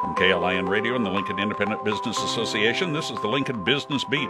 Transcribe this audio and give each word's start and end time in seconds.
From 0.00 0.14
KLIN 0.14 0.68
Radio 0.68 0.96
and 0.96 1.06
the 1.06 1.10
Lincoln 1.10 1.38
Independent 1.38 1.84
Business 1.84 2.22
Association, 2.22 2.92
this 2.92 3.10
is 3.10 3.20
the 3.20 3.28
Lincoln 3.28 3.64
Business 3.64 4.04
Beat, 4.04 4.28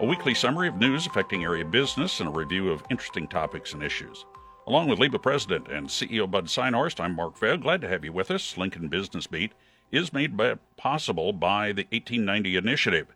a 0.00 0.04
weekly 0.04 0.34
summary 0.34 0.68
of 0.68 0.76
news 0.76 1.06
affecting 1.06 1.44
area 1.44 1.64
business 1.64 2.20
and 2.20 2.28
a 2.28 2.32
review 2.32 2.70
of 2.70 2.82
interesting 2.90 3.28
topics 3.28 3.74
and 3.74 3.82
issues. 3.82 4.24
Along 4.66 4.88
with 4.88 4.98
LIBA 4.98 5.22
President 5.22 5.68
and 5.68 5.88
CEO 5.88 6.30
Bud 6.30 6.46
Synhorst, 6.46 6.98
I'm 6.98 7.14
Mark 7.14 7.38
Vahle. 7.38 7.62
Glad 7.62 7.80
to 7.82 7.88
have 7.88 8.04
you 8.04 8.12
with 8.12 8.30
us. 8.30 8.58
Lincoln 8.58 8.88
Business 8.88 9.26
Beat 9.26 9.52
is 9.92 10.12
made 10.12 10.36
by, 10.36 10.56
possible 10.76 11.32
by 11.32 11.72
the 11.72 11.86
1890 11.90 12.56
Initiative. 12.56 13.06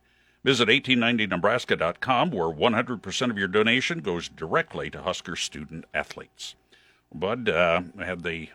Visit 0.44 0.68
1890nebraska.com, 0.68 2.30
where 2.30 2.48
100% 2.48 3.30
of 3.30 3.38
your 3.38 3.48
donation 3.48 4.00
goes 4.00 4.28
directly 4.28 4.88
to 4.90 5.02
Husker 5.02 5.36
student 5.36 5.84
athletes. 5.92 6.54
Bud 7.14 7.48
uh, 7.48 7.82
had 7.98 8.22
the 8.22 8.48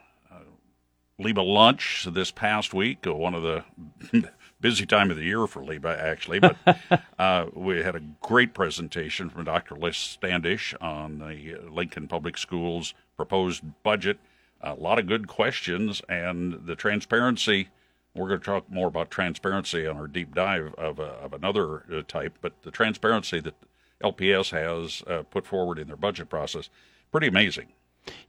LIBA 1.19 1.41
lunch 1.41 2.07
this 2.11 2.29
past 2.29 2.75
week, 2.75 2.99
one 3.05 3.33
of 3.33 3.41
the 3.41 3.63
busy 4.61 4.85
time 4.85 5.09
of 5.09 5.17
the 5.17 5.23
year 5.23 5.47
for 5.47 5.63
LIBA, 5.63 5.97
actually. 5.97 6.39
But 6.39 6.57
uh, 7.19 7.47
we 7.53 7.81
had 7.81 7.95
a 7.95 8.01
great 8.21 8.53
presentation 8.53 9.29
from 9.31 9.43
Dr. 9.45 9.75
Liz 9.75 9.97
Standish 9.97 10.75
on 10.79 11.17
the 11.17 11.57
Lincoln 11.71 12.07
Public 12.07 12.37
Schools 12.37 12.93
proposed 13.15 13.63
budget. 13.81 14.19
A 14.61 14.75
lot 14.75 14.99
of 14.99 15.07
good 15.07 15.27
questions 15.27 16.03
and 16.07 16.67
the 16.67 16.75
transparency. 16.75 17.69
We're 18.13 18.27
going 18.27 18.39
to 18.39 18.45
talk 18.45 18.69
more 18.69 18.87
about 18.87 19.09
transparency 19.09 19.87
on 19.87 19.97
our 19.97 20.07
deep 20.07 20.35
dive 20.35 20.73
of, 20.75 20.99
uh, 20.99 21.15
of 21.21 21.33
another 21.33 21.83
uh, 21.91 22.03
type, 22.07 22.37
but 22.41 22.53
the 22.61 22.71
transparency 22.71 23.39
that 23.39 23.55
LPS 24.03 24.51
has 24.51 25.01
uh, 25.07 25.23
put 25.23 25.47
forward 25.47 25.79
in 25.79 25.87
their 25.87 25.97
budget 25.97 26.29
process, 26.29 26.69
pretty 27.11 27.27
amazing. 27.27 27.69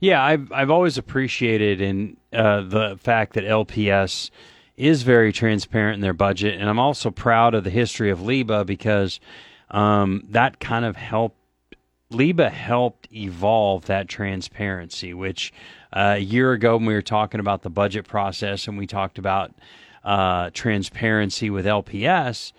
Yeah, 0.01 0.23
I've 0.23 0.51
I've 0.53 0.71
always 0.71 0.99
appreciated 0.99 1.81
in 1.81 2.17
uh, 2.33 2.63
the 2.63 2.99
fact 3.03 3.35
that 3.35 3.45
LPS 3.45 4.31
is 4.77 5.03
very 5.03 5.33
transparent 5.33 5.97
in 5.97 6.01
their 6.01 6.13
budget, 6.13 6.61
and 6.61 6.69
I'm 6.69 6.79
also 6.79 7.11
proud 7.11 7.55
of 7.55 7.65
the 7.65 7.71
history 7.71 8.11
of 8.11 8.21
LIBA 8.21 8.65
because 8.67 9.21
um, 9.71 10.23
that 10.31 10.61
kind 10.61 10.85
of 10.85 10.97
helped. 10.97 11.37
LIBA 12.11 12.51
helped 12.51 13.07
evolve 13.13 13.85
that 13.85 14.09
transparency, 14.09 15.13
which 15.13 15.53
uh, 15.93 16.15
a 16.17 16.19
year 16.19 16.53
ago 16.53 16.77
when 16.77 16.87
we 16.87 16.95
were 16.95 17.03
talking 17.03 17.39
about 17.39 17.63
the 17.63 17.69
budget 17.69 18.09
process 18.09 18.67
and 18.67 18.79
we 18.79 18.87
talked 18.87 19.19
about 19.19 19.53
uh, 20.05 20.49
transparency 20.55 21.51
with 21.51 21.67
LPS, 21.67 22.53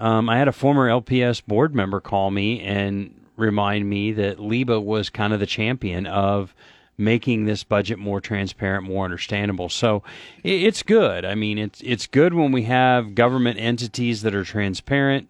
um, 0.00 0.30
I 0.30 0.38
had 0.38 0.48
a 0.48 0.52
former 0.52 0.88
LPS 0.88 1.44
board 1.44 1.74
member 1.74 2.00
call 2.00 2.30
me 2.30 2.60
and 2.60 3.25
remind 3.36 3.88
me 3.88 4.12
that 4.12 4.38
LIBA 4.38 4.82
was 4.82 5.10
kind 5.10 5.32
of 5.32 5.40
the 5.40 5.46
champion 5.46 6.06
of 6.06 6.54
making 6.98 7.44
this 7.44 7.62
budget 7.62 7.98
more 7.98 8.20
transparent, 8.20 8.84
more 8.84 9.04
understandable. 9.04 9.68
So 9.68 10.02
it's 10.42 10.82
good. 10.82 11.24
I 11.24 11.34
mean, 11.34 11.58
it's 11.58 11.80
it's 11.82 12.06
good 12.06 12.34
when 12.34 12.52
we 12.52 12.62
have 12.62 13.14
government 13.14 13.58
entities 13.58 14.22
that 14.22 14.34
are 14.34 14.44
transparent 14.44 15.28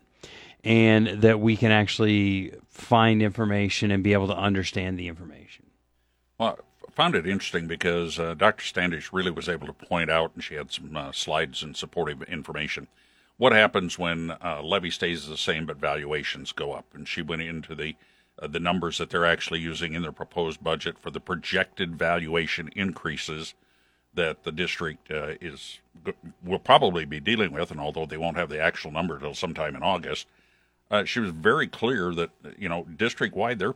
and 0.63 1.09
that 1.23 1.41
we 1.41 1.57
can 1.57 1.73
actually 1.73 2.53
find 2.69 3.23
information 3.23 3.91
and 3.91 4.03
be 4.03 4.13
able 4.13 4.29
to 4.29 4.37
understand 4.37 4.99
the 4.99 5.09
information. 5.09 5.67
Well, 6.39 6.59
I 6.87 6.91
found 6.93 7.15
it 7.15 7.27
interesting 7.27 7.67
because 7.67 8.19
uh, 8.19 8.35
Dr. 8.35 8.65
Standish 8.65 9.13
really 9.13 9.31
was 9.31 9.49
able 9.49 9.67
to 9.67 9.73
point 9.73 10.11
out, 10.11 10.33
and 10.35 10.43
she 10.43 10.55
had 10.55 10.73
some 10.73 10.97
uh, 10.97 11.13
slides 11.13 11.63
and 11.63 11.77
supportive 11.77 12.23
information 12.25 12.89
what 13.39 13.53
happens 13.53 13.99
when 13.99 14.31
uh, 14.31 14.63
levy 14.63 14.91
stays 14.91 15.27
the 15.27 15.37
same 15.37 15.67
but 15.67 15.77
valuations 15.77 16.53
go 16.53 16.73
up. 16.73 16.87
And 16.95 17.07
she 17.07 17.23
went 17.23 17.43
into 17.43 17.75
the 17.75 17.97
uh, 18.39 18.47
the 18.47 18.61
numbers 18.61 18.99
that 18.99 19.11
they're 19.11 19.25
actually 19.25 19.61
using 19.61 19.95
in 19.95 20.03
their 20.03 20.13
proposed 20.13 20.63
budget 20.63 20.99
for 20.99 21.11
the 21.11 21.21
projected 21.21 21.97
valuation 21.97 22.69
increases 22.77 23.55
that 24.15 24.45
the 24.45 24.53
district 24.53 25.11
uh, 25.11 25.35
is 25.41 25.81
will 26.45 26.59
probably 26.59 27.05
be 27.05 27.21
dealing 27.21 27.53
with. 27.53 27.71
And 27.71 27.81
although 27.81 28.07
they 28.07 28.17
won't 28.17 28.37
have 28.37 28.49
the 28.49 28.61
actual 28.61 28.91
number 28.91 29.15
until 29.15 29.35
sometime 29.35 29.75
in 29.75 29.83
August, 29.83 30.27
uh, 30.91 31.05
she 31.05 31.21
was 31.21 31.31
very 31.31 31.67
clear 31.67 32.15
that 32.15 32.31
you 32.59 32.69
know 32.69 32.85
district 32.85 33.35
wide 33.35 33.59
they're 33.59 33.75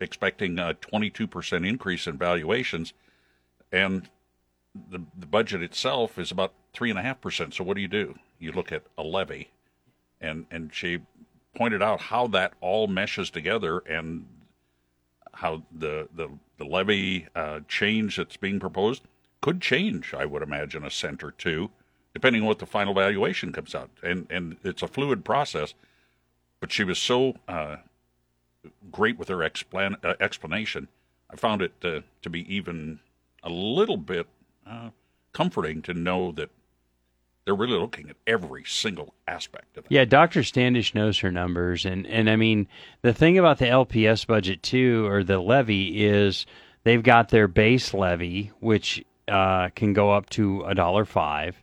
expecting 0.00 0.58
a 0.58 0.74
22% 0.74 1.68
increase 1.68 2.06
in 2.06 2.16
valuations, 2.16 2.92
and 3.70 4.08
the 4.74 5.00
the 5.18 5.26
budget 5.26 5.62
itself 5.62 6.18
is 6.18 6.30
about 6.30 6.52
three 6.72 6.90
and 6.90 6.98
a 6.98 7.02
half 7.02 7.20
percent. 7.20 7.54
So 7.54 7.64
what 7.64 7.74
do 7.74 7.80
you 7.80 7.88
do? 7.88 8.14
you 8.40 8.50
look 8.52 8.72
at 8.72 8.82
a 8.98 9.02
levy, 9.02 9.50
and 10.20 10.46
and 10.50 10.74
she 10.74 11.00
pointed 11.54 11.82
out 11.82 12.00
how 12.00 12.26
that 12.28 12.54
all 12.60 12.88
meshes 12.88 13.30
together 13.30 13.78
and 13.80 14.26
how 15.34 15.62
the 15.70 16.08
the, 16.14 16.28
the 16.58 16.64
levy 16.64 17.28
uh, 17.36 17.60
change 17.68 18.16
that's 18.16 18.36
being 18.36 18.58
proposed 18.58 19.02
could 19.40 19.60
change. 19.60 20.12
I 20.14 20.24
would 20.24 20.42
imagine 20.42 20.84
a 20.84 20.90
cent 20.90 21.22
or 21.22 21.30
two, 21.30 21.70
depending 22.14 22.42
on 22.42 22.48
what 22.48 22.58
the 22.58 22.66
final 22.66 22.94
valuation 22.94 23.52
comes 23.52 23.74
out, 23.74 23.90
and 24.02 24.26
and 24.30 24.56
it's 24.64 24.82
a 24.82 24.88
fluid 24.88 25.24
process. 25.24 25.74
But 26.58 26.72
she 26.72 26.84
was 26.84 26.98
so 26.98 27.36
uh, 27.48 27.76
great 28.90 29.18
with 29.18 29.28
her 29.28 29.38
explan- 29.38 30.04
uh, 30.04 30.14
explanation. 30.20 30.88
I 31.30 31.36
found 31.36 31.62
it 31.62 31.80
to 31.80 32.02
be 32.28 32.54
even 32.54 33.00
a 33.42 33.48
little 33.48 33.96
bit 33.96 34.26
uh, 34.70 34.90
comforting 35.32 35.82
to 35.82 35.94
know 35.94 36.32
that 36.32 36.50
they're 37.44 37.54
really 37.54 37.78
looking 37.78 38.08
at 38.10 38.16
every 38.26 38.64
single 38.64 39.14
aspect 39.26 39.76
of 39.76 39.84
it. 39.84 39.90
Yeah, 39.90 40.04
Dr. 40.04 40.44
Standish 40.44 40.94
knows 40.94 41.18
her 41.20 41.32
numbers, 41.32 41.84
and 41.84 42.06
and 42.06 42.30
I 42.30 42.36
mean 42.36 42.68
the 43.02 43.14
thing 43.14 43.38
about 43.38 43.58
the 43.58 43.66
LPS 43.66 44.26
budget 44.26 44.62
too, 44.62 45.06
or 45.06 45.24
the 45.24 45.38
levy, 45.38 46.04
is 46.06 46.46
they've 46.84 47.02
got 47.02 47.30
their 47.30 47.48
base 47.48 47.92
levy, 47.92 48.52
which 48.60 49.04
uh, 49.26 49.70
can 49.70 49.92
go 49.92 50.12
up 50.12 50.30
to 50.30 50.62
a 50.64 50.74
dollar 50.74 51.04
five, 51.04 51.60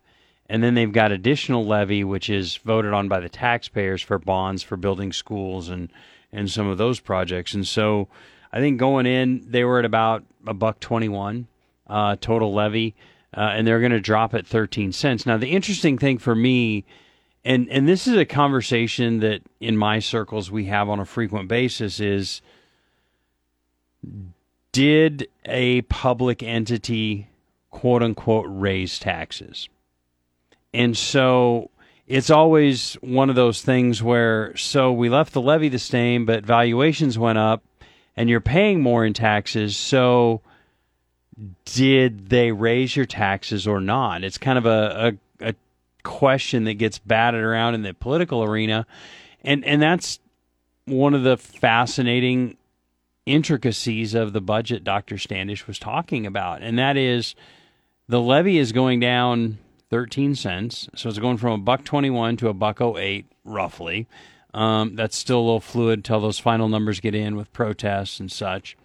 and 0.50 0.64
then 0.64 0.74
they've 0.74 0.92
got 0.92 1.12
additional 1.12 1.66
levy, 1.66 2.04
which 2.04 2.30
is 2.30 2.58
voted 2.58 2.94
on 2.94 3.08
by 3.08 3.20
the 3.20 3.30
taxpayers 3.30 4.02
for 4.02 4.18
bonds 4.18 4.64
for 4.64 4.76
building 4.76 5.14
schools 5.14 5.70
and 5.70 5.92
and 6.34 6.52
some 6.52 6.68
of 6.68 6.78
those 6.78 7.00
projects. 7.00 7.54
And 7.54 7.66
so, 7.66 8.10
I 8.52 8.60
think 8.60 8.80
going 8.80 9.06
in, 9.06 9.46
they 9.50 9.64
were 9.64 9.80
at 9.80 9.86
about 9.86 10.26
a 10.46 10.54
buck 10.54 10.80
twenty 10.80 11.08
one 11.08 11.48
uh, 11.90 12.16
total 12.20 12.54
levy 12.54 12.96
uh, 13.36 13.52
and 13.54 13.68
they're 13.68 13.80
going 13.80 13.92
to 13.92 14.00
drop 14.00 14.34
at 14.34 14.48
13 14.48 14.92
cents. 14.92 15.26
Now, 15.26 15.38
the 15.38 15.52
interesting 15.52 15.98
thing 15.98 16.18
for 16.18 16.36
me, 16.36 16.86
and 17.44 17.70
and 17.70 17.88
this 17.88 18.08
is 18.08 18.16
a 18.16 18.26
conversation 18.26 19.20
that 19.20 19.42
in 19.60 19.78
my 19.78 20.00
circles 20.00 20.50
we 20.50 20.66
have 20.66 20.90
on 20.90 21.00
a 21.00 21.06
frequent 21.06 21.48
basis, 21.48 22.00
is 22.00 22.42
did 24.72 25.28
a 25.46 25.82
public 25.84 26.42
entity 26.42 27.30
quote 27.70 28.02
unquote 28.02 28.46
raise 28.48 28.98
taxes? 29.00 29.70
And 30.74 30.98
so 30.98 31.70
it's 32.08 32.30
always 32.30 32.94
one 32.96 33.30
of 33.30 33.36
those 33.36 33.62
things 33.62 34.02
where 34.02 34.56
so 34.56 34.92
we 34.92 35.10
left 35.10 35.34
the 35.34 35.42
levy 35.42 35.70
the 35.70 35.80
same, 35.80 36.26
but 36.26 36.46
valuations 36.46 37.20
went 37.20 37.38
up 37.38 37.64
and 38.16 38.30
you're 38.30 38.42
paying 38.42 38.82
more 38.82 39.06
in 39.06 39.14
taxes. 39.14 39.78
So 39.78 40.42
did 41.66 42.30
they 42.30 42.52
raise 42.52 42.96
your 42.96 43.06
taxes 43.06 43.68
or 43.68 43.80
not? 43.80 44.24
It's 44.24 44.38
kind 44.38 44.58
of 44.58 44.66
a, 44.66 45.18
a, 45.40 45.50
a 45.50 45.56
question 46.04 46.64
that 46.66 46.76
gets 46.76 46.98
batted 46.98 47.42
around 47.42 47.76
in 47.76 47.84
the 47.84 47.94
political 47.94 48.44
arena, 48.44 48.86
and 49.44 49.64
and 49.66 49.82
that's 49.82 50.20
one 50.86 51.14
of 51.14 51.24
the 51.24 51.38
fascinating 51.38 52.58
intricacies 53.26 54.14
of 54.14 54.34
the 54.34 54.42
budget 54.42 54.84
Dr. 54.84 55.18
Standish 55.18 55.68
was 55.68 55.78
talking 55.78 56.26
about, 56.26 56.62
and 56.64 56.80
that 56.80 56.98
is 56.98 57.36
the 58.08 58.22
levy 58.22 58.58
is 58.58 58.72
going 58.72 59.00
down 59.00 59.60
13 59.90 60.36
cents, 60.36 60.90
so 60.96 61.10
it's 61.10 61.20
going 61.20 61.38
from 61.38 61.54
a 61.54 61.58
buck 61.64 61.84
21 61.84 62.38
to 62.38 62.50
a 62.50 62.54
buck 62.54 62.82
08 62.82 63.26
roughly. 63.44 64.08
Um, 64.54 64.96
that's 64.96 65.16
still 65.16 65.40
a 65.40 65.42
little 65.42 65.60
fluid 65.60 66.00
until 66.00 66.22
those 66.22 66.40
final 66.40 66.68
numbers 66.68 67.00
get 67.00 67.14
in 67.14 67.36
with 67.36 67.52
protests 67.54 68.20
and 68.20 68.32
such. 68.32 68.76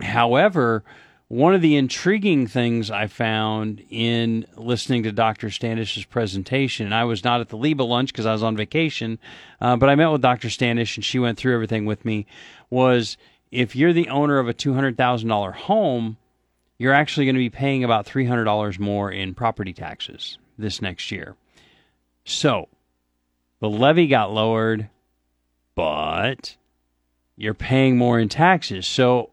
However, 0.00 0.82
one 1.30 1.54
of 1.54 1.62
the 1.62 1.76
intriguing 1.76 2.48
things 2.48 2.90
I 2.90 3.06
found 3.06 3.84
in 3.88 4.44
listening 4.56 5.04
to 5.04 5.12
Dr. 5.12 5.48
Standish's 5.48 6.04
presentation, 6.04 6.86
and 6.86 6.94
I 6.94 7.04
was 7.04 7.22
not 7.22 7.40
at 7.40 7.50
the 7.50 7.56
LIBA 7.56 7.86
lunch 7.86 8.12
because 8.12 8.26
I 8.26 8.32
was 8.32 8.42
on 8.42 8.56
vacation, 8.56 9.16
uh, 9.60 9.76
but 9.76 9.88
I 9.88 9.94
met 9.94 10.08
with 10.08 10.22
Dr. 10.22 10.50
Standish 10.50 10.96
and 10.96 11.04
she 11.04 11.20
went 11.20 11.38
through 11.38 11.54
everything 11.54 11.86
with 11.86 12.04
me, 12.04 12.26
was 12.68 13.16
if 13.52 13.76
you're 13.76 13.92
the 13.92 14.08
owner 14.08 14.40
of 14.40 14.48
a 14.48 14.52
$200,000 14.52 15.54
home, 15.54 16.16
you're 16.78 16.92
actually 16.92 17.26
going 17.26 17.36
to 17.36 17.38
be 17.38 17.48
paying 17.48 17.84
about 17.84 18.06
$300 18.06 18.80
more 18.80 19.12
in 19.12 19.32
property 19.32 19.72
taxes 19.72 20.36
this 20.58 20.82
next 20.82 21.12
year. 21.12 21.36
So 22.24 22.66
the 23.60 23.70
levy 23.70 24.08
got 24.08 24.32
lowered, 24.32 24.88
but 25.76 26.56
you're 27.36 27.54
paying 27.54 27.96
more 27.96 28.18
in 28.18 28.28
taxes. 28.28 28.88
So 28.88 29.30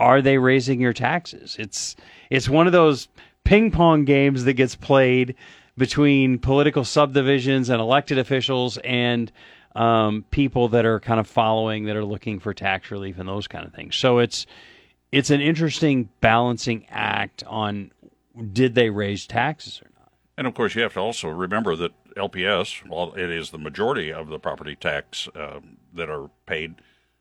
are 0.00 0.22
they 0.22 0.38
raising 0.38 0.80
your 0.80 0.92
taxes? 0.92 1.56
It's 1.58 1.94
it's 2.30 2.48
one 2.48 2.66
of 2.66 2.72
those 2.72 3.08
ping 3.44 3.70
pong 3.70 4.04
games 4.04 4.44
that 4.44 4.54
gets 4.54 4.74
played 4.74 5.36
between 5.76 6.38
political 6.38 6.84
subdivisions 6.84 7.68
and 7.68 7.80
elected 7.80 8.18
officials 8.18 8.78
and 8.78 9.30
um, 9.76 10.24
people 10.30 10.68
that 10.68 10.84
are 10.84 10.98
kind 11.00 11.20
of 11.20 11.26
following 11.26 11.84
that 11.84 11.96
are 11.96 12.04
looking 12.04 12.40
for 12.40 12.52
tax 12.52 12.90
relief 12.90 13.18
and 13.18 13.28
those 13.28 13.46
kind 13.46 13.66
of 13.66 13.72
things. 13.72 13.94
So 13.94 14.18
it's 14.18 14.46
it's 15.12 15.30
an 15.30 15.40
interesting 15.40 16.08
balancing 16.20 16.86
act 16.88 17.44
on 17.46 17.92
did 18.52 18.74
they 18.74 18.90
raise 18.90 19.26
taxes 19.26 19.80
or 19.82 19.90
not? 19.98 20.12
And 20.38 20.46
of 20.46 20.54
course, 20.54 20.74
you 20.74 20.82
have 20.82 20.94
to 20.94 21.00
also 21.00 21.28
remember 21.28 21.76
that 21.76 21.92
LPS, 22.16 22.88
while 22.88 23.12
it 23.14 23.30
is 23.30 23.50
the 23.50 23.58
majority 23.58 24.12
of 24.12 24.28
the 24.28 24.38
property 24.38 24.76
tax 24.76 25.28
uh, 25.34 25.60
that 25.94 26.08
are 26.08 26.30
paid, 26.46 26.76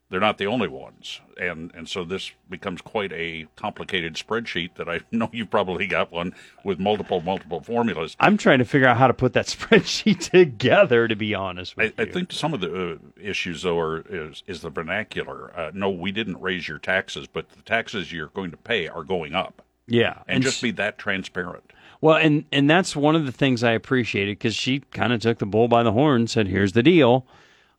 they're 0.09 0.19
not 0.19 0.39
the 0.39 0.47
only 0.47 0.67
ones, 0.67 1.21
and 1.39 1.71
and 1.75 1.88
so 1.88 2.03
this 2.03 2.31
becomes 2.50 2.81
quite 2.81 3.11
a 3.13 3.45
complicated 3.56 4.15
spreadsheet 4.15 4.75
that 4.75 4.89
I 4.89 5.01
know 5.11 5.29
you've 5.31 5.51
probably 5.51 5.85
got 5.85 6.11
one 6.11 6.33
with 6.63 6.79
multiple 6.79 7.21
multiple 7.21 7.61
formulas. 7.61 8.15
I'm 8.19 8.38
trying 8.38 8.59
to 8.59 8.65
figure 8.65 8.88
out 8.88 8.97
how 8.97 9.07
to 9.07 9.13
put 9.13 9.33
that 9.33 9.45
spreadsheet 9.47 10.31
together. 10.31 11.07
To 11.07 11.15
be 11.15 11.35
honest 11.35 11.77
with 11.77 11.94
I, 11.97 12.03
you, 12.03 12.09
I 12.09 12.11
think 12.11 12.31
some 12.31 12.53
of 12.53 12.61
the 12.61 12.94
uh, 12.94 12.97
issues 13.21 13.61
though 13.61 13.79
are 13.79 14.03
is, 14.09 14.44
is 14.47 14.61
the 14.61 14.69
vernacular. 14.69 15.56
Uh, 15.57 15.71
no, 15.73 15.89
we 15.89 16.12
didn't 16.12 16.41
raise 16.41 16.67
your 16.67 16.79
taxes, 16.79 17.27
but 17.31 17.50
the 17.50 17.62
taxes 17.62 18.12
you're 18.12 18.27
going 18.27 18.51
to 18.51 18.57
pay 18.57 18.88
are 18.88 19.03
going 19.03 19.35
up, 19.35 19.62
yeah, 19.88 20.23
and, 20.27 20.44
just 20.44 20.62
be 20.62 20.71
that 20.71 20.97
transparent. 20.97 21.71
Well, 22.01 22.15
and 22.15 22.45
and 22.51 22.67
that's 22.67 22.95
one 22.95 23.15
of 23.15 23.27
the 23.27 23.31
things 23.31 23.63
I 23.63 23.71
appreciated 23.71 24.39
because 24.39 24.55
she 24.55 24.79
kind 24.91 25.13
of 25.13 25.21
took 25.21 25.38
the 25.38 25.45
bull 25.45 25.67
by 25.67 25.83
the 25.83 25.91
horn, 25.91 26.21
and 26.21 26.29
said, 26.29 26.47
"Here's 26.47 26.73
the 26.73 26.83
deal." 26.83 27.27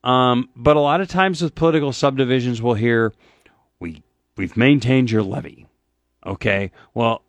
Um, 0.02 0.49
but 0.56 0.76
a 0.76 0.81
lot 0.81 1.00
of 1.00 1.08
times 1.08 1.43
with 1.43 1.55
political 1.55 1.93
subdivisions, 1.93 2.62
we'll 2.62 2.75
hear, 2.75 3.12
"We 3.79 4.02
we've 4.37 4.56
maintained 4.56 5.11
your 5.11 5.23
levy." 5.23 5.67
Okay, 6.25 6.70
well, 6.94 7.23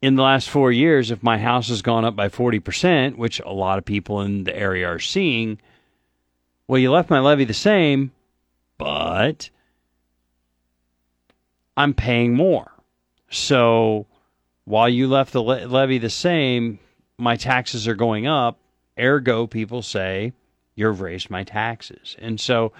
in 0.00 0.14
the 0.14 0.22
last 0.22 0.48
four 0.48 0.72
years, 0.72 1.10
if 1.10 1.22
my 1.22 1.38
house 1.38 1.68
has 1.68 1.82
gone 1.82 2.04
up 2.04 2.16
by 2.16 2.28
forty 2.28 2.60
percent, 2.60 3.18
which 3.18 3.40
a 3.40 3.52
lot 3.52 3.78
of 3.78 3.84
people 3.84 4.20
in 4.22 4.44
the 4.44 4.56
area 4.56 4.86
are 4.86 4.98
seeing, 4.98 5.58
well, 6.66 6.78
you 6.78 6.90
left 6.90 7.10
my 7.10 7.20
levy 7.20 7.44
the 7.44 7.54
same, 7.54 8.12
but 8.78 9.50
I'm 11.76 11.94
paying 11.94 12.34
more. 12.34 12.72
So 13.30 14.06
while 14.64 14.88
you 14.88 15.08
left 15.08 15.32
the 15.32 15.42
le- 15.42 15.66
levy 15.66 15.98
the 15.98 16.10
same, 16.10 16.78
my 17.18 17.36
taxes 17.36 17.86
are 17.86 17.94
going 17.94 18.26
up. 18.26 18.58
Ergo, 18.98 19.46
people 19.46 19.82
say 19.82 20.32
you've 20.78 21.00
raised 21.00 21.30
my 21.30 21.44
taxes, 21.44 22.16
and 22.18 22.40
so 22.40 22.72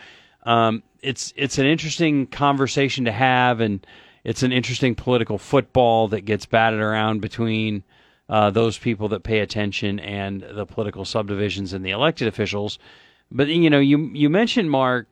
um, 0.45 0.83
it's 1.03 1.33
it's 1.37 1.59
an 1.59 1.67
interesting 1.67 2.27
conversation 2.27 3.05
to 3.05 3.12
have, 3.12 3.61
and 3.61 3.87
it's 4.25 4.43
an 4.43 4.53
interesting 4.53 4.95
political 4.95 5.39
football 5.39 6.09
that 6.09 6.23
gets 6.23 6.47
batted 6.47 6.81
around 6.81 7.21
between 7.21 7.83
uh, 8.29 8.50
those 8.50 8.79
people 8.79 9.09
that 9.09 9.23
pay 9.23 9.41
attention 9.41 9.99
and 10.00 10.43
the 10.43 10.67
political 10.67 11.05
subdivisions 11.05 11.73
and 11.73 11.85
the 11.85 11.91
elected 11.91 12.29
officials. 12.29 12.79
But 13.31 13.49
you 13.49 13.71
know, 13.71 13.81
you 13.81 14.11
you 14.12 14.31
mentioned 14.31 14.71
Mark, 14.71 15.09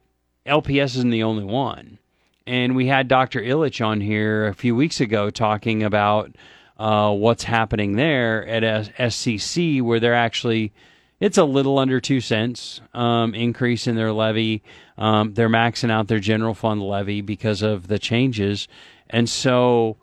LPS 0.47 0.97
isn't 0.97 1.11
the 1.11 1.23
only 1.23 1.45
one, 1.45 1.99
and 2.47 2.77
we 2.77 2.87
had 2.87 3.09
Dr. 3.09 3.41
Illich 3.41 3.85
on 3.85 4.01
here 4.01 4.47
a 4.47 4.55
few 4.55 4.75
weeks 4.75 5.01
ago 5.01 5.31
talking 5.31 5.83
about 5.83 6.35
uh, 6.79 7.13
what's 7.13 7.45
happening 7.45 7.97
there 7.97 8.47
at 8.47 8.63
SCC, 8.99 9.83
where 9.83 10.01
they're 10.01 10.15
actually 10.15 10.73
it's 11.21 11.39
a 11.39 11.45
little 11.45 11.79
under 11.79 12.01
two 12.01 12.21
cents 12.21 12.81
um, 12.95 13.35
increase 13.35 13.87
in 13.87 13.97
their 13.97 14.13
levy. 14.13 14.63
Um, 14.99 15.35
they're 15.35 15.49
maxing 15.49 15.91
out 15.91 16.09
their 16.09 16.19
general 16.19 16.55
fund 16.55 16.83
levy 16.83 17.21
because 17.21 17.63
of 17.63 17.89
the 17.89 17.99
changes, 17.99 18.69
and 19.09 19.29
so 19.29 19.97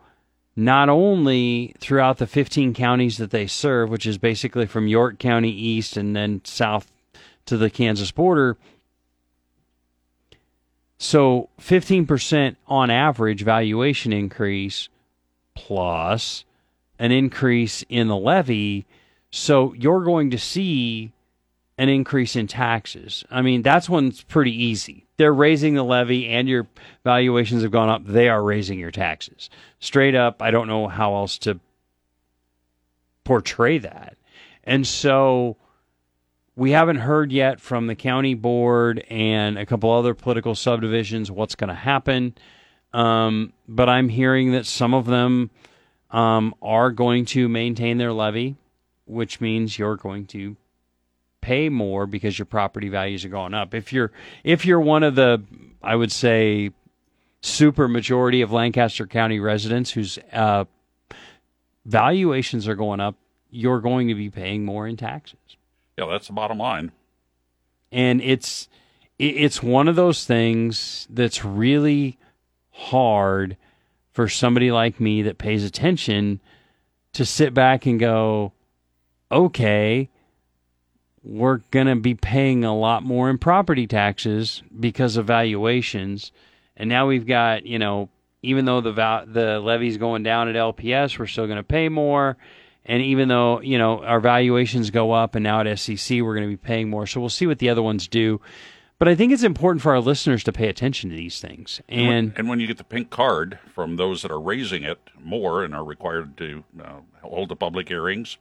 not 0.56 0.88
only 0.88 1.74
throughout 1.78 2.18
the 2.18 2.26
15 2.26 2.74
counties 2.74 3.18
that 3.18 3.30
they 3.30 3.46
serve, 3.46 3.90
which 3.90 4.06
is 4.06 4.18
basically 4.18 4.66
from 4.66 4.86
York 4.86 5.18
County 5.18 5.50
east 5.50 5.96
and 5.96 6.14
then 6.14 6.40
south 6.44 6.92
to 7.46 7.56
the 7.56 7.70
Kansas 7.70 8.10
border. 8.10 8.56
So 10.96 11.50
15% 11.60 12.56
on 12.68 12.90
average 12.90 13.42
valuation 13.42 14.12
increase 14.12 14.88
plus 15.54 16.44
an 16.98 17.10
increase 17.10 17.84
in 17.88 18.08
the 18.08 18.16
levy. 18.16 18.86
So 19.36 19.72
you're 19.72 20.04
going 20.04 20.30
to 20.30 20.38
see 20.38 21.10
an 21.76 21.88
increase 21.88 22.36
in 22.36 22.46
taxes. 22.46 23.24
I 23.32 23.42
mean, 23.42 23.62
that's 23.62 23.88
one's 23.88 24.22
pretty 24.22 24.52
easy. 24.52 25.06
They're 25.16 25.34
raising 25.34 25.74
the 25.74 25.82
levy 25.82 26.28
and 26.28 26.48
your 26.48 26.68
valuations 27.02 27.62
have 27.62 27.72
gone 27.72 27.88
up. 27.88 28.06
They 28.06 28.28
are 28.28 28.40
raising 28.40 28.78
your 28.78 28.92
taxes. 28.92 29.50
Straight 29.80 30.14
up, 30.14 30.40
I 30.40 30.52
don't 30.52 30.68
know 30.68 30.86
how 30.86 31.16
else 31.16 31.36
to 31.38 31.58
portray 33.24 33.78
that. 33.78 34.16
And 34.62 34.86
so 34.86 35.56
we 36.54 36.70
haven't 36.70 36.98
heard 36.98 37.32
yet 37.32 37.60
from 37.60 37.88
the 37.88 37.96
county 37.96 38.34
board 38.34 39.04
and 39.10 39.58
a 39.58 39.66
couple 39.66 39.90
other 39.90 40.14
political 40.14 40.54
subdivisions 40.54 41.28
what's 41.28 41.56
going 41.56 41.70
to 41.70 41.74
happen. 41.74 42.36
Um, 42.92 43.52
but 43.66 43.88
I'm 43.88 44.08
hearing 44.08 44.52
that 44.52 44.64
some 44.64 44.94
of 44.94 45.06
them 45.06 45.50
um, 46.12 46.54
are 46.62 46.92
going 46.92 47.24
to 47.24 47.48
maintain 47.48 47.98
their 47.98 48.12
levy, 48.12 48.54
which 49.06 49.40
means 49.40 49.78
you're 49.78 49.96
going 49.96 50.26
to 50.26 50.56
pay 51.40 51.68
more 51.68 52.06
because 52.06 52.38
your 52.38 52.46
property 52.46 52.88
values 52.88 53.24
are 53.24 53.28
going 53.28 53.54
up. 53.54 53.74
If 53.74 53.92
you're 53.92 54.10
if 54.42 54.64
you're 54.64 54.80
one 54.80 55.02
of 55.02 55.14
the, 55.14 55.42
I 55.82 55.94
would 55.94 56.12
say, 56.12 56.70
super 57.42 57.86
majority 57.86 58.40
of 58.40 58.50
Lancaster 58.50 59.06
County 59.06 59.38
residents 59.38 59.90
whose 59.90 60.18
uh, 60.32 60.64
valuations 61.84 62.66
are 62.66 62.74
going 62.74 63.00
up, 63.00 63.16
you're 63.50 63.80
going 63.80 64.08
to 64.08 64.14
be 64.14 64.30
paying 64.30 64.64
more 64.64 64.88
in 64.88 64.96
taxes. 64.96 65.38
Yeah, 65.98 66.06
that's 66.06 66.26
the 66.26 66.32
bottom 66.32 66.58
line. 66.58 66.92
And 67.92 68.20
it's 68.22 68.68
it's 69.18 69.62
one 69.62 69.86
of 69.86 69.96
those 69.96 70.24
things 70.24 71.06
that's 71.10 71.44
really 71.44 72.18
hard 72.70 73.56
for 74.12 74.28
somebody 74.28 74.72
like 74.72 74.98
me 74.98 75.22
that 75.22 75.38
pays 75.38 75.62
attention 75.64 76.40
to 77.12 77.24
sit 77.24 77.54
back 77.54 77.86
and 77.86 78.00
go, 78.00 78.52
okay, 79.34 80.08
we're 81.22 81.58
going 81.70 81.86
to 81.86 81.96
be 81.96 82.14
paying 82.14 82.64
a 82.64 82.76
lot 82.76 83.02
more 83.02 83.28
in 83.28 83.38
property 83.38 83.86
taxes 83.86 84.62
because 84.78 85.16
of 85.16 85.26
valuations. 85.26 86.32
And 86.76 86.88
now 86.88 87.06
we've 87.06 87.26
got, 87.26 87.66
you 87.66 87.78
know, 87.78 88.08
even 88.42 88.64
though 88.66 88.80
the 88.80 88.92
val- 88.92 89.26
the 89.26 89.58
levy's 89.58 89.96
going 89.96 90.22
down 90.22 90.48
at 90.48 90.54
LPS, 90.54 91.18
we're 91.18 91.26
still 91.26 91.46
going 91.46 91.56
to 91.56 91.62
pay 91.62 91.88
more. 91.88 92.36
And 92.86 93.02
even 93.02 93.28
though, 93.28 93.60
you 93.62 93.78
know, 93.78 94.04
our 94.04 94.20
valuations 94.20 94.90
go 94.90 95.12
up 95.12 95.34
and 95.34 95.42
now 95.42 95.60
at 95.60 95.66
SCC 95.66 96.22
we're 96.22 96.34
going 96.34 96.46
to 96.46 96.56
be 96.56 96.58
paying 96.58 96.90
more. 96.90 97.06
So 97.06 97.20
we'll 97.20 97.30
see 97.30 97.46
what 97.46 97.58
the 97.58 97.70
other 97.70 97.82
ones 97.82 98.06
do. 98.06 98.40
But 98.98 99.08
I 99.08 99.14
think 99.14 99.32
it's 99.32 99.42
important 99.42 99.82
for 99.82 99.92
our 99.92 100.00
listeners 100.00 100.44
to 100.44 100.52
pay 100.52 100.68
attention 100.68 101.10
to 101.10 101.16
these 101.16 101.40
things. 101.40 101.80
And 101.88 102.00
And 102.00 102.08
when, 102.08 102.32
and 102.36 102.48
when 102.48 102.60
you 102.60 102.66
get 102.66 102.78
the 102.78 102.84
pink 102.84 103.10
card 103.10 103.58
from 103.74 103.96
those 103.96 104.22
that 104.22 104.30
are 104.30 104.40
raising 104.40 104.82
it 104.82 105.00
more 105.18 105.64
and 105.64 105.74
are 105.74 105.84
required 105.84 106.36
to 106.36 106.62
uh, 106.80 107.00
hold 107.22 107.48
the 107.48 107.56
public 107.56 107.88
hearings, 107.88 108.36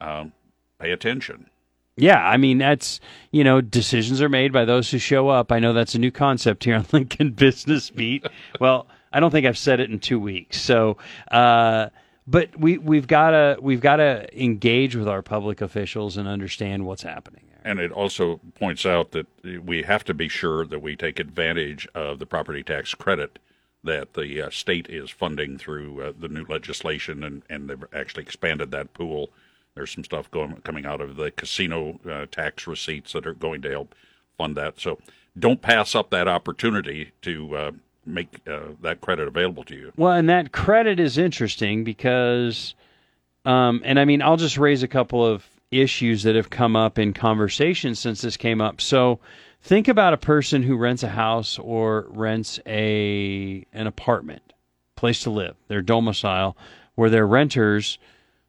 um, 0.00 0.32
pay 0.78 0.90
attention. 0.90 1.48
Yeah, 1.96 2.24
I 2.24 2.36
mean 2.36 2.58
that's 2.58 3.00
you 3.32 3.42
know 3.42 3.60
decisions 3.60 4.22
are 4.22 4.28
made 4.28 4.52
by 4.52 4.64
those 4.64 4.90
who 4.90 4.98
show 4.98 5.28
up. 5.28 5.50
I 5.50 5.58
know 5.58 5.72
that's 5.72 5.94
a 5.94 5.98
new 5.98 6.12
concept 6.12 6.64
here 6.64 6.76
on 6.76 6.86
Lincoln 6.92 7.32
Business 7.32 7.90
Beat. 7.90 8.26
well, 8.60 8.86
I 9.12 9.20
don't 9.20 9.30
think 9.30 9.46
I've 9.46 9.58
said 9.58 9.80
it 9.80 9.90
in 9.90 9.98
two 9.98 10.20
weeks. 10.20 10.60
So, 10.60 10.96
uh, 11.30 11.88
but 12.26 12.56
we 12.58 12.78
we've 12.78 13.06
got 13.06 13.30
to 13.30 13.58
we've 13.60 13.80
got 13.80 13.96
to 13.96 14.28
engage 14.40 14.94
with 14.94 15.08
our 15.08 15.22
public 15.22 15.60
officials 15.60 16.16
and 16.16 16.28
understand 16.28 16.86
what's 16.86 17.02
happening 17.02 17.44
there. 17.50 17.60
And 17.64 17.80
it 17.80 17.90
also 17.90 18.40
points 18.54 18.86
out 18.86 19.10
that 19.12 19.26
we 19.64 19.82
have 19.82 20.04
to 20.04 20.14
be 20.14 20.28
sure 20.28 20.64
that 20.66 20.80
we 20.80 20.94
take 20.94 21.18
advantage 21.18 21.88
of 21.94 22.18
the 22.18 22.26
property 22.26 22.62
tax 22.62 22.94
credit 22.94 23.38
that 23.84 24.14
the 24.14 24.42
uh, 24.42 24.50
state 24.50 24.86
is 24.88 25.10
funding 25.10 25.56
through 25.56 26.02
uh, 26.02 26.12
the 26.18 26.28
new 26.28 26.44
legislation, 26.48 27.22
and, 27.22 27.42
and 27.48 27.70
they've 27.70 27.84
actually 27.92 28.22
expanded 28.22 28.70
that 28.72 28.92
pool. 28.92 29.30
There's 29.74 29.90
some 29.90 30.04
stuff 30.04 30.30
going 30.30 30.56
coming 30.64 30.86
out 30.86 31.00
of 31.00 31.16
the 31.16 31.30
casino 31.30 32.00
uh, 32.08 32.26
tax 32.30 32.66
receipts 32.66 33.12
that 33.12 33.26
are 33.26 33.34
going 33.34 33.62
to 33.62 33.70
help 33.70 33.94
fund 34.36 34.56
that. 34.56 34.80
So 34.80 34.98
don't 35.38 35.62
pass 35.62 35.94
up 35.94 36.10
that 36.10 36.28
opportunity 36.28 37.12
to 37.22 37.56
uh, 37.56 37.70
make 38.06 38.40
uh, 38.48 38.60
that 38.82 39.00
credit 39.00 39.28
available 39.28 39.64
to 39.64 39.74
you. 39.74 39.92
Well, 39.96 40.12
and 40.12 40.28
that 40.28 40.52
credit 40.52 40.98
is 40.98 41.18
interesting 41.18 41.84
because, 41.84 42.74
um, 43.44 43.82
and 43.84 44.00
I 44.00 44.04
mean, 44.04 44.22
I'll 44.22 44.36
just 44.36 44.58
raise 44.58 44.82
a 44.82 44.88
couple 44.88 45.24
of 45.24 45.46
issues 45.70 46.22
that 46.22 46.34
have 46.34 46.50
come 46.50 46.74
up 46.74 46.98
in 46.98 47.12
conversation 47.12 47.94
since 47.94 48.22
this 48.22 48.36
came 48.36 48.60
up. 48.60 48.80
So, 48.80 49.20
think 49.60 49.88
about 49.88 50.14
a 50.14 50.18
person 50.18 50.62
who 50.62 50.76
rents 50.76 51.02
a 51.02 51.08
house 51.08 51.58
or 51.58 52.06
rents 52.08 52.58
a 52.66 53.66
an 53.72 53.86
apartment, 53.86 54.54
place 54.96 55.22
to 55.24 55.30
live, 55.30 55.56
their 55.68 55.82
domicile, 55.82 56.56
where 56.94 57.10
they're 57.10 57.26
renters. 57.26 57.98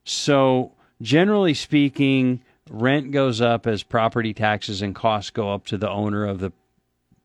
So, 0.06 0.72
generally 1.02 1.54
speaking, 1.54 2.42
rent 2.70 3.12
goes 3.12 3.42
up 3.42 3.68
as 3.68 3.84
property 3.84 4.34
taxes 4.34 4.82
and 4.82 4.96
costs 4.96 5.32
go 5.32 5.54
up 5.54 5.66
to 5.68 5.78
the 5.78 5.90
owner 5.90 6.26
of 6.26 6.40
the 6.40 6.52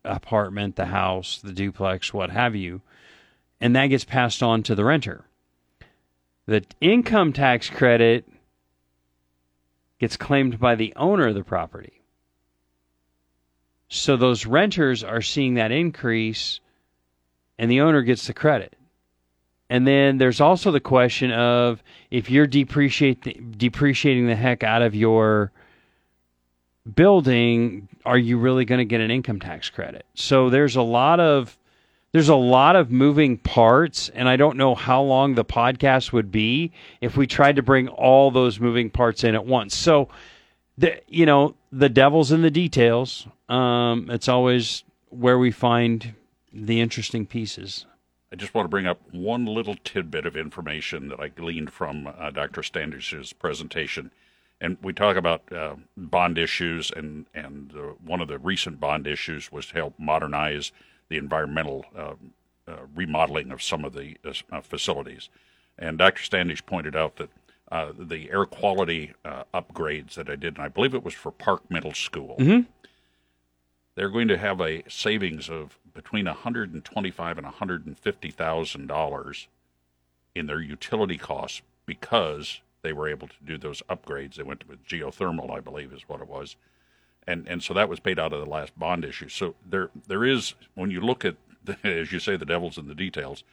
apartment, 0.04 0.76
the 0.76 0.86
house, 0.86 1.38
the 1.38 1.52
duplex, 1.52 2.12
what 2.12 2.30
have 2.30 2.54
you, 2.54 2.82
and 3.60 3.74
that 3.74 3.86
gets 3.86 4.04
passed 4.04 4.42
on 4.42 4.62
to 4.62 4.74
the 4.74 4.84
renter. 4.84 5.24
The 6.46 6.64
income 6.80 7.32
tax 7.32 7.70
credit 7.70 8.28
gets 9.98 10.16
claimed 10.16 10.60
by 10.60 10.74
the 10.74 10.92
owner 10.96 11.28
of 11.28 11.34
the 11.34 11.44
property. 11.44 12.02
So 13.88 14.16
those 14.16 14.44
renters 14.44 15.02
are 15.02 15.22
seeing 15.22 15.54
that 15.54 15.72
increase 15.72 16.60
and 17.58 17.70
the 17.70 17.80
owner 17.80 18.02
gets 18.02 18.26
the 18.26 18.34
credit. 18.34 18.76
And 19.74 19.88
then 19.88 20.18
there's 20.18 20.40
also 20.40 20.70
the 20.70 20.78
question 20.78 21.32
of 21.32 21.82
if 22.12 22.30
you're 22.30 22.46
depreciate 22.46 23.58
depreciating 23.58 24.28
the 24.28 24.36
heck 24.36 24.62
out 24.62 24.82
of 24.82 24.94
your 24.94 25.50
building, 26.94 27.88
are 28.06 28.16
you 28.16 28.38
really 28.38 28.64
going 28.64 28.78
to 28.78 28.84
get 28.84 29.00
an 29.00 29.10
income 29.10 29.40
tax 29.40 29.70
credit? 29.70 30.06
So 30.14 30.48
there's 30.48 30.76
a 30.76 30.82
lot 30.82 31.18
of 31.18 31.58
there's 32.12 32.28
a 32.28 32.36
lot 32.36 32.76
of 32.76 32.92
moving 32.92 33.36
parts 33.36 34.10
and 34.10 34.28
I 34.28 34.36
don't 34.36 34.56
know 34.56 34.76
how 34.76 35.02
long 35.02 35.34
the 35.34 35.44
podcast 35.44 36.12
would 36.12 36.30
be 36.30 36.70
if 37.00 37.16
we 37.16 37.26
tried 37.26 37.56
to 37.56 37.62
bring 37.64 37.88
all 37.88 38.30
those 38.30 38.60
moving 38.60 38.90
parts 38.90 39.24
in 39.24 39.34
at 39.34 39.44
once. 39.44 39.74
So 39.74 40.08
the 40.78 41.00
you 41.08 41.26
know, 41.26 41.56
the 41.72 41.88
devil's 41.88 42.30
in 42.30 42.42
the 42.42 42.50
details. 42.52 43.26
Um, 43.48 44.08
it's 44.08 44.28
always 44.28 44.84
where 45.08 45.36
we 45.36 45.50
find 45.50 46.14
the 46.52 46.80
interesting 46.80 47.26
pieces. 47.26 47.86
I 48.34 48.36
just 48.36 48.52
want 48.52 48.64
to 48.64 48.68
bring 48.68 48.88
up 48.88 49.00
one 49.12 49.46
little 49.46 49.76
tidbit 49.84 50.26
of 50.26 50.36
information 50.36 51.06
that 51.06 51.20
I 51.20 51.28
gleaned 51.28 51.70
from 51.70 52.12
uh, 52.18 52.32
Dr. 52.32 52.64
Standish's 52.64 53.32
presentation. 53.32 54.10
And 54.60 54.76
we 54.82 54.92
talk 54.92 55.16
about 55.16 55.52
uh, 55.52 55.76
bond 55.96 56.36
issues, 56.36 56.90
and, 56.90 57.26
and 57.32 57.72
uh, 57.76 57.92
one 58.04 58.20
of 58.20 58.26
the 58.26 58.40
recent 58.40 58.80
bond 58.80 59.06
issues 59.06 59.52
was 59.52 59.66
to 59.66 59.74
help 59.74 59.94
modernize 60.00 60.72
the 61.08 61.16
environmental 61.16 61.84
uh, 61.96 62.14
uh, 62.66 62.78
remodeling 62.96 63.52
of 63.52 63.62
some 63.62 63.84
of 63.84 63.92
the 63.92 64.16
uh, 64.24 64.60
facilities. 64.62 65.28
And 65.78 65.96
Dr. 65.96 66.24
Standish 66.24 66.66
pointed 66.66 66.96
out 66.96 67.14
that 67.18 67.30
the 67.96 68.32
air 68.32 68.46
quality 68.46 69.12
upgrades 69.54 70.14
that 70.14 70.28
I 70.28 70.34
did, 70.34 70.56
and 70.56 70.64
I 70.64 70.68
believe 70.68 70.94
it 70.94 71.04
was 71.04 71.14
for 71.14 71.30
Park 71.30 71.70
Middle 71.70 71.94
School, 71.94 72.34
mm-hmm. 72.40 72.62
They're 73.94 74.10
going 74.10 74.28
to 74.28 74.38
have 74.38 74.60
a 74.60 74.82
savings 74.88 75.48
of 75.48 75.78
between 75.94 76.26
125 76.26 77.38
and 77.38 77.46
150 77.46 78.30
thousand 78.30 78.86
dollars 78.86 79.48
in 80.34 80.46
their 80.46 80.60
utility 80.60 81.16
costs 81.16 81.62
because 81.86 82.60
they 82.82 82.92
were 82.92 83.08
able 83.08 83.28
to 83.28 83.34
do 83.44 83.56
those 83.56 83.82
upgrades. 83.88 84.34
They 84.34 84.42
went 84.42 84.68
with 84.68 84.84
geothermal, 84.86 85.50
I 85.50 85.60
believe, 85.60 85.92
is 85.92 86.08
what 86.08 86.20
it 86.20 86.28
was, 86.28 86.56
and 87.26 87.46
and 87.48 87.62
so 87.62 87.74
that 87.74 87.88
was 87.88 88.00
paid 88.00 88.18
out 88.18 88.32
of 88.32 88.40
the 88.40 88.50
last 88.50 88.78
bond 88.78 89.04
issue. 89.04 89.28
So 89.28 89.54
there 89.68 89.90
there 90.06 90.24
is 90.24 90.54
when 90.74 90.90
you 90.90 91.00
look 91.00 91.24
at 91.24 91.36
the, 91.64 91.76
as 91.84 92.12
you 92.12 92.18
say 92.18 92.36
the 92.36 92.46
devil's 92.46 92.78
in 92.78 92.88
the 92.88 92.94
details. 92.94 93.44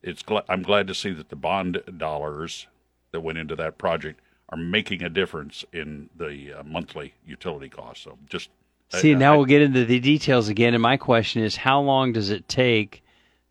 It's 0.00 0.22
I'm 0.48 0.62
glad 0.62 0.86
to 0.86 0.94
see 0.94 1.10
that 1.12 1.28
the 1.28 1.36
bond 1.36 1.82
dollars 1.96 2.68
that 3.10 3.20
went 3.20 3.38
into 3.38 3.56
that 3.56 3.78
project 3.78 4.20
are 4.50 4.56
making 4.58 5.02
a 5.02 5.08
difference 5.08 5.64
in 5.72 6.08
the 6.16 6.60
uh, 6.60 6.62
monthly 6.62 7.14
utility 7.26 7.68
costs. 7.68 8.04
So 8.04 8.16
just 8.28 8.48
See, 8.90 9.14
now 9.14 9.34
I, 9.34 9.36
we'll 9.36 9.46
get 9.46 9.62
into 9.62 9.84
the 9.84 10.00
details 10.00 10.48
again. 10.48 10.74
And 10.74 10.82
my 10.82 10.96
question 10.96 11.42
is, 11.42 11.56
how 11.56 11.80
long 11.80 12.12
does 12.12 12.30
it 12.30 12.48
take 12.48 13.02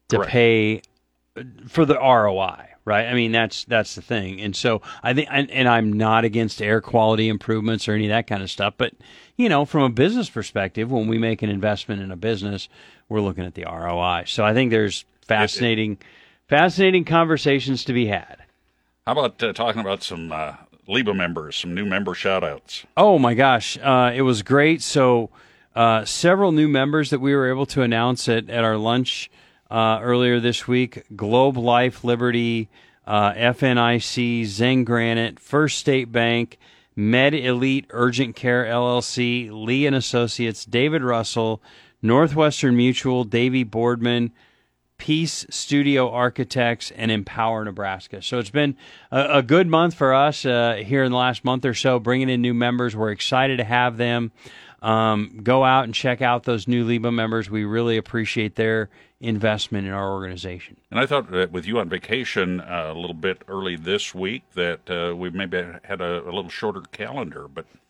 to 0.10 0.18
correct. 0.18 0.32
pay 0.32 0.82
for 1.68 1.86
the 1.86 1.96
ROI? 1.96 2.64
Right. 2.86 3.06
I 3.06 3.14
mean, 3.14 3.34
that's 3.34 3.66
that's 3.66 3.96
the 3.96 4.02
thing. 4.02 4.40
And 4.40 4.56
so 4.56 4.82
I 5.04 5.14
think, 5.14 5.28
and, 5.30 5.52
and 5.52 5.68
I'm 5.68 5.92
not 5.92 6.24
against 6.24 6.62
air 6.62 6.80
quality 6.80 7.28
improvements 7.28 7.86
or 7.88 7.94
any 7.94 8.06
of 8.06 8.12
that 8.12 8.28
kind 8.28 8.42
of 8.42 8.50
stuff. 8.50 8.76
But 8.78 8.94
you 9.36 9.50
know, 9.50 9.66
from 9.66 9.84
a 9.84 9.90
business 9.90 10.30
perspective, 10.30 10.90
when 10.90 11.08
we 11.08 11.18
make 11.18 11.42
an 11.42 11.50
investment 11.50 12.02
in 12.02 12.12
a 12.12 12.16
business, 12.16 12.70
we're 13.10 13.20
looking 13.20 13.46
at 13.46 13.56
the 13.56 13.66
ROI. 13.66 14.24
So 14.28 14.46
I 14.46 14.54
think 14.54 14.72
there's 14.72 15.04
fascinating, 15.28 15.94
it, 15.94 16.00
it, 16.00 16.06
fascinating 16.48 17.04
conversations 17.04 17.84
to 17.84 17.94
be 17.94 18.06
had. 18.06 18.38
How 19.06 19.12
about 19.12 19.44
uh, 19.44 19.52
talking 19.52 19.82
about 19.82 20.02
some 20.02 20.32
uh, 20.32 20.54
LIBA 20.88 21.16
members, 21.16 21.56
some 21.56 21.74
new 21.74 21.86
member 21.86 22.14
shout 22.14 22.44
outs. 22.44 22.86
Oh 22.96 23.20
my 23.20 23.34
gosh, 23.34 23.78
uh, 23.82 24.12
it 24.16 24.22
was 24.22 24.42
great. 24.42 24.82
So, 24.82 25.30
uh, 25.76 26.06
several 26.06 26.52
new 26.52 26.68
members 26.68 27.10
that 27.12 27.20
we 27.20 27.36
were 27.36 27.50
able 27.50 27.66
to 27.68 27.82
announce 27.82 28.28
at, 28.28 28.50
at 28.50 28.64
our 28.64 28.78
lunch 28.78 29.30
uh, 29.70 30.00
earlier 30.02 30.40
this 30.40 30.68
week 30.68 31.04
Globe 31.16 31.58
Life 31.58 32.04
Liberty, 32.04 32.70
uh, 33.06 33.34
FNIC, 33.34 34.46
Zen 34.46 34.84
Granite, 34.84 35.40
First 35.40 35.78
State 35.78 36.12
Bank, 36.12 36.58
Med 36.96 37.34
Elite 37.34 37.86
Urgent 37.92 38.36
Care 38.36 38.66
LLC, 38.66 39.50
Lee 39.52 39.86
and 39.86 39.96
Associates, 39.96 40.66
David 40.66 41.04
Russell, 41.04 41.62
Northwestern 42.02 42.76
Mutual, 42.76 43.24
Davy 43.24 43.64
Boardman, 43.64 44.32
Peace 44.98 45.46
Studio 45.50 46.10
Architects, 46.10 46.92
and 46.92 47.12
Empower 47.12 47.64
Nebraska. 47.64 48.22
So 48.22 48.40
it's 48.40 48.50
been 48.50 48.76
a, 49.12 49.38
a 49.38 49.44
good 49.44 49.68
month 49.68 49.94
for 49.94 50.14
us 50.14 50.46
uh, 50.46 50.82
here 50.86 51.04
in 51.04 51.12
the 51.12 51.18
last 51.18 51.46
month 51.46 51.66
or 51.66 51.74
so, 51.74 52.00
bringing 52.00 52.30
in 52.30 52.42
new 52.42 52.54
members. 52.54 52.96
We're 52.96 53.12
excited 53.12 53.58
to 53.58 53.64
have 53.64 53.98
them. 53.98 54.32
Um, 54.82 55.40
go 55.44 55.64
out 55.64 55.86
and 55.86 55.94
check 55.94 56.22
out 56.22 56.44
those 56.44 56.68
new 56.68 56.86
LIBA 56.86 57.14
members. 57.14 57.50
We 57.50 57.64
really 57.64 57.98
appreciate 57.98 58.56
their 58.56 58.90
investment 59.20 59.88
in 59.88 59.94
our 59.94 60.12
organization. 60.12 60.78
And 60.92 61.00
I 61.00 61.08
thought 61.08 61.32
that 61.32 61.52
with 61.52 61.66
you 61.66 61.80
on 61.80 61.90
vacation 61.90 62.62
uh, 62.62 62.92
a 62.94 62.94
little 62.94 63.16
bit 63.16 63.42
early 63.48 63.76
this 63.76 64.14
week 64.14 64.44
that 64.54 64.90
uh, 64.90 65.16
we 65.16 65.32
maybe 65.32 65.66
had 65.84 66.02
a, 66.02 66.24
a 66.24 66.32
little 66.32 66.50
shorter 66.50 66.82
calendar, 66.92 67.48
but 67.48 67.66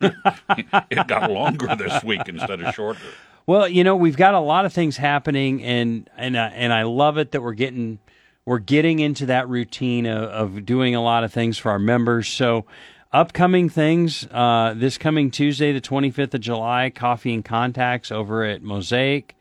it 0.90 1.06
got 1.06 1.30
longer 1.30 1.76
this 1.76 2.02
week 2.02 2.22
instead 2.26 2.60
of 2.62 2.74
shorter. 2.74 3.00
Well, 3.48 3.66
you 3.66 3.82
know, 3.82 3.96
we've 3.96 4.14
got 4.14 4.34
a 4.34 4.40
lot 4.40 4.66
of 4.66 4.74
things 4.74 4.98
happening, 4.98 5.62
and 5.62 6.10
and 6.18 6.36
uh, 6.36 6.50
and 6.52 6.70
I 6.70 6.82
love 6.82 7.16
it 7.16 7.32
that 7.32 7.40
we're 7.40 7.54
getting 7.54 7.98
we're 8.44 8.58
getting 8.58 8.98
into 8.98 9.24
that 9.24 9.48
routine 9.48 10.04
of, 10.04 10.24
of 10.56 10.66
doing 10.66 10.94
a 10.94 11.02
lot 11.02 11.24
of 11.24 11.32
things 11.32 11.56
for 11.56 11.70
our 11.70 11.78
members. 11.78 12.28
So, 12.28 12.66
upcoming 13.10 13.70
things 13.70 14.28
uh, 14.32 14.74
this 14.76 14.98
coming 14.98 15.30
Tuesday, 15.30 15.72
the 15.72 15.80
25th 15.80 16.34
of 16.34 16.42
July, 16.42 16.90
coffee 16.90 17.32
and 17.32 17.42
contacts 17.42 18.12
over 18.12 18.44
at 18.44 18.60
Mosaic. 18.60 19.34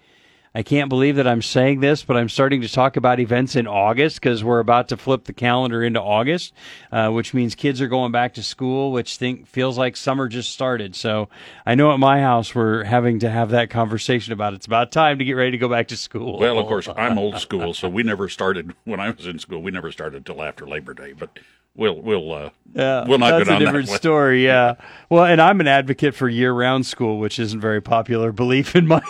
I 0.58 0.64
can't 0.64 0.90
believe 0.90 1.18
that 1.18 1.28
I'm 1.28 1.44
saying 1.44 1.82
this, 1.82 2.02
but 2.02 2.18
I'm 2.18 2.30
starting 2.30 2.62
to 2.62 2.68
talk 2.68 2.98
about 2.98 3.20
events 3.20 3.56
in 3.56 3.68
August 3.68 4.20
because 4.20 4.44
we're 4.44 4.58
about 4.58 4.88
to 4.88 4.98
flip 4.98 5.26
the 5.26 5.34
calendar 5.34 5.84
into 5.84 6.02
August, 6.02 6.52
uh, 6.92 7.12
which 7.12 7.32
means 7.32 7.54
kids 7.54 7.80
are 7.80 7.88
going 7.88 8.12
back 8.12 8.34
to 8.34 8.42
school, 8.42 8.92
which 8.92 9.18
think 9.18 9.46
feels 9.46 9.78
like 9.78 9.96
summer 9.96 10.28
just 10.28 10.52
started. 10.52 10.96
So 10.96 11.30
I 11.64 11.76
know 11.76 11.94
at 11.94 12.00
my 12.00 12.22
house 12.22 12.56
we're 12.56 12.86
having 12.86 13.20
to 13.20 13.30
have 13.30 13.52
that 13.52 13.70
conversation 13.70 14.34
about 14.34 14.56
it's 14.56 14.66
about 14.66 14.92
time 14.92 15.20
to 15.20 15.26
get 15.26 15.34
ready 15.34 15.52
to 15.52 15.60
go 15.60 15.70
back 15.70 15.90
to 15.90 15.96
school. 15.96 16.40
Well, 16.40 16.58
of 16.58 16.66
course, 16.66 16.90
I'm 16.98 17.20
old 17.20 17.38
school, 17.38 17.76
so 17.76 17.88
we 17.88 18.02
never 18.02 18.28
started 18.28 18.74
when 18.84 19.00
I 19.00 19.12
was 19.12 19.28
in 19.28 19.38
school. 19.38 19.62
We 19.62 19.70
never 19.70 19.92
started 19.92 20.26
till 20.26 20.42
after 20.42 20.66
Labor 20.68 20.96
Day, 20.96 21.14
but 21.14 21.38
we'll 21.78 22.02
we'll 22.02 22.34
uh, 22.34 22.50
yeah, 22.74 23.06
we'll 23.08 23.20
not 23.20 23.38
that's 23.38 23.50
a 23.50 23.60
different 23.60 23.88
story. 23.88 24.44
Yeah, 24.46 24.76
well, 25.10 25.24
and 25.24 25.40
I'm 25.40 25.62
an 25.62 25.68
advocate 25.68 26.14
for 26.16 26.28
year-round 26.28 26.86
school, 26.86 27.20
which 27.20 27.40
isn't 27.40 27.62
very 27.62 27.82
popular 27.82 28.32
belief 28.34 28.76
in 28.76 28.88
my 28.88 29.02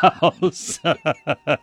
house. 0.00 0.80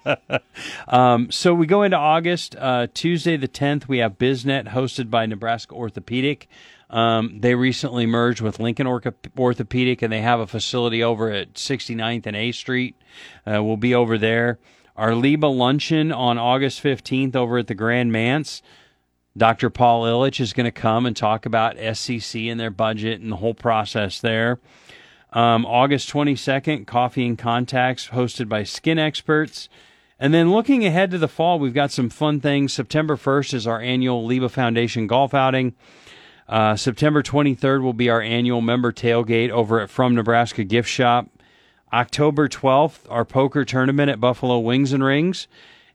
um, 0.88 1.32
so 1.32 1.54
we 1.56 1.66
go 1.66 1.82
into 1.82 1.98
August, 1.98 2.56
uh, 2.60 2.88
Tuesday 2.94 3.38
the 3.38 3.48
10th. 3.48 3.88
We 3.88 3.98
have 3.98 4.20
BizNet 4.20 4.68
hosted 4.68 5.10
by 5.10 5.26
Nebraska 5.26 5.74
Orthopedic. 5.74 6.48
Um, 6.90 7.40
they 7.40 7.56
recently 7.56 8.06
merged 8.06 8.42
with 8.42 8.60
Lincoln 8.60 8.86
Orthopedic, 8.86 10.04
and 10.04 10.14
they 10.14 10.22
have 10.22 10.40
a 10.40 10.46
facility 10.46 11.04
over 11.04 11.32
at 11.32 11.56
69th 11.56 12.28
and 12.28 12.36
A 12.36 12.52
Street. 12.52 12.96
Uh, 13.48 13.64
we'll 13.64 13.78
be 13.78 13.96
over 13.96 14.20
there. 14.20 14.60
Our 14.96 15.14
LIBA 15.14 15.58
luncheon 15.58 16.12
on 16.12 16.38
August 16.38 16.84
15th 16.84 17.36
over 17.36 17.58
at 17.58 17.66
the 17.66 17.74
Grand 17.74 18.12
Manse. 18.12 18.62
Dr. 19.36 19.70
Paul 19.70 20.04
Illich 20.04 20.40
is 20.40 20.54
going 20.54 20.66
to 20.66 20.72
come 20.72 21.06
and 21.06 21.18
talk 21.18 21.46
about 21.46 21.78
SCC 21.78 22.52
and 22.52 22.60
their 22.60 22.70
budget 22.70 23.20
and 23.20 23.32
the 23.32 23.38
whole 23.38 23.56
process 23.56 24.20
there. 24.20 24.60
Um, 25.32 25.66
August 25.66 26.10
22nd, 26.12 26.86
Coffee 26.86 27.26
and 27.26 27.38
Contacts, 27.38 28.10
hosted 28.10 28.48
by 28.48 28.64
Skin 28.64 29.00
Experts. 29.00 29.70
And 30.20 30.34
then 30.34 30.52
looking 30.52 30.86
ahead 30.86 31.10
to 31.12 31.18
the 31.18 31.28
fall, 31.28 31.58
we've 31.58 31.74
got 31.74 31.92
some 31.92 32.10
fun 32.10 32.40
things. 32.40 32.72
September 32.72 33.16
1st 33.16 33.56
is 33.56 33.68
our 33.68 33.82
annual 33.82 34.28
LIBA 34.28 34.52
Foundation 34.52 35.08
golf 35.08 35.34
outing. 35.34 35.74
Uh, 36.48 36.76
September 36.76 37.24
23rd 37.24 37.82
will 37.82 37.94
be 37.94 38.10
our 38.10 38.22
annual 38.22 38.62
member 38.62 38.92
tailgate 38.92 39.50
over 39.50 39.80
at 39.82 39.90
From 39.90 40.14
Nebraska 40.14 40.64
Gift 40.64 40.88
Shop. 40.88 41.28
October 41.92 42.48
12th, 42.48 43.00
our 43.10 43.26
poker 43.26 43.66
tournament 43.66 44.12
at 44.12 44.20
Buffalo 44.20 44.60
Wings 44.60 44.94
and 44.94 45.04
Rings. 45.04 45.48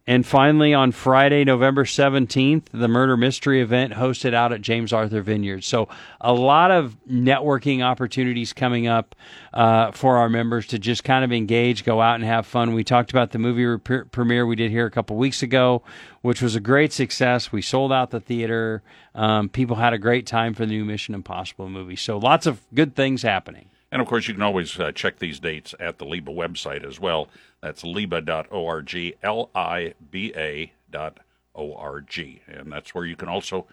And 0.08 0.24
finally, 0.24 0.72
on 0.72 0.92
Friday, 0.92 1.44
November 1.44 1.84
17th, 1.84 2.70
the 2.72 2.88
murder 2.88 3.14
mystery 3.14 3.60
event 3.60 3.92
hosted 3.92 4.32
out 4.32 4.54
at 4.54 4.62
James 4.62 4.90
Arthur 4.90 5.20
Vineyard. 5.20 5.64
So, 5.64 5.86
a 6.18 6.32
lot 6.32 6.70
of 6.70 6.96
networking 7.06 7.82
opportunities 7.82 8.54
coming 8.54 8.86
up 8.86 9.14
uh, 9.52 9.90
for 9.90 10.16
our 10.16 10.30
members 10.30 10.66
to 10.68 10.78
just 10.78 11.04
kind 11.04 11.26
of 11.26 11.30
engage, 11.30 11.84
go 11.84 12.00
out 12.00 12.14
and 12.14 12.24
have 12.24 12.46
fun. 12.46 12.72
We 12.72 12.84
talked 12.84 13.10
about 13.10 13.32
the 13.32 13.38
movie 13.38 13.66
re- 13.66 14.04
premiere 14.10 14.46
we 14.46 14.56
did 14.56 14.70
here 14.70 14.86
a 14.86 14.90
couple 14.90 15.14
weeks 15.16 15.42
ago, 15.42 15.82
which 16.22 16.40
was 16.40 16.56
a 16.56 16.60
great 16.60 16.94
success. 16.94 17.52
We 17.52 17.60
sold 17.60 17.92
out 17.92 18.08
the 18.08 18.18
theater. 18.18 18.82
Um, 19.14 19.50
people 19.50 19.76
had 19.76 19.92
a 19.92 19.98
great 19.98 20.26
time 20.26 20.54
for 20.54 20.64
the 20.64 20.72
new 20.72 20.86
Mission 20.86 21.14
Impossible 21.14 21.68
movie. 21.68 21.96
So, 21.96 22.16
lots 22.16 22.46
of 22.46 22.62
good 22.72 22.96
things 22.96 23.20
happening. 23.20 23.68
And 23.90 24.02
of 24.02 24.08
course, 24.08 24.28
you 24.28 24.34
can 24.34 24.42
always 24.42 24.78
uh, 24.78 24.92
check 24.92 25.18
these 25.18 25.40
dates 25.40 25.74
at 25.80 25.98
the 25.98 26.04
LIBA 26.04 26.34
website 26.34 26.86
as 26.86 27.00
well. 27.00 27.28
That's 27.62 27.84
liba.org, 27.84 29.16
L 29.22 29.50
I 29.54 29.94
B 30.10 30.32
A 30.36 30.72
dot 30.90 31.20
O 31.54 31.74
R 31.74 32.00
G. 32.00 32.42
And 32.46 32.70
that's 32.70 32.94
where 32.94 33.06
you 33.06 33.16
can 33.16 33.28
also, 33.28 33.66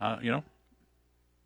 uh, 0.00 0.18
you 0.20 0.32
know, 0.32 0.42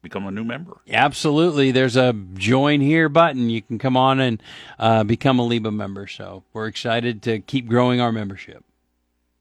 become 0.02 0.26
a 0.26 0.30
new 0.30 0.44
member. 0.44 0.78
Absolutely. 0.88 1.73
There's 1.73 1.96
a 1.96 2.14
join 2.35 2.80
here 2.80 3.08
button. 3.08 3.50
You 3.50 3.61
can 3.61 3.78
come 3.78 3.96
on 3.96 4.20
and 4.20 4.42
uh, 4.78 5.04
become 5.04 5.38
a 5.38 5.46
LIBA 5.46 5.75
member. 5.75 6.06
So 6.06 6.44
we're 6.52 6.68
excited 6.68 7.23
to 7.23 7.40
keep 7.40 7.68
growing 7.68 8.00
our 8.00 8.12
membership. 8.12 8.64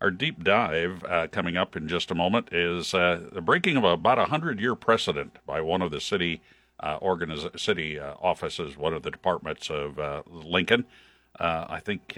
Our 0.01 0.11
deep 0.11 0.43
dive 0.43 1.03
uh, 1.05 1.27
coming 1.31 1.55
up 1.55 1.75
in 1.75 1.87
just 1.87 2.11
a 2.11 2.15
moment 2.15 2.49
is 2.51 2.93
uh, 2.93 3.29
the 3.31 3.41
breaking 3.41 3.77
of 3.77 3.85
about 3.85 4.19
a 4.19 4.25
hundred 4.25 4.59
year 4.59 4.75
precedent 4.75 5.37
by 5.45 5.61
one 5.61 5.81
of 5.81 5.91
the 5.91 6.01
city 6.01 6.41
uh, 6.79 6.99
organiz- 6.99 7.59
city 7.59 7.99
uh, 7.99 8.13
offices, 8.21 8.77
one 8.77 8.93
of 8.93 9.03
the 9.03 9.11
departments 9.11 9.69
of 9.69 9.99
uh, 9.99 10.23
Lincoln. 10.27 10.85
Uh, 11.39 11.65
I 11.67 11.79
think 11.79 12.17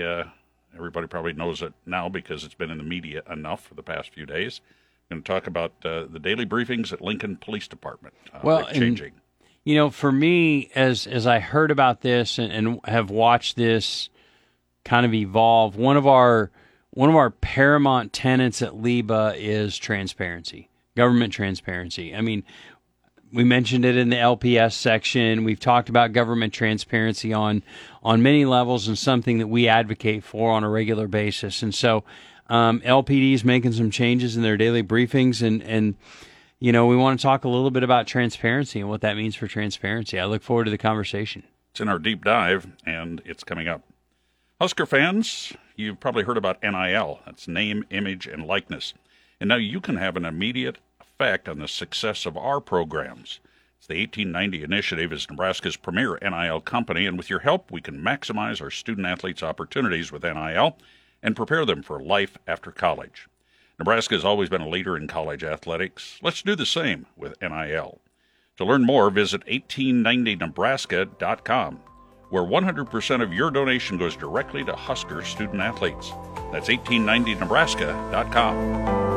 everybody 0.75 1.07
probably 1.07 1.33
knows 1.33 1.61
it 1.61 1.73
now 1.85 2.09
because 2.09 2.43
it's 2.43 2.53
been 2.53 2.71
in 2.71 2.77
the 2.77 2.83
media 2.83 3.23
enough 3.29 3.63
for 3.63 3.73
the 3.73 3.83
past 3.83 4.13
few 4.13 4.25
days. 4.25 4.61
I'm 5.09 5.17
going 5.17 5.23
to 5.23 5.33
talk 5.33 5.47
about 5.47 5.81
the 5.81 6.19
daily 6.21 6.45
briefings 6.45 6.91
at 6.91 7.01
Lincoln 7.01 7.37
Police 7.37 7.67
Department. 7.67 8.13
well, 8.43 8.65
changing. 8.65 9.13
And, 9.13 9.21
you 9.63 9.75
know, 9.75 9.89
for 9.89 10.11
me, 10.11 10.69
as 10.75 11.07
as 11.07 11.27
I 11.27 11.39
heard 11.39 11.71
about 11.71 12.01
this 12.01 12.37
and, 12.37 12.51
and 12.53 12.79
have 12.85 13.09
watched 13.09 13.57
this 13.57 14.09
kind 14.85 15.05
of 15.05 15.13
evolve, 15.13 15.75
one 15.75 15.97
of 15.97 16.07
our 16.07 16.51
one 16.91 17.09
of 17.09 17.15
our 17.15 17.29
paramount 17.29 18.13
tenets 18.13 18.61
at 18.61 18.71
LIBA 18.71 19.35
is 19.37 19.77
transparency, 19.77 20.69
government 20.95 21.33
transparency. 21.33 22.15
I 22.15 22.21
mean, 22.21 22.43
we 23.37 23.43
mentioned 23.43 23.85
it 23.85 23.95
in 23.95 24.09
the 24.09 24.15
LPS 24.15 24.73
section. 24.73 25.43
We've 25.43 25.59
talked 25.59 25.89
about 25.89 26.11
government 26.11 26.53
transparency 26.53 27.33
on 27.33 27.61
on 28.01 28.23
many 28.23 28.45
levels 28.45 28.87
and 28.87 28.97
something 28.97 29.37
that 29.37 29.45
we 29.45 29.67
advocate 29.67 30.23
for 30.23 30.51
on 30.51 30.63
a 30.63 30.69
regular 30.69 31.07
basis. 31.07 31.61
And 31.61 31.73
so, 31.75 32.03
um, 32.47 32.79
LPD 32.81 33.33
is 33.33 33.45
making 33.45 33.73
some 33.73 33.91
changes 33.91 34.35
in 34.35 34.41
their 34.41 34.57
daily 34.57 34.81
briefings, 34.81 35.45
and 35.45 35.61
and 35.61 35.93
you 36.59 36.71
know 36.71 36.87
we 36.87 36.95
want 36.95 37.19
to 37.19 37.23
talk 37.23 37.43
a 37.43 37.47
little 37.47 37.69
bit 37.69 37.83
about 37.83 38.07
transparency 38.07 38.79
and 38.79 38.89
what 38.89 39.01
that 39.01 39.15
means 39.15 39.35
for 39.35 39.47
transparency. 39.47 40.19
I 40.19 40.25
look 40.25 40.41
forward 40.41 40.63
to 40.63 40.71
the 40.71 40.77
conversation. 40.79 41.43
It's 41.69 41.79
in 41.79 41.89
our 41.89 41.99
deep 41.99 42.25
dive, 42.25 42.65
and 42.87 43.21
it's 43.23 43.43
coming 43.43 43.67
up. 43.67 43.83
Husker 44.59 44.87
fans, 44.87 45.53
you've 45.75 45.99
probably 45.99 46.23
heard 46.23 46.37
about 46.37 46.63
NIL. 46.63 47.19
That's 47.27 47.47
name, 47.47 47.85
image, 47.91 48.25
and 48.25 48.47
likeness. 48.47 48.95
And 49.39 49.47
now 49.47 49.57
you 49.57 49.79
can 49.79 49.97
have 49.97 50.17
an 50.17 50.25
immediate 50.25 50.79
effect 51.19 51.49
on 51.49 51.57
the 51.57 51.67
success 51.67 52.27
of 52.27 52.37
our 52.37 52.61
programs. 52.61 53.39
It's 53.79 53.87
the 53.87 53.99
1890 53.99 54.63
initiative 54.63 55.11
is 55.11 55.27
Nebraska's 55.27 55.75
premier 55.75 56.19
NIL 56.21 56.61
company, 56.61 57.07
and 57.07 57.17
with 57.17 57.27
your 57.27 57.39
help, 57.39 57.71
we 57.71 57.81
can 57.81 57.99
maximize 57.99 58.61
our 58.61 58.69
student 58.69 59.07
athletes' 59.07 59.41
opportunities 59.41 60.11
with 60.11 60.21
NIL 60.21 60.77
and 61.23 61.35
prepare 61.35 61.65
them 61.65 61.81
for 61.81 61.99
life 61.99 62.37
after 62.47 62.71
college. 62.71 63.27
Nebraska 63.79 64.13
has 64.13 64.23
always 64.23 64.49
been 64.49 64.61
a 64.61 64.69
leader 64.69 64.95
in 64.95 65.07
college 65.07 65.43
athletics. 65.43 66.19
Let's 66.21 66.43
do 66.43 66.55
the 66.55 66.67
same 66.67 67.07
with 67.15 67.41
NIL. 67.41 67.99
To 68.57 68.65
learn 68.65 68.85
more, 68.85 69.09
visit 69.09 69.43
1890nebraska.com 69.47 71.79
where 72.29 72.43
100% 72.43 73.23
of 73.23 73.33
your 73.33 73.49
donation 73.49 73.97
goes 73.97 74.17
directly 74.17 74.61
to 74.65 74.75
Husker 74.75 75.23
student 75.23 75.61
athletes. 75.61 76.11
That's 76.51 76.67
1890nebraska.com. 76.67 79.16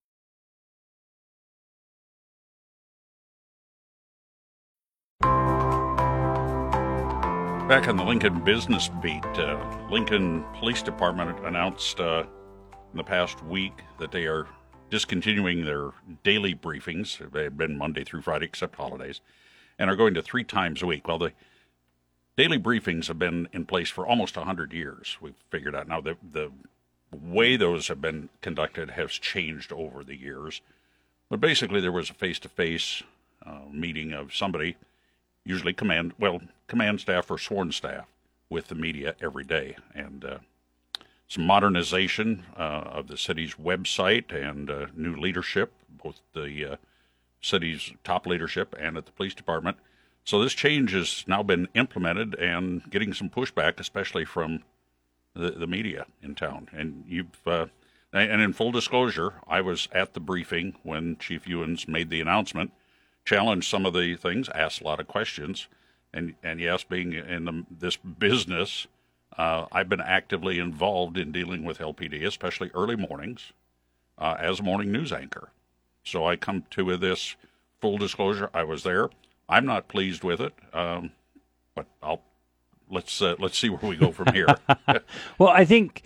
Back 7.71 7.87
on 7.87 7.95
the 7.95 8.03
Lincoln 8.03 8.43
Business 8.43 8.89
Beat, 9.01 9.23
uh, 9.23 9.57
Lincoln 9.89 10.43
Police 10.55 10.81
Department 10.81 11.39
announced 11.45 12.01
uh, 12.01 12.25
in 12.91 12.97
the 12.97 13.03
past 13.05 13.41
week 13.45 13.71
that 13.97 14.11
they 14.11 14.25
are 14.25 14.45
discontinuing 14.89 15.63
their 15.63 15.91
daily 16.21 16.53
briefings. 16.53 17.17
They've 17.31 17.55
been 17.55 17.77
Monday 17.77 18.03
through 18.03 18.23
Friday, 18.23 18.47
except 18.47 18.75
holidays 18.75 19.21
and 19.79 19.89
are 19.89 19.95
going 19.95 20.13
to 20.15 20.21
three 20.21 20.43
times 20.43 20.81
a 20.81 20.85
week. 20.85 21.07
Well, 21.07 21.17
the 21.17 21.31
daily 22.35 22.59
briefings 22.59 23.07
have 23.07 23.17
been 23.17 23.47
in 23.53 23.65
place 23.65 23.89
for 23.89 24.05
almost 24.05 24.35
100 24.35 24.73
years. 24.73 25.17
We've 25.21 25.41
figured 25.49 25.73
out 25.73 25.87
now 25.87 26.01
the 26.01 26.17
the 26.29 26.51
way 27.13 27.55
those 27.55 27.87
have 27.87 28.01
been 28.01 28.27
conducted 28.41 28.91
has 28.91 29.11
changed 29.11 29.71
over 29.71 30.03
the 30.03 30.17
years. 30.17 30.59
But 31.29 31.39
basically, 31.39 31.79
there 31.79 31.93
was 31.93 32.09
a 32.09 32.15
face-to-face 32.15 33.03
uh, 33.45 33.61
meeting 33.71 34.11
of 34.11 34.35
somebody, 34.35 34.75
usually 35.45 35.73
command 35.73 36.13
well 36.19 36.41
command 36.67 36.99
staff 37.01 37.29
or 37.29 37.37
sworn 37.37 37.71
staff, 37.71 38.07
with 38.51 38.67
the 38.67 38.75
media 38.75 39.15
every 39.21 39.45
day, 39.45 39.77
and 39.95 40.25
uh, 40.25 40.37
some 41.27 41.47
modernization 41.47 42.43
uh, 42.57 42.83
of 42.85 43.07
the 43.07 43.17
city's 43.17 43.55
website 43.55 44.33
and 44.33 44.69
uh, 44.69 44.87
new 44.95 45.15
leadership, 45.15 45.71
both 45.89 46.19
the 46.33 46.73
uh, 46.73 46.75
city's 47.41 47.93
top 48.03 48.27
leadership 48.27 48.75
and 48.77 48.97
at 48.97 49.05
the 49.05 49.11
police 49.13 49.33
department. 49.33 49.77
So 50.25 50.43
this 50.43 50.53
change 50.53 50.91
has 50.91 51.23
now 51.25 51.41
been 51.41 51.69
implemented 51.73 52.35
and 52.35 52.83
getting 52.91 53.13
some 53.13 53.29
pushback, 53.29 53.79
especially 53.79 54.25
from 54.25 54.63
the, 55.33 55.51
the 55.51 55.65
media 55.65 56.05
in 56.21 56.35
town. 56.35 56.67
And 56.73 57.05
you've 57.07 57.47
uh, 57.47 57.67
and 58.13 58.41
in 58.41 58.51
full 58.51 58.73
disclosure, 58.73 59.35
I 59.47 59.61
was 59.61 59.87
at 59.93 60.13
the 60.13 60.19
briefing 60.19 60.75
when 60.83 61.15
Chief 61.17 61.47
Ewins 61.47 61.87
made 61.87 62.09
the 62.09 62.19
announcement, 62.19 62.73
challenged 63.25 63.69
some 63.69 63.85
of 63.85 63.93
the 63.93 64.15
things, 64.15 64.49
ask 64.49 64.81
a 64.81 64.83
lot 64.83 64.99
of 64.99 65.07
questions, 65.07 65.67
and 66.13 66.35
and 66.43 66.59
yes, 66.59 66.83
being 66.83 67.13
in 67.13 67.45
the, 67.45 67.65
this 67.69 67.97
business, 67.97 68.87
uh, 69.37 69.65
I've 69.71 69.89
been 69.89 70.01
actively 70.01 70.59
involved 70.59 71.17
in 71.17 71.31
dealing 71.31 71.63
with 71.63 71.79
LPD, 71.79 72.25
especially 72.25 72.71
early 72.73 72.95
mornings, 72.95 73.53
uh, 74.17 74.35
as 74.39 74.59
a 74.59 74.63
morning 74.63 74.91
news 74.91 75.11
anchor. 75.11 75.49
So 76.03 76.25
I 76.25 76.35
come 76.35 76.65
to 76.71 76.97
this 76.97 77.35
full 77.79 77.97
disclosure. 77.97 78.49
I 78.53 78.63
was 78.63 78.83
there. 78.83 79.09
I'm 79.47 79.65
not 79.65 79.87
pleased 79.87 80.23
with 80.23 80.41
it, 80.41 80.53
um, 80.73 81.11
but 81.75 81.85
I'll 82.01 82.21
let's 82.89 83.21
uh, 83.21 83.35
let's 83.39 83.57
see 83.57 83.69
where 83.69 83.89
we 83.89 83.97
go 83.97 84.11
from 84.11 84.33
here. 84.33 84.47
well, 85.37 85.49
I 85.49 85.65
think 85.65 86.03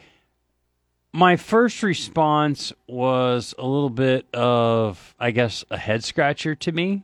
my 1.16 1.38
first 1.38 1.82
response 1.82 2.74
was 2.88 3.56
a 3.58 3.66
little 3.66 3.90
bit 3.90 4.26
of, 4.34 5.16
I 5.18 5.32
guess, 5.32 5.64
a 5.72 5.78
head 5.78 6.04
scratcher 6.04 6.56
to 6.56 6.72
me, 6.74 7.04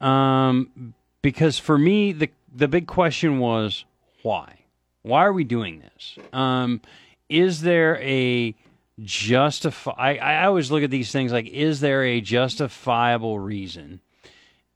um, 0.00 0.94
because 1.20 1.58
for 1.58 1.76
me 1.76 2.12
the 2.12 2.30
the 2.54 2.68
big 2.68 2.86
question 2.86 3.40
was 3.40 3.84
why. 4.22 4.60
Why 5.02 5.24
are 5.24 5.32
we 5.32 5.42
doing 5.42 5.80
this? 5.80 6.16
Um, 6.32 6.80
is 7.28 7.62
there 7.62 8.00
a 8.00 8.54
justify 9.02 9.92
I, 9.98 10.14
I 10.16 10.44
always 10.44 10.70
look 10.70 10.84
at 10.84 10.90
these 10.90 11.10
things 11.10 11.32
like 11.32 11.48
is 11.48 11.80
there 11.80 12.04
a 12.04 12.20
justifiable 12.20 13.40
reason 13.40 14.00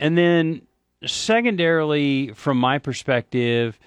and 0.01 0.19
then 0.19 0.63
secondarily 1.07 2.33
from 2.35 2.59
my 2.59 2.79
perspective 2.79 3.79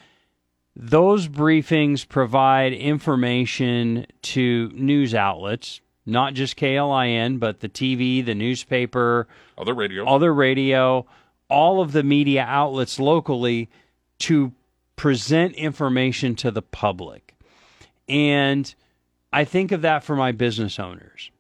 those 0.76 1.28
briefings 1.28 2.08
provide 2.08 2.74
information 2.74 4.06
to 4.22 4.70
news 4.74 5.14
outlets 5.14 5.82
not 6.06 6.34
just 6.34 6.58
KLIN 6.58 7.40
but 7.40 7.60
the 7.60 7.70
TV 7.70 8.26
the 8.26 8.36
newspaper 8.36 9.28
other 9.58 9.74
radio 9.74 10.08
other 10.08 10.34
radio 10.34 11.06
all 11.50 11.82
of 11.82 11.92
the 11.92 12.04
media 12.04 12.44
outlets 12.48 13.00
locally 13.00 13.70
to 14.20 14.54
present 14.96 15.54
information 15.56 16.36
to 16.36 16.52
the 16.52 16.62
public 16.62 17.36
and 18.08 18.74
I 19.34 19.46
think 19.46 19.72
of 19.72 19.82
that 19.82 20.04
for 20.04 20.16
my 20.16 20.32
business 20.32 20.80
owners. 20.80 21.32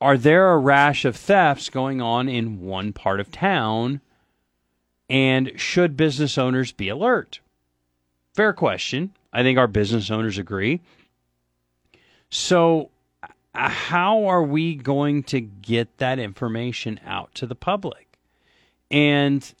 Are 0.00 0.18
there 0.18 0.50
a 0.50 0.58
rash 0.58 1.04
of 1.04 1.16
thefts 1.16 1.70
going 1.70 2.02
on 2.02 2.28
in 2.28 2.60
one 2.60 2.92
part 2.92 3.20
of 3.20 3.30
town? 3.30 4.00
And 5.08 5.52
should 5.56 5.96
business 5.96 6.36
owners 6.36 6.72
be 6.72 6.88
alert? 6.88 7.40
Fair 8.34 8.52
question. 8.52 9.12
I 9.32 9.42
think 9.42 9.58
our 9.58 9.66
business 9.66 10.10
owners 10.10 10.38
agree. 10.38 10.80
So 12.30 12.90
how 13.54 14.24
are 14.24 14.42
we 14.42 14.74
going 14.74 15.22
to 15.24 15.40
get 15.40 15.98
that 15.98 16.18
information 16.18 16.98
out 17.04 17.34
to 17.36 17.46
the 17.46 17.54
public? 17.54 18.18
And 18.90 19.54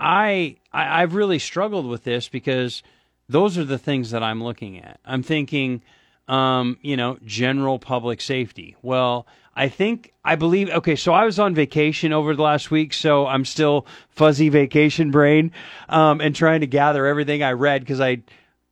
I, 0.00 0.56
I 0.72 1.02
I've 1.02 1.14
really 1.14 1.38
struggled 1.38 1.86
with 1.86 2.04
this 2.04 2.28
because 2.28 2.82
those 3.28 3.56
are 3.56 3.64
the 3.64 3.78
things 3.78 4.10
that 4.10 4.22
I'm 4.22 4.42
looking 4.42 4.78
at. 4.78 4.98
I'm 5.04 5.22
thinking, 5.22 5.82
um, 6.26 6.78
you 6.82 6.96
know, 6.96 7.18
general 7.24 7.78
public 7.78 8.20
safety. 8.20 8.76
Well, 8.82 9.26
I 9.54 9.68
think 9.68 10.12
I 10.24 10.36
believe. 10.36 10.70
Okay, 10.70 10.96
so 10.96 11.12
I 11.12 11.24
was 11.24 11.38
on 11.38 11.54
vacation 11.54 12.12
over 12.12 12.34
the 12.34 12.42
last 12.42 12.70
week, 12.70 12.92
so 12.92 13.26
I'm 13.26 13.44
still 13.44 13.86
fuzzy 14.08 14.48
vacation 14.48 15.10
brain, 15.10 15.52
um, 15.88 16.20
and 16.20 16.34
trying 16.34 16.60
to 16.60 16.66
gather 16.66 17.06
everything 17.06 17.42
I 17.42 17.52
read 17.52 17.82
because 17.82 18.00
I. 18.00 18.22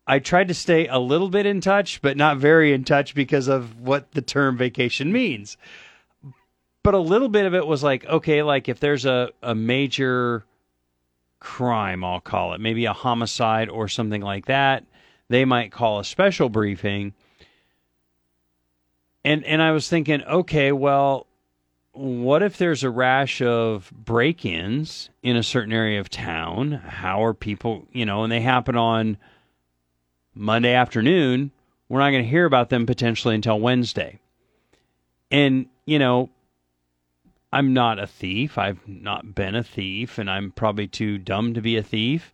I 0.06 0.18
tried 0.18 0.48
to 0.48 0.54
stay 0.54 0.88
a 0.88 0.98
little 0.98 1.28
bit 1.28 1.46
in 1.46 1.60
touch, 1.60 2.02
but 2.02 2.16
not 2.16 2.38
very 2.38 2.72
in 2.72 2.82
touch 2.82 3.14
because 3.14 3.46
of 3.46 3.80
what 3.80 4.10
the 4.10 4.22
term 4.22 4.56
vacation 4.56 5.12
means. 5.12 5.56
But 6.82 6.94
a 6.94 6.98
little 6.98 7.28
bit 7.28 7.46
of 7.46 7.54
it 7.54 7.64
was 7.64 7.84
like, 7.84 8.04
okay, 8.06 8.42
like 8.42 8.68
if 8.68 8.80
there's 8.80 9.04
a, 9.04 9.30
a 9.40 9.54
major 9.54 10.44
crime, 11.38 12.02
I'll 12.02 12.20
call 12.20 12.54
it, 12.54 12.60
maybe 12.60 12.86
a 12.86 12.92
homicide 12.92 13.68
or 13.68 13.86
something 13.86 14.22
like 14.22 14.46
that, 14.46 14.84
they 15.28 15.44
might 15.44 15.70
call 15.70 16.00
a 16.00 16.04
special 16.04 16.48
briefing. 16.48 17.14
And 19.24 19.44
and 19.44 19.60
I 19.60 19.72
was 19.72 19.88
thinking, 19.88 20.22
okay, 20.24 20.72
well, 20.72 21.26
what 21.92 22.42
if 22.42 22.56
there's 22.56 22.84
a 22.84 22.90
rash 22.90 23.42
of 23.42 23.92
break-ins 23.92 25.10
in 25.22 25.36
a 25.36 25.42
certain 25.42 25.72
area 25.72 26.00
of 26.00 26.08
town? 26.08 26.72
How 26.72 27.22
are 27.24 27.34
people, 27.34 27.86
you 27.92 28.06
know, 28.06 28.22
and 28.22 28.32
they 28.32 28.40
happen 28.40 28.76
on 28.76 29.18
Monday 30.34 30.72
afternoon, 30.72 31.50
we're 31.88 31.98
not 31.98 32.10
going 32.10 32.22
to 32.22 32.30
hear 32.30 32.46
about 32.46 32.70
them 32.70 32.86
potentially 32.86 33.34
until 33.34 33.58
Wednesday. 33.58 34.20
And, 35.30 35.66
you 35.84 35.98
know, 35.98 36.30
I'm 37.52 37.74
not 37.74 37.98
a 37.98 38.06
thief. 38.06 38.56
I've 38.56 38.86
not 38.86 39.34
been 39.34 39.56
a 39.56 39.64
thief 39.64 40.18
and 40.18 40.30
I'm 40.30 40.52
probably 40.52 40.86
too 40.86 41.18
dumb 41.18 41.54
to 41.54 41.60
be 41.60 41.76
a 41.76 41.82
thief. 41.82 42.32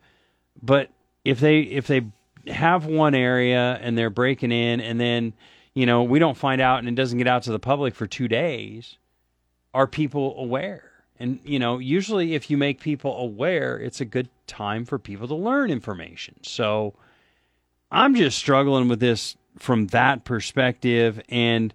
But 0.62 0.90
if 1.24 1.40
they 1.40 1.60
if 1.60 1.86
they 1.86 2.06
have 2.46 2.86
one 2.86 3.14
area 3.14 3.78
and 3.82 3.96
they're 3.96 4.10
breaking 4.10 4.52
in 4.52 4.80
and 4.80 5.00
then, 5.00 5.32
you 5.76 5.84
know, 5.84 6.02
we 6.02 6.18
don't 6.18 6.38
find 6.38 6.60
out 6.60 6.78
and 6.78 6.88
it 6.88 6.94
doesn't 6.94 7.18
get 7.18 7.28
out 7.28 7.42
to 7.42 7.52
the 7.52 7.58
public 7.58 7.94
for 7.94 8.06
2 8.06 8.28
days, 8.28 8.96
are 9.74 9.86
people 9.86 10.34
aware? 10.38 10.90
And 11.20 11.38
you 11.44 11.58
know, 11.58 11.78
usually 11.78 12.34
if 12.34 12.50
you 12.50 12.56
make 12.56 12.80
people 12.80 13.14
aware, 13.18 13.78
it's 13.78 14.00
a 14.00 14.06
good 14.06 14.30
time 14.46 14.86
for 14.86 14.98
people 14.98 15.28
to 15.28 15.34
learn 15.34 15.70
information. 15.70 16.36
So 16.42 16.94
I'm 17.90 18.14
just 18.14 18.38
struggling 18.38 18.88
with 18.88 19.00
this 19.00 19.36
from 19.58 19.88
that 19.88 20.24
perspective. 20.24 21.20
And, 21.28 21.74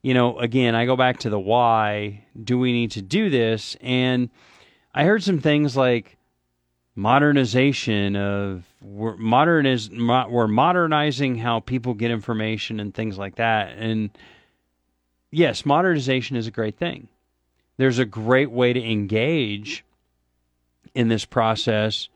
you 0.00 0.14
know, 0.14 0.38
again, 0.38 0.74
I 0.74 0.86
go 0.86 0.96
back 0.96 1.18
to 1.20 1.30
the 1.30 1.38
why 1.38 2.24
do 2.42 2.58
we 2.58 2.72
need 2.72 2.92
to 2.92 3.02
do 3.02 3.28
this? 3.28 3.76
And 3.82 4.30
I 4.94 5.04
heard 5.04 5.22
some 5.22 5.40
things 5.40 5.76
like 5.76 6.16
modernization 6.94 8.16
of 8.16 8.64
we're 8.82 9.16
moderniz, 9.16 9.90
we're 10.30 10.48
modernizing 10.48 11.36
how 11.36 11.60
people 11.60 11.94
get 11.94 12.10
information 12.10 12.80
and 12.80 12.94
things 12.94 13.18
like 13.18 13.36
that. 13.36 13.76
And 13.78 14.10
yes, 15.30 15.64
modernization 15.64 16.36
is 16.36 16.46
a 16.46 16.50
great 16.50 16.76
thing. 16.76 17.08
There's 17.76 17.98
a 17.98 18.04
great 18.04 18.50
way 18.50 18.72
to 18.72 18.82
engage 18.82 19.84
in 20.94 21.08
this 21.08 21.24
process 21.24 22.08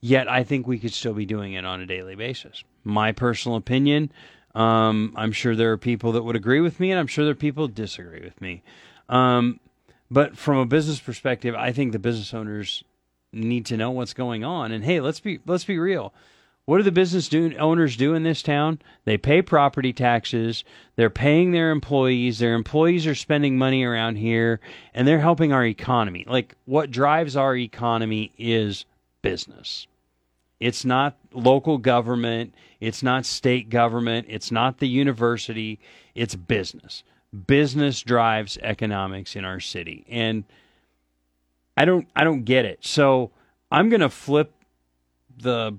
Yet 0.00 0.28
I 0.28 0.44
think 0.44 0.66
we 0.66 0.78
could 0.78 0.92
still 0.92 1.14
be 1.14 1.26
doing 1.26 1.54
it 1.54 1.64
on 1.64 1.80
a 1.80 1.86
daily 1.86 2.14
basis. 2.14 2.62
My 2.84 3.12
personal 3.12 3.56
opinion. 3.56 4.12
Um, 4.54 5.12
I'm 5.16 5.32
sure 5.32 5.54
there 5.54 5.72
are 5.72 5.78
people 5.78 6.12
that 6.12 6.22
would 6.22 6.36
agree 6.36 6.60
with 6.60 6.80
me, 6.80 6.90
and 6.90 6.98
I'm 6.98 7.06
sure 7.06 7.24
there 7.24 7.32
are 7.32 7.36
people 7.36 7.68
disagree 7.68 8.22
with 8.22 8.40
me. 8.40 8.62
Um, 9.08 9.60
but 10.10 10.36
from 10.36 10.58
a 10.58 10.66
business 10.66 11.00
perspective, 11.00 11.54
I 11.54 11.72
think 11.72 11.92
the 11.92 11.98
business 11.98 12.32
owners 12.32 12.82
need 13.32 13.66
to 13.66 13.76
know 13.76 13.90
what's 13.90 14.14
going 14.14 14.44
on. 14.44 14.72
And 14.72 14.84
hey, 14.84 15.00
let's 15.00 15.20
be 15.20 15.40
let's 15.46 15.64
be 15.64 15.78
real. 15.78 16.12
What 16.68 16.76
do 16.76 16.82
the 16.82 16.92
business 16.92 17.30
do, 17.30 17.56
owners 17.56 17.96
do 17.96 18.12
in 18.12 18.24
this 18.24 18.42
town? 18.42 18.80
They 19.06 19.16
pay 19.16 19.40
property 19.40 19.94
taxes. 19.94 20.64
They're 20.96 21.08
paying 21.08 21.52
their 21.52 21.70
employees. 21.70 22.40
Their 22.40 22.54
employees 22.54 23.06
are 23.06 23.14
spending 23.14 23.56
money 23.56 23.84
around 23.84 24.16
here, 24.16 24.60
and 24.92 25.08
they're 25.08 25.18
helping 25.18 25.50
our 25.50 25.64
economy. 25.64 26.26
Like 26.28 26.56
what 26.66 26.90
drives 26.90 27.36
our 27.36 27.56
economy 27.56 28.32
is 28.36 28.84
business. 29.22 29.86
It's 30.60 30.84
not 30.84 31.16
local 31.32 31.78
government, 31.78 32.54
it's 32.80 33.02
not 33.02 33.24
state 33.24 33.70
government, 33.70 34.26
it's 34.28 34.50
not 34.50 34.78
the 34.78 34.88
university, 34.88 35.78
it's 36.14 36.34
business. 36.34 37.02
Business 37.46 38.02
drives 38.02 38.58
economics 38.60 39.36
in 39.36 39.44
our 39.46 39.60
city. 39.60 40.04
And 40.08 40.44
I 41.78 41.84
don't 41.84 42.08
I 42.16 42.24
don't 42.24 42.42
get 42.42 42.64
it. 42.64 42.84
So 42.84 43.30
I'm 43.70 43.88
to 44.00 44.08
flip 44.08 44.52
the 45.36 45.78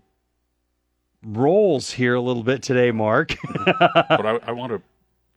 roles 1.22 1.92
here 1.92 2.16
a 2.16 2.22
little 2.22 2.44
bit 2.44 2.64
today, 2.64 2.92
Mark. 2.92 3.36
but 3.66 4.26
I, 4.26 4.40
I 4.44 4.52
want 4.54 4.82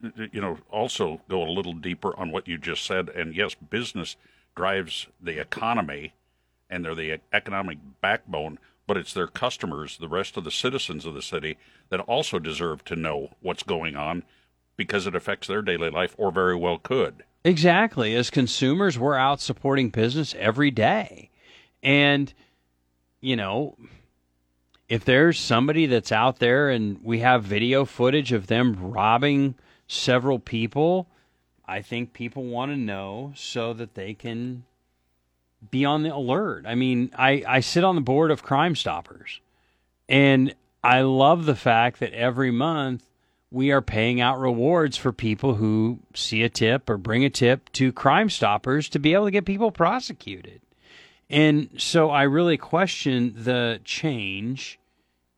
to, 0.01 0.29
you 0.33 0.41
know, 0.41 0.59
also 0.71 1.21
go 1.29 1.43
a 1.43 1.51
little 1.51 1.73
deeper 1.73 2.17
on 2.17 2.31
what 2.31 2.47
you 2.47 2.59
just 2.59 2.87
said. 2.87 3.09
And 3.09 3.35
yes, 3.35 3.57
business 3.57 4.15
drives 4.55 5.09
the 5.21 5.41
economy 5.41 6.13
and 6.71 6.85
they're 6.85 6.95
the 6.95 7.19
economic 7.33 7.79
backbone, 8.01 8.61
but 8.87 8.97
it's 8.97 9.13
their 9.13 9.27
customers, 9.27 9.99
the 9.99 10.07
rest 10.07 10.37
of 10.37 10.45
the 10.45 10.53
citizens 10.53 11.05
of 11.05 11.15
the 11.15 11.23
city, 11.23 11.59
that 11.89 11.99
also 11.99 12.39
deserve 12.39 12.85
to 12.85 12.95
know 12.95 13.31
what's 13.41 13.65
going 13.65 13.97
on 13.97 14.23
because 14.77 15.09
it 15.09 15.17
affects 15.17 15.49
their 15.49 15.61
daily 15.61 15.91
life 15.91 16.15
or 16.17 16.31
very 16.31 16.55
well 16.55 16.79
could. 16.79 17.25
Exactly. 17.45 18.15
As 18.15 18.31
consumers, 18.31 18.99
we're 18.99 19.17
out 19.17 19.41
supporting 19.41 19.91
business 19.91 20.35
every 20.39 20.71
day. 20.71 21.31
And, 21.83 22.33
you 23.21 23.35
know, 23.35 23.77
if 24.89 25.05
there's 25.05 25.41
somebody 25.41 25.87
that's 25.87 26.13
out 26.13 26.39
there 26.39 26.71
and 26.71 27.03
we 27.03 27.21
have 27.21 27.43
video 27.43 27.85
footage 27.85 28.31
of 28.33 28.47
them 28.47 28.77
robbing 28.81 29.57
several 29.89 30.39
people, 30.39 31.09
I 31.67 31.83
think 31.83 32.13
people 32.13 32.45
want 32.45 32.71
to 32.71 32.77
know 32.77 33.33
so 33.35 33.73
that 33.73 33.95
they 33.95 34.15
can 34.15 34.65
be 35.71 35.85
on 35.85 36.03
the 36.03 36.15
alert. 36.15 36.65
I 36.67 36.75
mean, 36.75 37.11
I, 37.17 37.43
I 37.47 37.61
sit 37.61 37.85
on 37.85 37.95
the 37.95 38.01
board 38.01 38.31
of 38.31 38.43
Crime 38.43 38.77
Stoppers, 38.77 39.41
and 40.09 40.55
I 40.85 41.03
love 41.03 41.47
the 41.47 41.55
fact 41.55 42.01
that 42.01 42.13
every 42.13 42.51
month 42.51 43.05
we 43.53 43.71
are 43.71 43.83
paying 43.83 44.21
out 44.21 44.41
rewards 44.41 44.97
for 44.97 45.13
people 45.13 45.55
who 45.55 45.99
see 46.15 46.43
a 46.43 46.49
tip 46.49 46.89
or 46.89 46.97
bring 46.97 47.25
a 47.25 47.31
tip 47.31 47.71
to 47.73 47.93
Crime 47.93 48.31
Stoppers 48.31 48.89
to 48.91 48.99
be 48.99 49.15
able 49.15 49.27
to 49.27 49.31
get 49.31 49.45
people 49.45 49.71
prosecuted. 49.71 50.61
And 51.29 51.69
so 51.79 52.11
I 52.11 52.23
really 52.23 52.57
question 52.57 53.35
the 53.37 53.81
change 53.85 54.79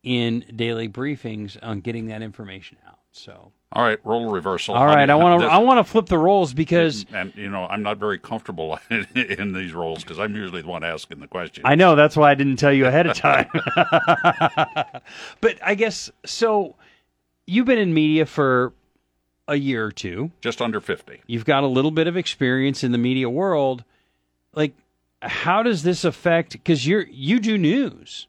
in 0.02 0.44
daily 0.54 0.88
briefings 0.88 1.56
on 1.62 1.80
getting 1.80 2.06
that 2.06 2.22
information 2.22 2.78
out. 2.86 2.98
So 3.12 3.52
all 3.74 3.82
right, 3.82 3.98
role 4.04 4.30
reversal. 4.30 4.76
All 4.76 4.86
right, 4.86 5.10
I 5.10 5.16
want 5.16 5.42
to 5.42 5.48
I 5.48 5.58
want 5.58 5.84
to 5.84 5.90
flip 5.90 6.06
the 6.06 6.18
roles 6.18 6.54
because 6.54 7.06
and 7.12 7.32
you 7.34 7.50
know 7.50 7.66
I'm 7.66 7.82
not 7.82 7.98
very 7.98 8.20
comfortable 8.20 8.78
in, 8.88 9.04
in 9.16 9.52
these 9.52 9.72
roles 9.72 10.04
because 10.04 10.20
I'm 10.20 10.36
usually 10.36 10.62
the 10.62 10.68
one 10.68 10.84
asking 10.84 11.18
the 11.18 11.26
question. 11.26 11.62
I 11.66 11.74
know 11.74 11.96
that's 11.96 12.16
why 12.16 12.30
I 12.30 12.34
didn't 12.34 12.56
tell 12.56 12.72
you 12.72 12.86
ahead 12.86 13.08
of 13.08 13.16
time. 13.16 13.48
but 15.40 15.58
I 15.60 15.74
guess 15.74 16.10
so. 16.24 16.76
You've 17.46 17.66
been 17.66 17.78
in 17.78 17.92
media 17.92 18.26
for 18.26 18.72
a 19.46 19.56
year 19.56 19.86
or 19.86 19.92
two, 19.92 20.30
just 20.40 20.62
under 20.62 20.80
fifty. 20.80 21.20
You've 21.26 21.44
got 21.44 21.64
a 21.64 21.66
little 21.66 21.90
bit 21.90 22.06
of 22.06 22.16
experience 22.16 22.82
in 22.82 22.92
the 22.92 22.98
media 22.98 23.28
world. 23.28 23.84
Like, 24.54 24.74
how 25.20 25.62
does 25.62 25.82
this 25.82 26.04
affect? 26.04 26.52
Because 26.52 26.86
you're 26.86 27.06
you 27.06 27.40
do 27.40 27.58
news 27.58 28.26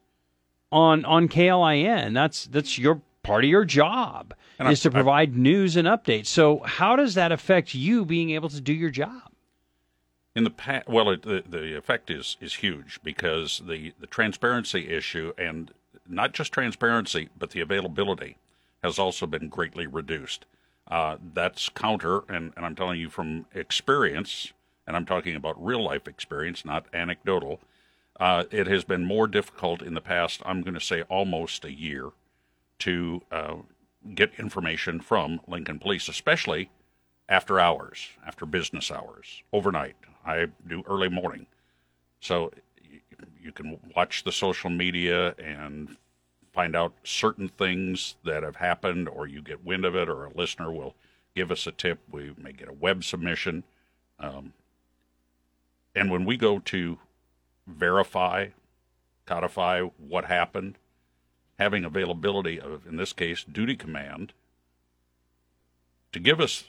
on 0.71 1.05
on 1.05 1.27
KLIN. 1.27 2.13
That's 2.13 2.45
that's 2.47 2.77
your 2.77 3.01
part 3.23 3.43
of 3.43 3.49
your 3.49 3.65
job 3.65 4.33
and 4.59 4.69
is 4.69 4.81
I, 4.85 4.89
to 4.89 4.91
provide 4.91 5.33
I, 5.33 5.37
news 5.37 5.75
and 5.75 5.87
updates. 5.87 6.27
So, 6.27 6.59
how 6.59 6.95
does 6.95 7.15
that 7.15 7.31
affect 7.31 7.73
you 7.73 8.05
being 8.05 8.31
able 8.31 8.49
to 8.49 8.61
do 8.61 8.73
your 8.73 8.89
job? 8.89 9.31
In 10.35 10.43
the 10.43 10.49
past, 10.49 10.87
well, 10.87 11.09
it, 11.09 11.21
the 11.21 11.43
the 11.47 11.77
effect 11.77 12.09
is 12.09 12.37
is 12.41 12.55
huge 12.55 12.99
because 13.03 13.61
the 13.65 13.93
the 13.99 14.07
transparency 14.07 14.89
issue 14.89 15.33
and 15.37 15.71
not 16.07 16.33
just 16.33 16.51
transparency, 16.51 17.29
but 17.37 17.51
the 17.51 17.61
availability 17.61 18.37
has 18.85 18.99
also 18.99 19.25
been 19.25 19.49
greatly 19.49 19.87
reduced. 19.87 20.45
Uh, 20.87 21.17
that's 21.33 21.69
counter, 21.69 22.21
and, 22.29 22.53
and 22.55 22.65
I'm 22.65 22.75
telling 22.75 22.99
you 22.99 23.09
from 23.09 23.47
experience, 23.53 24.53
and 24.85 24.95
I'm 24.95 25.05
talking 25.05 25.35
about 25.35 25.63
real 25.63 25.83
life 25.83 26.07
experience, 26.07 26.63
not 26.63 26.85
anecdotal. 26.93 27.59
Uh, 28.19 28.43
it 28.51 28.67
has 28.67 28.83
been 28.83 29.03
more 29.03 29.27
difficult 29.27 29.81
in 29.81 29.95
the 29.95 30.01
past. 30.01 30.41
I'm 30.45 30.61
going 30.61 30.75
to 30.75 30.79
say 30.79 31.01
almost 31.03 31.65
a 31.65 31.71
year 31.71 32.11
to 32.79 33.21
uh, 33.31 33.55
get 34.13 34.31
information 34.37 34.99
from 34.99 35.41
Lincoln 35.47 35.79
Police, 35.79 36.07
especially 36.07 36.69
after 37.27 37.59
hours, 37.59 38.09
after 38.25 38.45
business 38.45 38.91
hours, 38.91 39.41
overnight. 39.51 39.95
I 40.23 40.47
do 40.67 40.83
early 40.87 41.09
morning. 41.09 41.47
So 42.19 42.51
you 43.41 43.51
can 43.51 43.79
watch 43.95 44.23
the 44.23 44.31
social 44.31 44.69
media 44.69 45.33
and 45.39 45.97
find 46.55 46.73
out 46.75 46.93
certain 47.03 47.49
things 47.49 48.15
that 48.23 48.41
have 48.41 48.55
happened, 48.55 49.09
or 49.09 49.27
you 49.27 49.41
get 49.41 49.65
wind 49.65 49.83
of 49.83 49.93
it, 49.93 50.07
or 50.07 50.25
a 50.25 50.33
listener 50.33 50.71
will 50.71 50.95
give 51.35 51.51
us 51.51 51.67
a 51.67 51.71
tip. 51.71 51.99
We 52.09 52.33
may 52.41 52.53
get 52.53 52.69
a 52.69 52.73
web 52.73 53.03
submission. 53.03 53.65
Um, 54.19 54.53
and 55.93 56.09
when 56.09 56.23
we 56.23 56.37
go 56.37 56.59
to 56.59 56.97
verify, 57.67 58.47
codify 59.25 59.81
what 59.81 60.25
happened, 60.25 60.77
having 61.59 61.83
availability 61.83 62.57
of, 62.59 62.87
in 62.87 62.95
this 62.95 63.11
case, 63.11 63.43
duty 63.43 63.75
command 63.75 64.31
to 66.13 66.19
give 66.21 66.39
us 66.39 66.63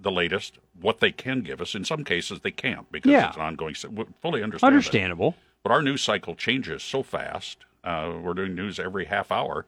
the 0.00 0.10
latest, 0.10 0.54
what 0.80 1.00
they 1.00 1.12
can 1.12 1.42
give 1.42 1.60
us. 1.60 1.74
In 1.74 1.84
some 1.84 2.02
cases, 2.02 2.40
they 2.40 2.50
can't 2.50 2.90
because 2.90 3.10
Yeah. 3.12 3.28
it's 3.28 3.36
an 3.36 3.42
ongoing. 3.42 3.74
Fully 3.74 4.42
understand. 4.42 4.60
that. 4.60 4.64
Understandable. 4.66 5.36
But 5.62 5.70
our 5.70 5.82
news 5.82 6.00
cycle 6.02 6.34
changes 6.34 6.82
so 6.82 7.02
fast. 7.02 7.58
Uh, 7.84 8.14
we're 8.22 8.34
doing 8.34 8.54
news 8.54 8.78
every 8.78 9.06
half 9.06 9.32
hour, 9.32 9.66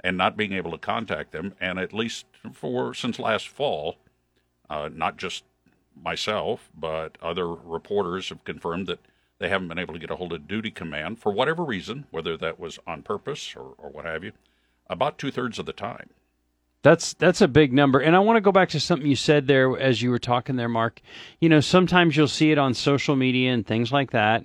and 0.00 0.16
not 0.16 0.36
being 0.36 0.52
able 0.52 0.70
to 0.70 0.78
contact 0.78 1.32
them, 1.32 1.54
and 1.60 1.78
at 1.78 1.92
least 1.92 2.26
for 2.52 2.94
since 2.94 3.18
last 3.18 3.48
fall, 3.48 3.96
uh, 4.68 4.88
not 4.92 5.16
just 5.16 5.44
myself, 6.00 6.68
but 6.78 7.16
other 7.22 7.48
reporters 7.48 8.28
have 8.28 8.44
confirmed 8.44 8.86
that 8.86 9.00
they 9.38 9.48
haven't 9.48 9.68
been 9.68 9.78
able 9.78 9.94
to 9.94 10.00
get 10.00 10.10
a 10.10 10.16
hold 10.16 10.32
of 10.32 10.48
duty 10.48 10.70
command 10.70 11.18
for 11.18 11.32
whatever 11.32 11.64
reason, 11.64 12.06
whether 12.10 12.36
that 12.36 12.58
was 12.58 12.78
on 12.86 13.02
purpose 13.02 13.54
or, 13.56 13.74
or 13.78 13.90
what 13.90 14.04
have 14.04 14.24
you, 14.24 14.32
about 14.88 15.18
two 15.18 15.30
thirds 15.30 15.58
of 15.58 15.66
the 15.66 15.72
time. 15.72 16.10
That's 16.82 17.14
that's 17.14 17.40
a 17.40 17.48
big 17.48 17.72
number. 17.72 17.98
And 17.98 18.14
I 18.14 18.20
want 18.20 18.36
to 18.36 18.40
go 18.40 18.52
back 18.52 18.68
to 18.70 18.80
something 18.80 19.08
you 19.08 19.16
said 19.16 19.46
there 19.48 19.76
as 19.76 20.02
you 20.02 20.10
were 20.10 20.20
talking 20.20 20.54
there, 20.56 20.68
Mark. 20.68 21.00
You 21.40 21.48
know, 21.48 21.60
sometimes 21.60 22.16
you'll 22.16 22.28
see 22.28 22.52
it 22.52 22.58
on 22.58 22.74
social 22.74 23.16
media 23.16 23.52
and 23.52 23.66
things 23.66 23.90
like 23.90 24.12
that. 24.12 24.44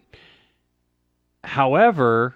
However, 1.43 2.35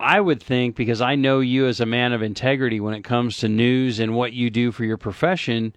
I 0.00 0.20
would 0.20 0.42
think 0.42 0.76
because 0.76 1.00
I 1.00 1.14
know 1.14 1.40
you 1.40 1.66
as 1.66 1.80
a 1.80 1.86
man 1.86 2.12
of 2.12 2.22
integrity 2.22 2.80
when 2.80 2.94
it 2.94 3.02
comes 3.04 3.38
to 3.38 3.48
news 3.48 4.00
and 4.00 4.14
what 4.14 4.32
you 4.32 4.50
do 4.50 4.72
for 4.72 4.84
your 4.84 4.96
profession, 4.96 5.74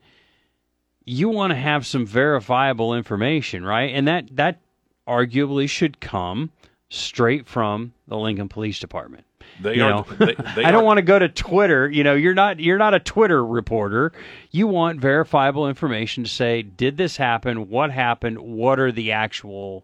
you 1.05 1.29
want 1.29 1.51
to 1.51 1.55
have 1.57 1.85
some 1.85 2.05
verifiable 2.05 2.93
information, 2.93 3.65
right? 3.65 3.93
And 3.93 4.07
that 4.07 4.35
that 4.35 4.59
arguably 5.07 5.67
should 5.69 5.99
come 5.99 6.51
straight 6.89 7.47
from 7.47 7.93
the 8.07 8.17
Lincoln 8.17 8.47
Police 8.49 8.79
Department. 8.79 9.25
They 9.61 9.75
You 9.75 9.83
are. 9.83 10.05
They, 10.17 10.35
they 10.55 10.63
I 10.63 10.71
don't 10.71 10.83
are- 10.83 10.85
want 10.85 10.97
to 10.99 11.01
go 11.03 11.19
to 11.19 11.27
Twitter. 11.27 11.89
You 11.89 12.03
know, 12.03 12.15
you're 12.15 12.33
not 12.33 12.59
you're 12.59 12.77
not 12.77 12.93
a 12.93 12.99
Twitter 12.99 13.45
reporter. 13.45 14.13
You 14.51 14.67
want 14.67 14.99
verifiable 15.01 15.67
information 15.67 16.23
to 16.23 16.29
say, 16.29 16.61
did 16.61 16.97
this 16.97 17.17
happen? 17.17 17.69
What 17.69 17.91
happened? 17.91 18.39
What 18.39 18.79
are 18.79 18.91
the 18.91 19.11
actual 19.11 19.83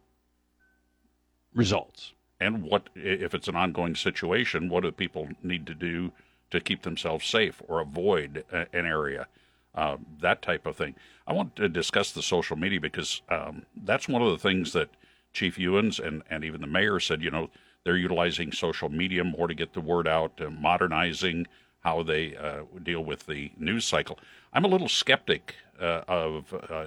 results? 1.54 2.14
And 2.40 2.64
what 2.64 2.90
if 2.96 3.34
it's 3.34 3.48
an 3.48 3.56
ongoing 3.56 3.96
situation 3.96 4.70
what 4.70 4.84
do 4.84 4.92
people 4.92 5.28
need 5.44 5.66
to 5.68 5.74
do 5.74 6.12
to 6.52 6.60
keep 6.60 6.84
themselves 6.84 7.26
safe 7.26 7.62
or 7.68 7.80
avoid 7.80 8.44
an 8.52 8.86
area 8.86 9.28
uh, 9.76 9.98
that 10.20 10.42
type 10.42 10.66
of 10.66 10.76
thing. 10.76 10.96
I 11.28 11.34
want 11.34 11.56
to 11.58 11.70
discuss 11.70 12.12
the 12.12 12.24
social 12.24 12.58
media 12.58 12.82
because 12.82 13.22
um, 13.30 13.64
that's 13.84 14.08
one 14.08 14.22
of 14.22 14.32
the 14.32 14.38
things 14.38 14.74
that 14.74 14.90
chief 15.32 15.60
ewins 15.60 16.00
and, 16.00 16.24
and 16.30 16.44
even 16.44 16.60
the 16.60 16.68
mayor 16.68 17.00
said 17.00 17.22
you 17.22 17.30
know 17.30 17.50
they're 17.84 17.96
utilizing 17.96 18.52
social 18.52 18.90
media 18.90 19.24
more 19.24 19.48
to 19.48 19.54
get 19.54 19.74
the 19.74 19.82
word 19.82 20.08
out 20.08 20.34
uh, 20.42 20.50
modernizing 20.50 21.48
how 21.82 22.04
they 22.04 22.36
uh, 22.36 22.64
deal 22.84 23.04
with 23.04 23.26
the 23.26 23.52
news 23.58 23.86
cycle. 23.86 24.20
I'm 24.52 24.66
a 24.66 24.68
little 24.68 24.90
skeptic 24.90 25.56
uh, 25.80 26.02
of 26.08 26.54
uh, 26.70 26.86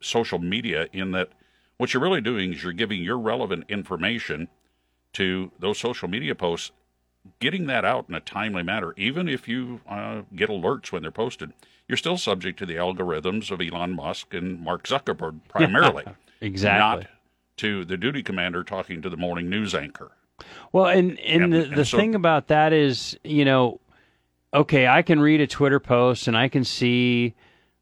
social 0.00 0.38
media 0.38 0.88
in 0.92 1.12
that 1.12 1.28
what 1.76 1.92
you're 1.92 2.02
really 2.02 2.20
doing 2.20 2.52
is 2.52 2.62
you're 2.62 2.72
giving 2.72 3.02
your 3.02 3.18
relevant 3.18 3.64
information 3.68 4.48
to 5.14 5.50
those 5.58 5.78
social 5.78 6.08
media 6.08 6.34
posts, 6.34 6.70
getting 7.40 7.66
that 7.66 7.84
out 7.84 8.06
in 8.08 8.14
a 8.14 8.20
timely 8.20 8.62
manner, 8.62 8.94
even 8.96 9.28
if 9.28 9.46
you 9.46 9.80
uh, 9.88 10.22
get 10.34 10.48
alerts 10.50 10.90
when 10.92 11.02
they're 11.02 11.10
posted, 11.10 11.52
you're 11.88 11.96
still 11.98 12.16
subject 12.16 12.58
to 12.58 12.66
the 12.66 12.74
algorithms 12.76 13.50
of 13.50 13.60
Elon 13.60 13.94
Musk 13.94 14.32
and 14.34 14.60
Mark 14.60 14.84
Zuckerberg 14.84 15.40
primarily, 15.48 16.04
Exactly. 16.40 16.78
not 17.04 17.06
to 17.58 17.84
the 17.84 17.96
duty 17.96 18.22
commander 18.22 18.64
talking 18.64 19.02
to 19.02 19.10
the 19.10 19.16
morning 19.16 19.48
news 19.50 19.74
anchor. 19.74 20.12
Well, 20.72 20.86
and 20.86 21.18
and, 21.20 21.42
And- 21.44 21.52
the, 21.52 21.62
and 21.64 21.76
the 21.76 21.84
so- 21.84 21.96
thing 21.98 22.14
about 22.14 22.48
that 22.48 22.72
is, 22.72 23.16
you 23.22 23.44
know, 23.44 23.80
okay, 24.54 24.86
I 24.88 25.02
can 25.02 25.20
read 25.20 25.40
a 25.40 25.46
Twitter 25.46 25.78
post 25.80 26.26
and 26.28 26.36
I 26.36 26.48
can 26.48 26.64
see 26.64 27.34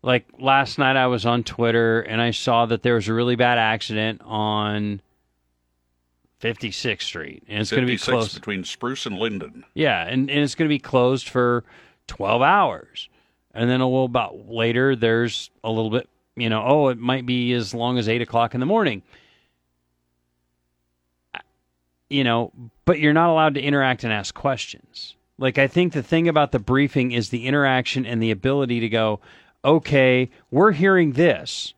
like 0.03 0.27
last 0.39 0.79
night 0.79 0.97
I 0.97 1.07
was 1.07 1.25
on 1.27 1.45
Twitter 1.45 2.01
and 2.03 2.21
I 2.23 2.31
saw 2.33 2.67
that 2.67 2.83
there 2.83 2.95
was 2.95 3.07
a 3.09 3.15
really 3.15 3.37
bad 3.37 3.59
accident 3.59 4.21
on 4.25 5.01
56th 6.41 7.03
Street 7.03 7.43
and 7.49 7.61
it's 7.61 7.71
going 7.71 7.83
to 7.83 7.87
be 7.87 7.97
56 7.97 8.11
closed. 8.11 8.35
between 8.35 8.65
Spruce 8.65 9.07
and 9.07 9.19
Linden. 9.19 9.65
Yeah, 9.75 10.07
and, 10.07 10.31
and 10.31 10.41
it's 10.41 10.55
going 10.55 10.69
to 10.69 10.75
be 10.75 10.79
closed 10.79 11.29
for 11.29 11.65
12 12.07 12.43
hours. 12.43 13.09
And 13.53 13.69
then 13.69 13.81
a 13.81 13.87
little 13.87 14.05
about 14.05 14.49
later, 14.49 14.97
there's 14.97 15.51
a 15.65 15.71
little 15.71 15.91
bit, 15.91 16.09
you 16.37 16.49
know, 16.49 16.63
oh, 16.65 16.89
it 16.89 16.99
might 16.99 17.27
be 17.27 17.53
as 17.53 17.75
long 17.75 17.99
as 17.99 18.09
8 18.09 18.23
o'clock 18.23 18.55
in 18.55 18.61
the 18.61 18.67
morning. 18.67 19.03
You 22.09 22.25
know, 22.25 22.53
but 22.85 22.99
you're 22.99 23.13
not 23.13 23.31
allowed 23.31 23.55
to 23.55 23.61
interact 23.61 24.05
and 24.05 24.13
ask 24.13 24.35
questions. 24.35 25.15
Like, 25.39 25.59
I 25.59 25.69
think 25.69 25.93
the 25.93 26.03
thing 26.03 26.29
about 26.29 26.53
the 26.53 26.59
briefing 26.59 27.13
is 27.13 27.31
the 27.31 27.47
interaction 27.47 28.05
and 28.05 28.23
the 28.23 28.31
ability 28.31 28.81
to 28.81 28.89
go, 28.89 29.21
okay, 29.65 30.31
we're 30.51 30.73
hearing 30.73 31.13
this. 31.13 31.75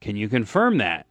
Can 0.00 0.16
you 0.16 0.28
confirm 0.28 0.78
that? 0.78 1.06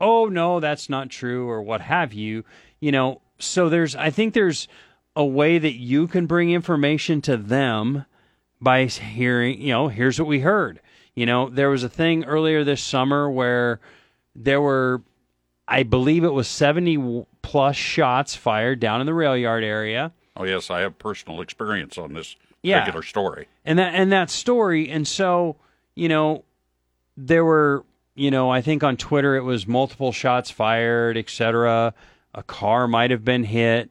Oh 0.00 0.26
no 0.26 0.60
that's 0.60 0.88
not 0.88 1.08
true 1.10 1.48
or 1.48 1.62
what 1.62 1.80
have 1.80 2.12
you 2.12 2.44
you 2.80 2.92
know 2.92 3.20
so 3.38 3.68
there's 3.68 3.94
i 3.96 4.10
think 4.10 4.34
there's 4.34 4.68
a 5.14 5.24
way 5.24 5.58
that 5.58 5.74
you 5.74 6.06
can 6.06 6.26
bring 6.26 6.50
information 6.50 7.20
to 7.22 7.36
them 7.36 8.04
by 8.60 8.84
hearing 8.84 9.60
you 9.60 9.72
know 9.72 9.88
here's 9.88 10.18
what 10.18 10.28
we 10.28 10.40
heard 10.40 10.80
you 11.14 11.24
know 11.26 11.48
there 11.48 11.70
was 11.70 11.82
a 11.82 11.88
thing 11.88 12.24
earlier 12.24 12.64
this 12.64 12.82
summer 12.82 13.30
where 13.30 13.80
there 14.34 14.60
were 14.60 15.02
i 15.68 15.82
believe 15.82 16.24
it 16.24 16.32
was 16.32 16.48
70 16.48 17.24
plus 17.42 17.76
shots 17.76 18.34
fired 18.34 18.80
down 18.80 19.00
in 19.00 19.06
the 19.06 19.14
rail 19.14 19.36
yard 19.36 19.64
area 19.64 20.12
Oh, 20.38 20.44
yes, 20.44 20.70
I 20.70 20.80
have 20.80 20.98
personal 20.98 21.40
experience 21.40 21.96
on 21.96 22.12
this 22.12 22.36
Yeah. 22.62 22.80
regular 22.80 23.00
story. 23.02 23.48
and 23.64 23.78
that 23.78 23.94
and 23.94 24.12
that 24.12 24.28
story 24.28 24.90
and 24.90 25.08
so 25.08 25.56
you 25.94 26.10
know 26.10 26.44
there 27.16 27.42
were 27.42 27.86
you 28.16 28.30
know 28.30 28.50
i 28.50 28.60
think 28.60 28.82
on 28.82 28.96
twitter 28.96 29.36
it 29.36 29.42
was 29.42 29.66
multiple 29.66 30.10
shots 30.10 30.50
fired 30.50 31.16
etc 31.16 31.94
a 32.36 32.42
car 32.42 32.86
might 32.86 33.10
have 33.10 33.24
been 33.24 33.44
hit. 33.44 33.90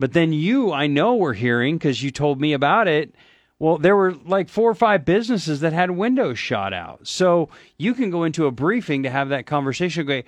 But 0.00 0.12
then 0.12 0.32
you 0.32 0.72
i 0.72 0.86
know 0.86 1.14
were 1.14 1.34
hearing 1.34 1.76
because 1.76 2.02
you 2.02 2.10
told 2.10 2.40
me 2.40 2.52
about 2.52 2.88
it 2.88 3.14
well 3.58 3.78
there 3.78 3.96
were 3.96 4.12
like 4.12 4.48
four 4.48 4.68
or 4.68 4.74
five 4.74 5.04
businesses 5.04 5.60
that 5.60 5.72
had 5.72 5.92
windows 5.92 6.38
shot 6.38 6.72
out. 6.74 7.06
So 7.06 7.48
you 7.78 7.94
can 7.94 8.10
go 8.10 8.24
into 8.24 8.46
a 8.46 8.50
briefing 8.50 9.04
to 9.04 9.10
have 9.10 9.28
that 9.28 9.46
conversation 9.46 10.02
okay 10.02 10.24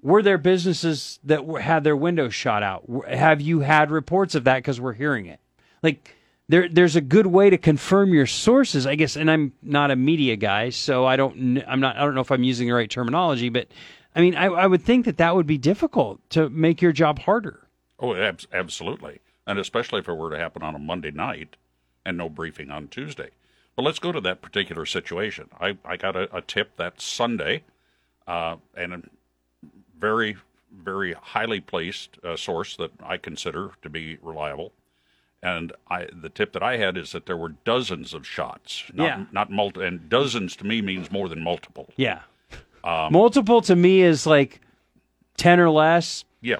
were 0.00 0.22
there 0.22 0.38
businesses 0.38 1.18
that 1.24 1.44
had 1.60 1.82
their 1.82 1.96
windows 1.96 2.32
shot 2.32 2.62
out? 2.62 2.84
Have 3.08 3.40
you 3.40 3.60
had 3.60 3.90
reports 3.90 4.36
of 4.36 4.44
that 4.44 4.58
because 4.58 4.80
we're 4.80 4.92
hearing 4.92 5.26
it? 5.26 5.40
Like 5.82 6.14
there 6.48 6.68
there's 6.68 6.96
a 6.96 7.00
good 7.00 7.26
way 7.26 7.50
to 7.50 7.58
confirm 7.58 8.12
your 8.14 8.26
sources 8.26 8.86
i 8.86 8.94
guess 8.94 9.16
and 9.16 9.30
i'm 9.30 9.52
not 9.62 9.90
a 9.90 9.96
media 9.96 10.36
guy 10.36 10.70
so 10.70 11.06
i 11.06 11.16
don't 11.16 11.62
i'm 11.66 11.80
not 11.80 11.96
i 11.96 12.00
don't 12.00 12.14
know 12.14 12.20
if 12.20 12.30
i'm 12.30 12.44
using 12.44 12.68
the 12.68 12.74
right 12.74 12.90
terminology 12.90 13.48
but 13.48 13.68
i 14.14 14.20
mean 14.20 14.34
i, 14.34 14.46
I 14.46 14.66
would 14.66 14.82
think 14.82 15.04
that 15.04 15.18
that 15.18 15.34
would 15.34 15.46
be 15.46 15.58
difficult 15.58 16.20
to 16.30 16.48
make 16.50 16.80
your 16.82 16.92
job 16.92 17.18
harder 17.20 17.68
Oh, 18.00 18.14
abs- 18.14 18.46
absolutely. 18.52 19.18
And 19.46 19.58
especially 19.58 20.00
if 20.00 20.08
it 20.08 20.12
were 20.14 20.30
to 20.30 20.38
happen 20.38 20.62
on 20.62 20.74
a 20.74 20.78
Monday 20.78 21.10
night 21.10 21.56
and 22.06 22.16
no 22.16 22.28
briefing 22.28 22.70
on 22.70 22.88
Tuesday. 22.88 23.30
But 23.74 23.82
let's 23.82 23.98
go 23.98 24.12
to 24.12 24.20
that 24.20 24.40
particular 24.40 24.86
situation. 24.86 25.48
I, 25.60 25.78
I 25.84 25.96
got 25.96 26.14
a, 26.16 26.34
a 26.36 26.40
tip 26.40 26.76
that 26.76 27.00
Sunday, 27.00 27.64
uh, 28.26 28.56
and 28.76 28.92
a 28.92 29.02
very, 29.98 30.36
very 30.72 31.14
highly 31.14 31.60
placed 31.60 32.18
uh, 32.22 32.36
source 32.36 32.76
that 32.76 32.92
I 33.02 33.16
consider 33.16 33.72
to 33.82 33.90
be 33.90 34.18
reliable. 34.22 34.72
And 35.42 35.72
I, 35.88 36.08
the 36.12 36.28
tip 36.28 36.52
that 36.52 36.62
I 36.62 36.76
had 36.78 36.96
is 36.96 37.12
that 37.12 37.26
there 37.26 37.36
were 37.36 37.50
dozens 37.64 38.12
of 38.12 38.26
shots, 38.26 38.82
not, 38.92 39.04
Yeah. 39.04 39.24
not 39.30 39.50
multi, 39.50 39.84
and 39.84 40.08
dozens 40.08 40.56
to 40.56 40.66
me 40.66 40.82
means 40.82 41.10
more 41.12 41.28
than 41.28 41.42
multiple. 41.42 41.88
yeah 41.96 42.20
multiple 43.10 43.60
to 43.60 43.76
me 43.76 44.00
is 44.00 44.26
like 44.26 44.60
10 45.36 45.60
or 45.60 45.68
less 45.70 46.24
Yeah, 46.40 46.56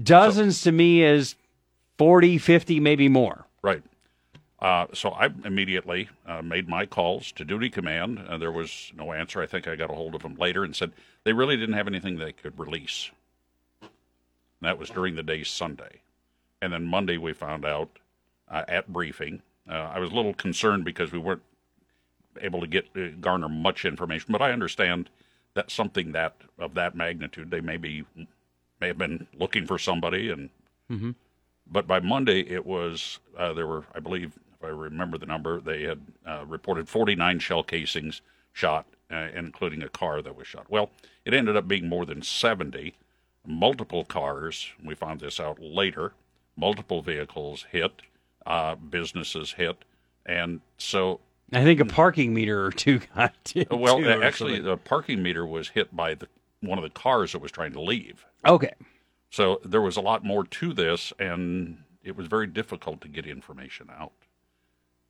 dozens 0.00 0.60
to 0.62 0.72
me 0.72 1.02
is 1.02 1.34
40 1.98 2.38
50 2.38 2.80
maybe 2.80 3.08
more 3.08 3.46
Right. 3.62 3.82
Uh, 4.60 4.86
so 4.94 5.10
I 5.10 5.28
immediately 5.44 6.08
uh, 6.26 6.40
made 6.42 6.68
my 6.68 6.86
calls 6.86 7.32
to 7.32 7.44
duty 7.44 7.68
command. 7.68 8.18
Uh, 8.26 8.38
there 8.38 8.52
was 8.52 8.92
no 8.96 9.12
answer. 9.12 9.42
I 9.42 9.46
think 9.46 9.66
I 9.68 9.74
got 9.76 9.90
a 9.90 9.94
hold 9.94 10.14
of 10.14 10.22
them 10.22 10.36
later 10.36 10.64
and 10.64 10.74
said 10.76 10.92
they 11.24 11.32
really 11.34 11.56
didn't 11.56 11.74
have 11.74 11.88
anything 11.88 12.16
they 12.18 12.32
could 12.32 12.58
release. 12.58 13.10
And 13.82 13.90
that 14.62 14.78
was 14.78 14.88
during 14.90 15.16
the 15.16 15.22
day 15.22 15.42
Sunday. 15.44 16.00
And 16.62 16.72
then 16.72 16.84
Monday 16.84 17.18
we 17.18 17.32
found 17.34 17.64
out 17.66 17.98
uh, 18.54 18.64
at 18.68 18.92
briefing. 18.92 19.42
Uh, 19.68 19.90
I 19.94 19.98
was 19.98 20.10
a 20.10 20.14
little 20.14 20.34
concerned 20.34 20.84
because 20.84 21.12
we 21.12 21.18
weren't 21.18 21.42
able 22.40 22.60
to 22.60 22.66
get 22.66 22.86
uh, 22.96 23.08
garner 23.20 23.48
much 23.48 23.84
information, 23.84 24.32
but 24.32 24.42
I 24.42 24.52
understand 24.52 25.10
that 25.54 25.70
something 25.70 26.12
that 26.12 26.34
of 26.58 26.74
that 26.74 26.94
magnitude 26.94 27.50
they 27.50 27.60
may 27.60 27.76
be 27.76 28.04
may 28.80 28.88
have 28.88 28.98
been 28.98 29.26
looking 29.38 29.66
for 29.66 29.78
somebody 29.78 30.30
and 30.30 30.50
but 31.66 31.86
by 31.86 32.00
Monday, 32.00 32.40
it 32.40 32.66
was 32.66 33.18
uh, 33.38 33.52
there 33.52 33.66
were, 33.66 33.84
I 33.94 34.00
believe, 34.00 34.32
if 34.54 34.64
I 34.64 34.68
remember 34.68 35.18
the 35.18 35.26
number, 35.26 35.60
they 35.60 35.82
had 35.84 36.00
uh, 36.26 36.44
reported 36.46 36.88
49 36.88 37.38
shell 37.38 37.62
casings 37.62 38.20
shot, 38.52 38.86
uh, 39.10 39.28
including 39.34 39.82
a 39.82 39.88
car 39.88 40.22
that 40.22 40.36
was 40.36 40.46
shot. 40.46 40.66
Well, 40.68 40.90
it 41.24 41.34
ended 41.34 41.56
up 41.56 41.66
being 41.66 41.88
more 41.88 42.04
than 42.06 42.22
70. 42.22 42.94
Multiple 43.46 44.04
cars, 44.04 44.68
we 44.84 44.94
found 44.94 45.20
this 45.20 45.40
out 45.40 45.58
later, 45.60 46.12
multiple 46.56 47.02
vehicles 47.02 47.66
hit, 47.70 48.02
uh, 48.46 48.74
businesses 48.74 49.52
hit. 49.52 49.84
And 50.26 50.60
so 50.78 51.20
I 51.52 51.62
think 51.62 51.80
a 51.80 51.84
parking 51.84 52.34
meter 52.34 52.64
or 52.64 52.70
two 52.70 53.00
got 53.16 53.32
to. 53.46 53.66
well, 53.70 53.98
too, 53.98 54.08
actually, 54.08 54.60
the 54.60 54.76
parking 54.76 55.22
meter 55.22 55.46
was 55.46 55.68
hit 55.68 55.94
by 55.94 56.14
the 56.14 56.28
one 56.60 56.78
of 56.78 56.84
the 56.84 56.90
cars 56.90 57.32
that 57.32 57.40
was 57.40 57.52
trying 57.52 57.72
to 57.72 57.80
leave. 57.80 58.24
okay. 58.46 58.72
So 59.30 59.60
there 59.64 59.80
was 59.80 59.96
a 59.96 60.00
lot 60.00 60.24
more 60.24 60.44
to 60.44 60.72
this, 60.72 61.12
and 61.18 61.82
it 62.04 62.16
was 62.16 62.28
very 62.28 62.46
difficult 62.46 63.00
to 63.00 63.08
get 63.08 63.26
information 63.26 63.90
out. 63.90 64.12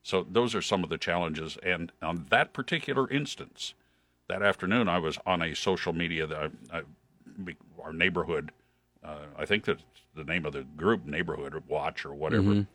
So 0.03 0.27
those 0.29 0.55
are 0.55 0.63
some 0.63 0.83
of 0.83 0.89
the 0.89 0.97
challenges. 0.97 1.59
And 1.63 1.93
on 2.01 2.27
that 2.31 2.55
particular 2.55 3.11
instance, 3.11 3.75
that 4.29 4.43
afternoon, 4.43 4.89
I 4.89 4.99
was 4.99 5.19
on 5.27 5.43
a 5.43 5.55
social 5.55 5.93
media 5.93 6.27
that 6.27 6.51
I, 6.73 6.79
I, 6.79 6.83
our 7.83 7.93
neighborhood. 7.93 8.51
Uh, 9.03 9.27
I 9.39 9.45
think 9.45 9.65
that's 9.65 9.83
the 10.15 10.25
name 10.25 10.47
of 10.47 10.55
the 10.55 10.63
group, 10.63 11.05
Neighborhood 11.05 11.63
Watch 11.69 12.07
or 12.07 12.15
whatever. 12.15 12.67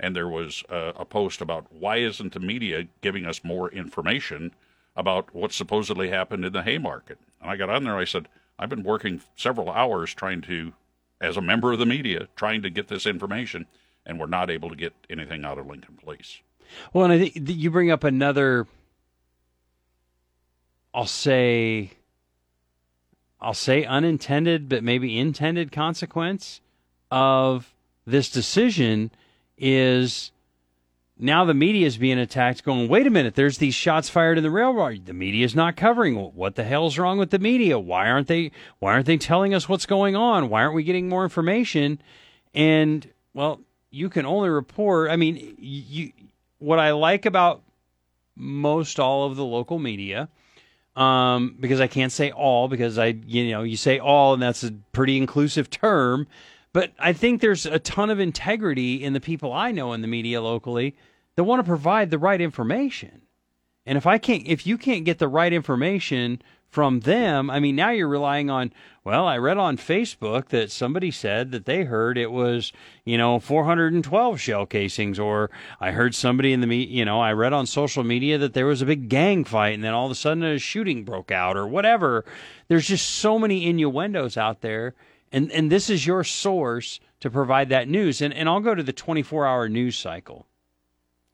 And 0.00 0.14
there 0.14 0.28
was 0.28 0.62
a, 0.68 0.92
a 0.96 1.04
post 1.04 1.40
about 1.40 1.72
why 1.72 1.96
isn't 1.96 2.32
the 2.32 2.40
media 2.40 2.86
giving 3.00 3.26
us 3.26 3.42
more 3.42 3.70
information 3.70 4.54
about 4.96 5.34
what 5.34 5.52
supposedly 5.52 6.10
happened 6.10 6.44
in 6.44 6.52
the 6.52 6.62
Haymarket? 6.62 7.18
And 7.40 7.50
I 7.50 7.56
got 7.56 7.70
on 7.70 7.84
there. 7.84 7.96
I 7.96 8.04
said, 8.04 8.28
I've 8.58 8.68
been 8.68 8.82
working 8.82 9.20
several 9.36 9.70
hours 9.70 10.14
trying 10.14 10.40
to, 10.42 10.72
as 11.20 11.36
a 11.36 11.40
member 11.40 11.72
of 11.72 11.78
the 11.78 11.86
media, 11.86 12.28
trying 12.36 12.62
to 12.62 12.70
get 12.70 12.88
this 12.88 13.06
information, 13.06 13.66
and 14.04 14.18
we're 14.18 14.26
not 14.26 14.50
able 14.50 14.70
to 14.70 14.76
get 14.76 14.94
anything 15.10 15.44
out 15.44 15.58
of 15.58 15.66
Lincoln 15.66 15.98
Police. 16.02 16.40
Well, 16.92 17.04
and 17.04 17.12
I 17.12 17.18
think 17.18 17.48
you 17.48 17.70
bring 17.70 17.90
up 17.90 18.04
another. 18.04 18.66
I'll 20.92 21.06
say. 21.06 21.92
I'll 23.40 23.54
say 23.54 23.84
unintended, 23.84 24.68
but 24.68 24.82
maybe 24.82 25.16
intended 25.16 25.70
consequence 25.70 26.60
of 27.10 27.72
this 28.04 28.28
decision 28.28 29.12
is 29.58 30.32
now 31.18 31.44
the 31.44 31.54
media 31.54 31.86
is 31.86 31.96
being 31.96 32.18
attacked, 32.18 32.64
going, 32.64 32.88
wait 32.88 33.06
a 33.06 33.10
minute, 33.10 33.34
there's 33.34 33.58
these 33.58 33.74
shots 33.74 34.08
fired 34.08 34.38
in 34.38 34.44
the 34.44 34.50
Railyard. 34.50 35.06
The 35.06 35.12
media 35.12 35.44
is 35.44 35.54
not 35.54 35.76
covering. 35.76 36.14
What 36.16 36.54
the 36.54 36.64
hell's 36.64 36.98
wrong 36.98 37.18
with 37.18 37.30
the 37.30 37.38
media? 37.38 37.78
Why 37.78 38.08
aren't 38.08 38.28
they 38.28 38.52
why 38.78 38.92
aren't 38.92 39.06
they 39.06 39.16
telling 39.16 39.54
us 39.54 39.68
what's 39.68 39.86
going 39.86 40.14
on? 40.14 40.48
Why 40.48 40.62
aren't 40.62 40.74
we 40.74 40.84
getting 40.84 41.08
more 41.08 41.24
information? 41.24 42.00
And 42.54 43.08
well, 43.34 43.60
you 43.90 44.08
can 44.08 44.26
only 44.26 44.48
report 44.48 45.10
I 45.10 45.16
mean, 45.16 45.56
you 45.58 46.12
what 46.58 46.78
I 46.78 46.92
like 46.92 47.26
about 47.26 47.62
most 48.36 49.00
all 49.00 49.26
of 49.26 49.36
the 49.36 49.44
local 49.44 49.78
media 49.78 50.28
um, 50.98 51.56
because 51.58 51.80
I 51.80 51.86
can't 51.86 52.12
say 52.12 52.32
all 52.32 52.68
because 52.68 52.98
I 52.98 53.16
you 53.26 53.50
know 53.50 53.62
you 53.62 53.76
say 53.76 53.98
all 53.98 54.34
and 54.34 54.42
that's 54.42 54.64
a 54.64 54.72
pretty 54.92 55.16
inclusive 55.16 55.70
term, 55.70 56.26
but 56.78 56.92
I 56.96 57.12
think 57.12 57.40
there's 57.40 57.66
a 57.66 57.80
ton 57.80 58.08
of 58.08 58.20
integrity 58.20 59.02
in 59.02 59.12
the 59.12 59.18
people 59.18 59.52
I 59.52 59.72
know 59.72 59.94
in 59.94 60.00
the 60.00 60.06
media 60.06 60.40
locally 60.40 60.94
that 61.34 61.42
want 61.42 61.58
to 61.58 61.64
provide 61.64 62.12
the 62.12 62.20
right 62.20 62.40
information. 62.40 63.22
And 63.84 63.98
if 63.98 64.06
I 64.06 64.18
can't 64.18 64.46
if 64.46 64.64
you 64.64 64.78
can't 64.78 65.04
get 65.04 65.18
the 65.18 65.26
right 65.26 65.52
information 65.52 66.40
from 66.68 67.00
them, 67.00 67.50
I 67.50 67.58
mean 67.58 67.74
now 67.74 67.90
you're 67.90 68.06
relying 68.06 68.48
on 68.48 68.72
well, 69.02 69.26
I 69.26 69.38
read 69.38 69.58
on 69.58 69.76
Facebook 69.76 70.50
that 70.50 70.70
somebody 70.70 71.10
said 71.10 71.50
that 71.50 71.64
they 71.64 71.82
heard 71.82 72.16
it 72.16 72.30
was, 72.30 72.72
you 73.04 73.18
know, 73.18 73.40
412 73.40 74.40
shell 74.40 74.64
casings 74.64 75.18
or 75.18 75.50
I 75.80 75.90
heard 75.90 76.14
somebody 76.14 76.52
in 76.52 76.60
the 76.60 76.68
me, 76.68 76.84
you 76.84 77.04
know, 77.04 77.20
I 77.20 77.32
read 77.32 77.52
on 77.52 77.66
social 77.66 78.04
media 78.04 78.38
that 78.38 78.54
there 78.54 78.66
was 78.66 78.82
a 78.82 78.86
big 78.86 79.08
gang 79.08 79.42
fight 79.42 79.74
and 79.74 79.82
then 79.82 79.94
all 79.94 80.06
of 80.06 80.12
a 80.12 80.14
sudden 80.14 80.44
a 80.44 80.60
shooting 80.60 81.02
broke 81.02 81.32
out 81.32 81.56
or 81.56 81.66
whatever. 81.66 82.24
There's 82.68 82.86
just 82.86 83.16
so 83.16 83.36
many 83.36 83.66
innuendos 83.66 84.36
out 84.36 84.60
there 84.60 84.94
and 85.32 85.50
and 85.52 85.70
this 85.70 85.90
is 85.90 86.06
your 86.06 86.24
source 86.24 87.00
to 87.20 87.30
provide 87.30 87.68
that 87.70 87.88
news. 87.88 88.20
And 88.20 88.32
and 88.32 88.48
I'll 88.48 88.60
go 88.60 88.74
to 88.74 88.82
the 88.82 88.92
24-hour 88.92 89.68
news 89.68 89.98
cycle 89.98 90.46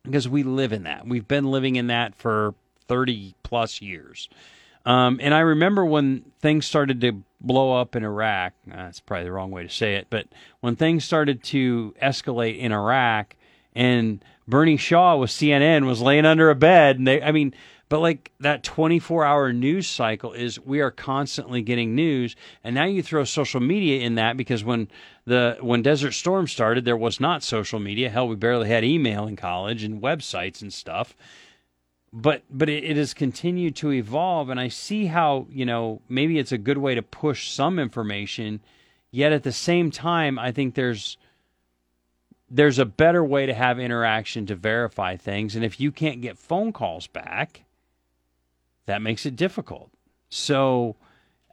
because 0.02 0.28
we 0.28 0.42
live 0.42 0.72
in 0.72 0.84
that. 0.84 1.06
We've 1.06 1.26
been 1.26 1.50
living 1.50 1.76
in 1.76 1.86
that 1.88 2.14
for 2.14 2.54
30 2.88 3.34
plus 3.42 3.80
years. 3.80 4.28
Um, 4.86 5.18
and 5.22 5.32
I 5.32 5.40
remember 5.40 5.84
when 5.84 6.24
things 6.40 6.66
started 6.66 7.00
to 7.00 7.22
blow 7.40 7.72
up 7.80 7.96
in 7.96 8.04
Iraq. 8.04 8.52
uh, 8.70 8.76
That's 8.76 9.00
probably 9.00 9.24
the 9.24 9.32
wrong 9.32 9.50
way 9.50 9.62
to 9.62 9.68
say 9.70 9.94
it, 9.94 10.08
but 10.10 10.26
when 10.60 10.76
things 10.76 11.04
started 11.04 11.42
to 11.44 11.94
escalate 12.02 12.58
in 12.58 12.70
Iraq, 12.70 13.34
and 13.74 14.22
Bernie 14.46 14.76
Shaw 14.76 15.16
with 15.16 15.30
CNN 15.30 15.86
was 15.86 16.00
laying 16.00 16.26
under 16.26 16.50
a 16.50 16.54
bed, 16.54 16.98
and 16.98 17.08
they, 17.08 17.22
I 17.22 17.32
mean, 17.32 17.54
but 17.88 18.00
like 18.00 18.32
that 18.40 18.62
24 18.62 19.24
hour 19.24 19.52
news 19.52 19.86
cycle 19.86 20.32
is 20.32 20.58
we 20.58 20.80
are 20.80 20.90
constantly 20.90 21.62
getting 21.62 21.94
news, 21.94 22.34
and 22.62 22.74
now 22.74 22.84
you 22.84 23.02
throw 23.02 23.24
social 23.24 23.60
media 23.60 24.00
in 24.00 24.14
that 24.16 24.36
because 24.36 24.64
when 24.64 24.88
the 25.26 25.58
when 25.60 25.82
Desert 25.82 26.12
Storm 26.12 26.46
started, 26.46 26.84
there 26.84 26.96
was 26.96 27.20
not 27.20 27.42
social 27.42 27.80
media. 27.80 28.10
Hell, 28.10 28.28
we 28.28 28.36
barely 28.36 28.68
had 28.68 28.84
email 28.84 29.26
in 29.26 29.36
college 29.36 29.84
and 29.84 30.02
websites 30.02 30.62
and 30.62 30.72
stuff 30.72 31.14
but 32.14 32.42
but 32.48 32.68
it, 32.68 32.84
it 32.84 32.96
has 32.96 33.12
continued 33.12 33.74
to 33.74 33.92
evolve 33.92 34.48
and 34.48 34.60
i 34.60 34.68
see 34.68 35.06
how 35.06 35.46
you 35.50 35.66
know 35.66 36.00
maybe 36.08 36.38
it's 36.38 36.52
a 36.52 36.58
good 36.58 36.78
way 36.78 36.94
to 36.94 37.02
push 37.02 37.50
some 37.50 37.78
information 37.78 38.60
yet 39.10 39.32
at 39.32 39.42
the 39.42 39.52
same 39.52 39.90
time 39.90 40.38
i 40.38 40.52
think 40.52 40.74
there's 40.74 41.18
there's 42.48 42.78
a 42.78 42.84
better 42.84 43.24
way 43.24 43.46
to 43.46 43.52
have 43.52 43.80
interaction 43.80 44.46
to 44.46 44.54
verify 44.54 45.16
things 45.16 45.56
and 45.56 45.64
if 45.64 45.80
you 45.80 45.90
can't 45.90 46.22
get 46.22 46.38
phone 46.38 46.72
calls 46.72 47.08
back 47.08 47.64
that 48.86 49.00
makes 49.02 49.26
it 49.26 49.36
difficult 49.36 49.90
so 50.28 50.96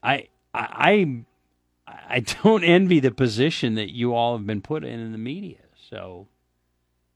i 0.04 0.28
i 0.54 1.24
i, 1.88 2.20
don't 2.44 2.64
envy 2.64 3.00
the 3.00 3.12
position 3.12 3.76
that 3.76 3.94
you 3.94 4.14
all 4.14 4.38
have 4.38 4.46
been 4.48 4.62
put 4.62 4.84
in 4.84 5.00
in 5.00 5.12
the 5.12 5.18
media 5.18 5.58
so 5.90 6.28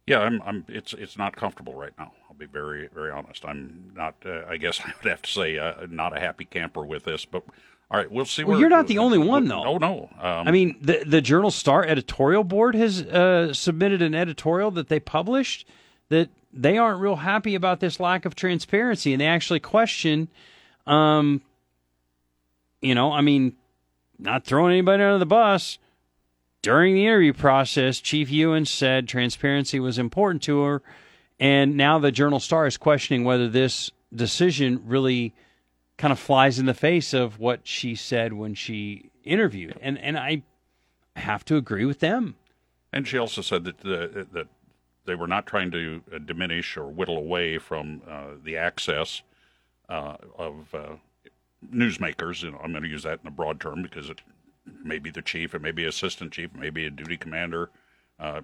Yeah, 0.07 0.19
I'm. 0.19 0.41
I'm. 0.45 0.65
It's. 0.67 0.93
It's 0.93 1.17
not 1.17 1.35
comfortable 1.35 1.73
right 1.73 1.93
now. 1.97 2.11
I'll 2.29 2.35
be 2.35 2.45
very, 2.45 2.89
very 2.93 3.09
honest. 3.11 3.43
I'm 3.45 3.91
not. 3.95 4.15
Uh, 4.25 4.43
I 4.47 4.57
guess 4.57 4.79
I 4.85 4.93
would 5.01 5.09
have 5.09 5.21
to 5.23 5.31
say 5.31 5.57
uh, 5.57 5.87
not 5.89 6.15
a 6.15 6.19
happy 6.19 6.45
camper 6.45 6.85
with 6.85 7.05
this. 7.05 7.25
But 7.25 7.43
all 7.89 7.97
right, 7.99 8.11
we'll 8.11 8.25
see. 8.25 8.43
Well, 8.43 8.59
you're 8.59 8.69
not 8.69 8.87
the 8.87 8.99
only 8.99 9.17
one, 9.17 9.47
though. 9.47 9.63
Oh 9.65 9.77
no. 9.77 10.09
Um, 10.19 10.47
I 10.47 10.51
mean, 10.51 10.77
the 10.81 11.03
the 11.05 11.21
Journal 11.21 11.51
Star 11.51 11.83
editorial 11.83 12.43
board 12.43 12.75
has 12.75 13.01
uh, 13.01 13.53
submitted 13.53 14.01
an 14.01 14.13
editorial 14.13 14.69
that 14.71 14.89
they 14.89 14.99
published 14.99 15.67
that 16.09 16.29
they 16.53 16.77
aren't 16.77 17.01
real 17.01 17.17
happy 17.17 17.55
about 17.55 17.79
this 17.79 17.99
lack 17.99 18.25
of 18.25 18.35
transparency, 18.35 19.13
and 19.13 19.21
they 19.21 19.27
actually 19.27 19.59
question, 19.59 20.29
um, 20.87 21.41
you 22.81 22.95
know, 22.95 23.11
I 23.11 23.21
mean, 23.21 23.55
not 24.17 24.45
throwing 24.45 24.73
anybody 24.73 25.03
under 25.03 25.19
the 25.19 25.25
bus. 25.25 25.77
During 26.61 26.95
the 26.95 27.05
interview 27.05 27.33
process, 27.33 27.99
Chief 27.99 28.31
Ewins 28.31 28.71
said 28.71 29.07
transparency 29.07 29.79
was 29.79 29.99
important 29.99 30.41
to 30.43 30.61
her, 30.61 30.81
and 31.39 31.75
now 31.75 31.99
the 31.99 32.11
Journal 32.11 32.39
Star 32.39 32.65
is 32.65 32.77
questioning 32.77 33.23
whether 33.23 33.47
this 33.47 33.91
decision 34.13 34.81
really 34.85 35.33
kind 35.97 36.11
of 36.11 36.19
flies 36.19 36.57
in 36.57 36.65
the 36.65 36.73
face 36.73 37.13
of 37.13 37.39
what 37.39 37.67
she 37.67 37.95
said 37.95 38.33
when 38.33 38.55
she 38.55 39.11
interviewed. 39.23 39.77
And 39.81 39.97
and 39.99 40.17
I 40.17 40.43
have 41.15 41.45
to 41.45 41.55
agree 41.55 41.85
with 41.85 41.99
them. 41.99 42.35
And 42.91 43.07
she 43.07 43.17
also 43.17 43.41
said 43.41 43.65
that 43.65 43.79
the, 43.79 44.27
that 44.31 44.47
they 45.05 45.15
were 45.15 45.27
not 45.27 45.45
trying 45.45 45.71
to 45.71 46.01
uh, 46.13 46.19
diminish 46.19 46.77
or 46.77 46.87
whittle 46.87 47.17
away 47.17 47.57
from 47.57 48.01
uh, 48.07 48.31
the 48.43 48.57
access 48.57 49.21
uh, 49.89 50.17
of 50.37 50.73
newsmakers. 51.73 52.43
And 52.43 52.55
I'm 52.61 52.71
going 52.71 52.83
to 52.83 52.89
use 52.89 53.03
that 53.03 53.19
in 53.21 53.27
a 53.27 53.31
broad 53.31 53.59
term 53.59 53.81
because 53.81 54.09
it 54.09 54.21
may 54.83 54.99
be 54.99 55.09
the 55.09 55.21
chief, 55.21 55.53
it 55.53 55.61
may 55.61 55.71
be 55.71 55.85
assistant 55.85 56.31
chief, 56.31 56.51
it 56.53 56.59
may 56.59 56.69
be 56.69 56.85
a 56.85 56.89
duty 56.89 57.17
commander, 57.17 57.69
uh, 58.19 58.41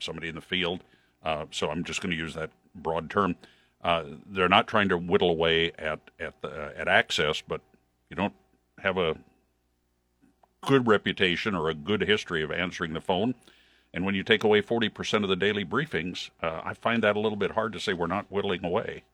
somebody 0.00 0.28
in 0.28 0.34
the 0.34 0.40
field. 0.40 0.82
Uh, 1.22 1.46
so 1.50 1.70
I'm 1.70 1.84
just 1.84 2.00
going 2.00 2.10
to 2.10 2.16
use 2.16 2.34
that 2.34 2.50
broad 2.74 3.08
term. 3.10 3.36
Uh, 3.82 4.04
they're 4.26 4.48
not 4.48 4.66
trying 4.66 4.88
to 4.88 4.98
whittle 4.98 5.30
away 5.30 5.72
at 5.78 6.00
at 6.18 6.40
the, 6.40 6.72
at 6.76 6.88
access, 6.88 7.42
but 7.46 7.60
you 8.08 8.16
don't 8.16 8.34
have 8.78 8.96
a 8.96 9.16
good 10.66 10.86
reputation 10.86 11.54
or 11.54 11.68
a 11.68 11.74
good 11.74 12.00
history 12.00 12.42
of 12.42 12.50
answering 12.50 12.94
the 12.94 13.00
phone. 13.00 13.34
And 13.94 14.04
when 14.04 14.16
you 14.16 14.24
take 14.24 14.42
away 14.42 14.60
40% 14.60 15.22
of 15.22 15.28
the 15.28 15.36
daily 15.36 15.64
briefings, 15.64 16.30
uh, 16.42 16.60
I 16.64 16.74
find 16.74 17.02
that 17.04 17.16
a 17.16 17.20
little 17.20 17.38
bit 17.38 17.52
hard 17.52 17.72
to 17.74 17.80
say 17.80 17.92
we're 17.92 18.08
not 18.08 18.26
whittling 18.28 18.64
away. 18.64 19.04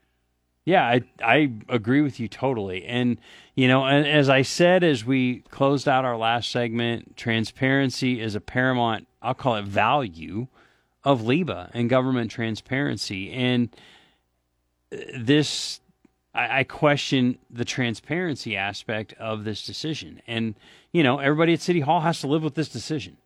Yeah, 0.65 0.85
I 0.85 1.03
I 1.23 1.53
agree 1.69 2.03
with 2.03 2.21
you 2.21 2.29
totally. 2.29 2.85
And 2.85 3.19
you 3.55 3.67
know, 3.67 3.87
as 3.87 4.29
I 4.29 4.43
said 4.43 4.85
as 4.85 5.05
we 5.05 5.41
closed 5.51 5.89
out 5.89 6.05
our 6.05 6.17
last 6.17 6.51
segment, 6.51 7.17
transparency 7.17 8.21
is 8.21 8.35
a 8.35 8.41
paramount, 8.41 9.07
I'll 9.23 9.35
call 9.35 9.57
it 9.57 9.65
value 9.65 10.49
of 11.03 11.23
LIBA 11.23 11.71
and 11.73 11.89
government 11.89 12.31
transparency. 12.31 13.33
And 13.33 13.75
uh, 14.93 14.99
this 15.19 15.81
I, 16.35 16.61
I 16.61 16.65
question 16.65 17.39
the 17.51 17.65
transparency 17.65 18.57
aspect 18.57 19.15
of 19.15 19.45
this 19.45 19.65
decision. 19.65 20.21
And 20.27 20.55
you 20.93 21.03
know, 21.03 21.19
everybody 21.19 21.55
at 21.55 21.61
City 21.61 21.81
Hall 21.81 22.01
has 22.01 22.21
to 22.21 22.27
live 22.27 22.43
with 22.43 22.55
this 22.55 22.69
decision. 22.69 23.17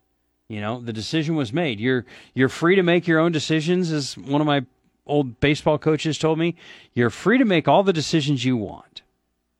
You 0.47 0.61
know, 0.61 0.79
the 0.79 0.93
decision 0.93 1.35
was 1.35 1.51
made. 1.51 1.79
You're 1.79 2.05
you're 2.33 2.49
free 2.49 2.75
to 2.75 2.83
make 2.83 3.07
your 3.07 3.19
own 3.19 3.31
decisions, 3.31 3.91
as 3.91 4.15
one 4.17 4.41
of 4.41 4.47
my 4.47 4.65
old 5.07 5.39
baseball 5.39 5.77
coaches 5.77 6.17
told 6.17 6.39
me, 6.39 6.55
you're 6.93 7.09
free 7.09 7.37
to 7.37 7.45
make 7.45 7.67
all 7.67 7.83
the 7.83 7.93
decisions 7.93 8.45
you 8.45 8.57
want. 8.57 9.01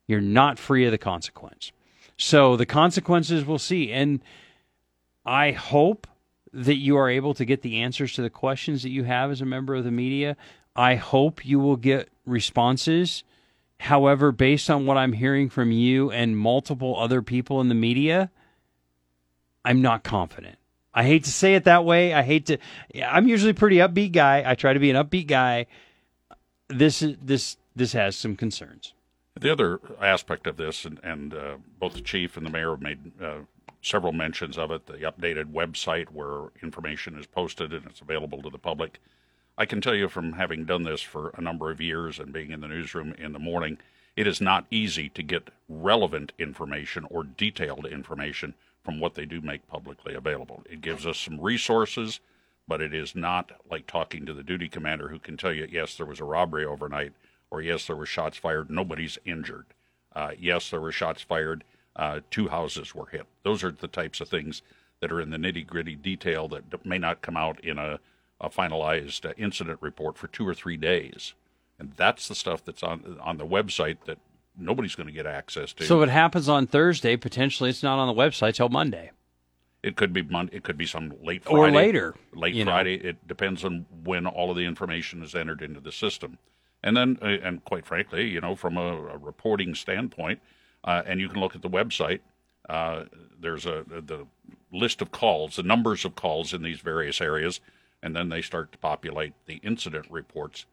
You're 0.07 0.21
not 0.21 0.59
free 0.59 0.85
of 0.85 0.91
the 0.91 0.97
consequence. 0.97 1.71
So 2.17 2.55
the 2.55 2.65
consequences 2.65 3.45
we'll 3.45 3.59
see. 3.59 3.91
And 3.91 4.21
I 5.25 5.51
hope 5.51 6.07
that 6.53 6.77
you 6.77 6.97
are 6.97 7.09
able 7.09 7.33
to 7.33 7.45
get 7.45 7.61
the 7.61 7.81
answers 7.81 8.13
to 8.13 8.21
the 8.21 8.29
questions 8.29 8.83
that 8.83 8.89
you 8.89 9.03
have 9.03 9.31
as 9.31 9.41
a 9.41 9.45
member 9.45 9.75
of 9.75 9.83
the 9.83 9.91
media. 9.91 10.37
I 10.75 10.95
hope 10.95 11.45
you 11.45 11.59
will 11.59 11.75
get 11.75 12.09
responses. 12.25 13.23
However, 13.79 14.31
based 14.31 14.69
on 14.69 14.85
what 14.85 14.97
I'm 14.97 15.13
hearing 15.13 15.49
from 15.49 15.71
you 15.71 16.11
and 16.11 16.37
multiple 16.37 16.97
other 16.97 17.21
people 17.21 17.59
in 17.59 17.69
the 17.69 17.75
media, 17.75 18.31
I'm 19.65 19.81
not 19.81 20.03
confident. 20.03 20.57
I 20.95 21.03
hate 21.03 21.25
to 21.25 21.31
say 21.31 21.55
it 21.55 21.65
that 21.65 21.83
way. 21.83 22.13
I 22.13 22.23
hate 22.23 22.45
to. 22.45 22.57
I'm 23.05 23.27
usually 23.27 23.51
pretty 23.51 23.77
upbeat 23.77 24.13
guy. 24.13 24.43
I 24.45 24.55
try 24.55 24.71
to 24.71 24.79
be 24.79 24.89
an 24.89 24.95
upbeat 24.95 25.27
guy. 25.27 25.67
This 26.69 27.01
is 27.01 27.17
this 27.21 27.57
this 27.75 27.91
has 27.91 28.15
some 28.15 28.37
concerns. 28.37 28.93
The 29.37 29.51
other 29.51 29.81
aspect 30.01 30.47
of 30.47 30.55
this, 30.55 30.85
and, 30.85 30.97
and 31.03 31.33
uh, 31.33 31.57
both 31.77 31.93
the 31.93 32.01
chief 32.01 32.37
and 32.37 32.45
the 32.45 32.49
mayor 32.49 32.69
have 32.69 32.81
made 32.81 33.11
uh, 33.21 33.39
several 33.81 34.13
mentions 34.13 34.57
of 34.57 34.71
it. 34.71 34.87
The 34.87 34.99
updated 34.99 35.51
website 35.51 36.09
where 36.11 36.47
information 36.63 37.19
is 37.19 37.25
posted 37.25 37.73
and 37.73 37.85
it's 37.87 37.99
available 37.99 38.41
to 38.43 38.49
the 38.49 38.57
public. 38.57 39.01
I 39.57 39.65
can 39.65 39.81
tell 39.81 39.95
you 39.95 40.07
from 40.07 40.33
having 40.33 40.63
done 40.63 40.83
this 40.83 41.01
for 41.01 41.29
a 41.37 41.41
number 41.41 41.71
of 41.71 41.81
years 41.81 42.19
and 42.19 42.31
being 42.31 42.51
in 42.51 42.61
the 42.61 42.67
newsroom 42.69 43.13
in 43.17 43.33
the 43.33 43.39
morning, 43.39 43.77
it 44.15 44.27
is 44.27 44.39
not 44.39 44.65
easy 44.71 45.09
to 45.09 45.21
get 45.21 45.49
relevant 45.67 46.31
information 46.39 47.05
or 47.09 47.23
detailed 47.23 47.85
information 47.85 48.53
from 48.85 48.99
what 48.99 49.15
they 49.15 49.25
do 49.25 49.41
make 49.41 49.67
publicly 49.67 50.13
available. 50.13 50.63
It 50.69 50.79
gives 50.79 51.07
us 51.07 51.17
some 51.17 51.41
resources, 51.41 52.19
but 52.67 52.81
it 52.81 52.93
is 52.93 53.15
not 53.15 53.51
like 53.69 53.87
talking 53.87 54.25
to 54.25 54.33
the 54.33 54.43
duty 54.43 54.69
commander 54.69 55.09
who 55.09 55.19
can 55.19 55.35
tell 55.35 55.51
you, 55.51 55.67
yes, 55.69 55.97
there 55.97 56.05
was 56.05 56.19
a 56.19 56.25
robbery 56.25 56.65
overnight, 56.65 57.13
or 57.49 57.61
yes, 57.61 57.87
there 57.87 57.95
were 57.95 58.05
shots 58.05 58.37
fired, 58.37 58.69
nobody's 58.69 59.17
injured. 59.25 59.65
Uh, 60.15 60.31
yes, 60.39 60.69
there 60.69 60.79
were 60.79 60.91
shots 60.91 61.23
fired, 61.23 61.63
uh, 61.95 62.19
two 62.29 62.47
houses 62.47 62.93
were 62.93 63.07
hit. 63.07 63.25
Those 63.43 63.63
are 63.63 63.71
the 63.71 63.87
types 63.87 64.21
of 64.21 64.29
things 64.29 64.61
that 65.01 65.11
are 65.11 65.19
in 65.19 65.31
the 65.31 65.37
nitty 65.37 65.65
gritty 65.65 65.95
detail 65.95 66.47
that 66.49 66.85
may 66.85 66.97
not 66.97 67.21
come 67.21 67.35
out 67.35 67.59
in 67.63 67.79
a, 67.79 67.99
a 68.39 68.49
finalized 68.49 69.27
uh, 69.27 69.33
incident 69.37 69.79
report 69.81 70.17
for 70.17 70.27
two 70.27 70.47
or 70.47 70.53
three 70.53 70.77
days. 70.77 71.33
And 71.79 71.91
that's 71.97 72.27
the 72.27 72.35
stuff 72.35 72.63
that's 72.63 72.83
on 72.83 73.17
on 73.21 73.37
the 73.37 73.45
website 73.45 73.97
that 74.05 74.19
nobody's 74.57 74.95
going 74.95 75.07
to 75.07 75.13
get 75.13 75.25
access 75.25 75.73
to. 75.73 75.85
So 75.85 76.01
if 76.01 76.09
it 76.09 76.11
happens 76.11 76.49
on 76.49 76.67
Thursday, 76.67 77.17
potentially 77.17 77.69
it's 77.69 77.83
not 77.83 77.99
on 77.99 78.07
the 78.07 78.19
website 78.19 78.55
till 78.55 78.69
Monday. 78.69 79.11
It 79.83 79.95
could 79.95 80.13
be 80.13 80.23
Monday. 80.23 80.57
It 80.57 80.63
could 80.63 80.77
be 80.77 80.87
some 80.87 81.13
late 81.21 81.43
Friday, 81.43 81.57
or 81.57 81.71
later. 81.71 82.15
Late 82.33 82.63
Friday. 82.63 82.97
Know. 82.97 83.09
It 83.09 83.27
depends 83.27 83.63
on 83.63 83.85
when 84.03 84.25
all 84.25 84.49
of 84.49 84.57
the 84.57 84.65
information 84.65 85.21
is 85.21 85.35
entered 85.35 85.61
into 85.61 85.79
the 85.79 85.91
system, 85.91 86.39
and 86.81 86.97
then, 86.97 87.19
uh, 87.21 87.25
and 87.25 87.63
quite 87.63 87.85
frankly, 87.85 88.27
you 88.27 88.41
know, 88.41 88.55
from 88.55 88.77
a, 88.77 88.81
a 88.81 89.17
reporting 89.17 89.75
standpoint, 89.75 90.39
uh, 90.83 91.03
and 91.05 91.19
you 91.19 91.29
can 91.29 91.39
look 91.39 91.55
at 91.55 91.61
the 91.61 91.69
website. 91.69 92.21
Uh, 92.67 93.03
there's 93.39 93.67
a 93.67 93.85
the 93.87 94.25
list 94.71 95.03
of 95.03 95.11
calls, 95.11 95.57
the 95.57 95.63
numbers 95.63 96.03
of 96.03 96.15
calls 96.15 96.51
in 96.51 96.63
these 96.63 96.79
various 96.79 97.21
areas, 97.21 97.61
and 98.01 98.15
then 98.15 98.29
they 98.29 98.41
start 98.41 98.71
to 98.71 98.79
populate 98.79 99.33
the 99.45 99.57
incident 99.57 100.07
reports. 100.09 100.65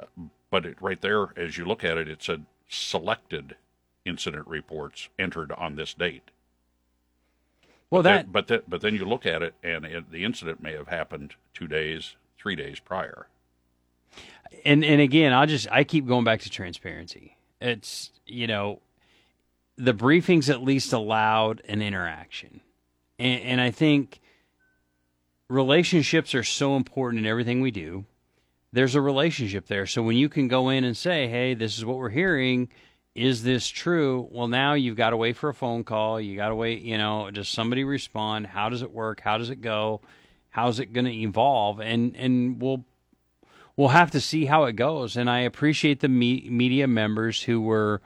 Uh, 0.00 0.06
but 0.50 0.64
it, 0.64 0.80
right 0.80 1.02
there, 1.02 1.28
as 1.36 1.58
you 1.58 1.66
look 1.66 1.84
at 1.84 1.98
it, 1.98 2.08
it 2.08 2.22
said 2.22 2.46
selected 2.72 3.56
incident 4.04 4.46
reports 4.48 5.08
entered 5.18 5.52
on 5.52 5.76
this 5.76 5.94
date. 5.94 6.30
Well, 7.90 8.02
but 8.02 8.08
that 8.08 8.16
then, 8.24 8.32
but 8.32 8.70
but 8.70 8.80
then 8.80 8.94
you 8.94 9.04
look 9.04 9.26
at 9.26 9.42
it, 9.42 9.54
and 9.62 9.84
it, 9.84 10.10
the 10.10 10.24
incident 10.24 10.62
may 10.62 10.72
have 10.72 10.88
happened 10.88 11.34
two 11.52 11.68
days, 11.68 12.16
three 12.38 12.56
days 12.56 12.80
prior. 12.80 13.26
And 14.64 14.84
and 14.84 15.00
again, 15.00 15.32
I 15.32 15.46
just 15.46 15.70
I 15.70 15.84
keep 15.84 16.06
going 16.06 16.24
back 16.24 16.40
to 16.40 16.50
transparency. 16.50 17.36
It's 17.60 18.10
you 18.26 18.46
know, 18.46 18.80
the 19.76 19.92
briefings 19.92 20.48
at 20.48 20.62
least 20.62 20.92
allowed 20.92 21.60
an 21.68 21.82
interaction, 21.82 22.62
and, 23.18 23.42
and 23.42 23.60
I 23.60 23.70
think 23.70 24.20
relationships 25.48 26.34
are 26.34 26.42
so 26.42 26.76
important 26.76 27.20
in 27.20 27.26
everything 27.26 27.60
we 27.60 27.70
do 27.70 28.06
there's 28.72 28.94
a 28.94 29.00
relationship 29.00 29.66
there. 29.66 29.86
So 29.86 30.02
when 30.02 30.16
you 30.16 30.28
can 30.28 30.48
go 30.48 30.68
in 30.70 30.84
and 30.84 30.96
say, 30.96 31.28
"Hey, 31.28 31.54
this 31.54 31.76
is 31.78 31.84
what 31.84 31.98
we're 31.98 32.08
hearing," 32.08 32.68
is 33.14 33.42
this 33.42 33.68
true? 33.68 34.28
Well, 34.30 34.48
now 34.48 34.74
you've 34.74 34.96
got 34.96 35.10
to 35.10 35.16
wait 35.16 35.36
for 35.36 35.50
a 35.50 35.54
phone 35.54 35.84
call. 35.84 36.20
You 36.20 36.36
got 36.36 36.48
to 36.48 36.54
wait, 36.54 36.82
you 36.82 36.96
know, 36.96 37.30
does 37.30 37.48
somebody 37.48 37.84
respond? 37.84 38.46
How 38.46 38.68
does 38.70 38.82
it 38.82 38.90
work? 38.90 39.20
How 39.20 39.38
does 39.38 39.50
it 39.50 39.60
go? 39.60 40.00
How's 40.50 40.80
it 40.80 40.92
going 40.92 41.04
to 41.04 41.12
evolve? 41.12 41.80
And 41.80 42.16
and 42.16 42.60
we'll 42.60 42.84
we'll 43.76 43.88
have 43.88 44.10
to 44.12 44.20
see 44.20 44.46
how 44.46 44.64
it 44.64 44.74
goes. 44.74 45.16
And 45.16 45.28
I 45.28 45.40
appreciate 45.40 46.00
the 46.00 46.08
me- 46.08 46.48
media 46.48 46.86
members 46.86 47.42
who 47.42 47.60
were 47.60 48.00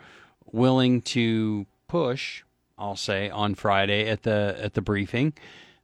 willing 0.45 1.03
to 1.03 1.67
push, 1.89 2.43
I'll 2.77 2.97
say, 2.97 3.31
on 3.31 3.55
Friday 3.55 4.09
at 4.09 4.23
the 4.25 4.57
at 4.61 4.75
the 4.75 4.83
briefing 4.83 5.35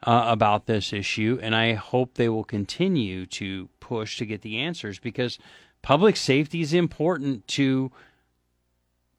uh, 0.03 0.25
about 0.27 0.67
this 0.67 0.93
issue, 0.93 1.39
and 1.43 1.55
I 1.55 1.75
hope 1.75 2.15
they 2.15 2.29
will 2.29 2.45
continue 2.45 3.27
to 3.27 3.69
push 3.81 4.19
to 4.19 4.27
get 4.27 4.43
the 4.43 4.59
answers 4.59 4.99
because 4.99 5.39
public 5.83 6.17
safety 6.17 6.61
is 6.61 6.75
important 6.75 7.47
to 7.49 7.93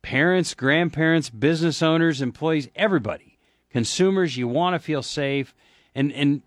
parents, 0.02 0.54
grandparents, 0.54 1.30
business 1.30 1.82
owners, 1.82 2.22
employees, 2.22 2.68
everybody. 2.76 3.38
Consumers, 3.70 4.38
you 4.38 4.48
want 4.48 4.76
to 4.76 4.80
feel 4.80 5.02
safe, 5.02 5.56
and 5.96 6.12
and 6.12 6.42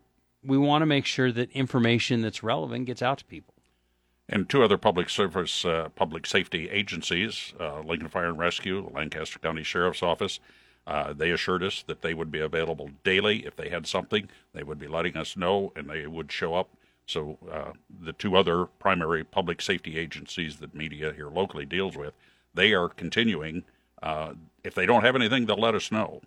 we 0.44 0.56
want 0.56 0.82
to 0.82 0.86
make 0.86 1.06
sure 1.06 1.32
that 1.32 1.50
information 1.50 2.22
that's 2.22 2.42
relevant 2.42 2.86
gets 2.86 3.02
out 3.02 3.18
to 3.18 3.24
people. 3.24 3.54
And 4.28 4.48
two 4.48 4.62
other 4.62 4.76
public 4.76 5.08
service, 5.08 5.64
uh, 5.64 5.88
public 5.94 6.26
safety 6.26 6.68
agencies, 6.68 7.54
uh, 7.60 7.80
Lincoln 7.80 8.08
Fire 8.08 8.28
and 8.28 8.38
Rescue, 8.38 8.90
Lancaster 8.92 9.38
County 9.38 9.62
Sheriff's 9.62 10.02
Office, 10.02 10.40
uh, 10.86 11.12
they 11.12 11.30
assured 11.30 11.62
us 11.62 11.82
that 11.86 12.02
they 12.02 12.14
would 12.14 12.30
be 12.30 12.40
available 12.40 12.90
daily. 13.02 13.44
If 13.44 13.56
they 13.56 13.68
had 13.68 13.86
something, 13.86 14.28
they 14.52 14.62
would 14.62 14.78
be 14.78 14.86
letting 14.86 15.16
us 15.16 15.36
know 15.36 15.72
and 15.74 15.90
they 15.90 16.06
would 16.06 16.30
show 16.30 16.54
up. 16.54 16.68
So, 17.06 17.38
uh, 17.50 17.72
the 18.02 18.12
two 18.12 18.36
other 18.36 18.66
primary 18.66 19.22
public 19.22 19.62
safety 19.62 19.98
agencies 19.98 20.56
that 20.56 20.74
media 20.74 21.12
here 21.12 21.28
locally 21.28 21.64
deals 21.64 21.96
with, 21.96 22.14
they 22.54 22.72
are 22.72 22.88
continuing. 22.88 23.64
Uh, 24.02 24.34
if 24.64 24.74
they 24.74 24.86
don't 24.86 25.04
have 25.04 25.14
anything, 25.14 25.46
they'll 25.46 25.56
let 25.56 25.76
us 25.76 25.92
know, 25.92 26.20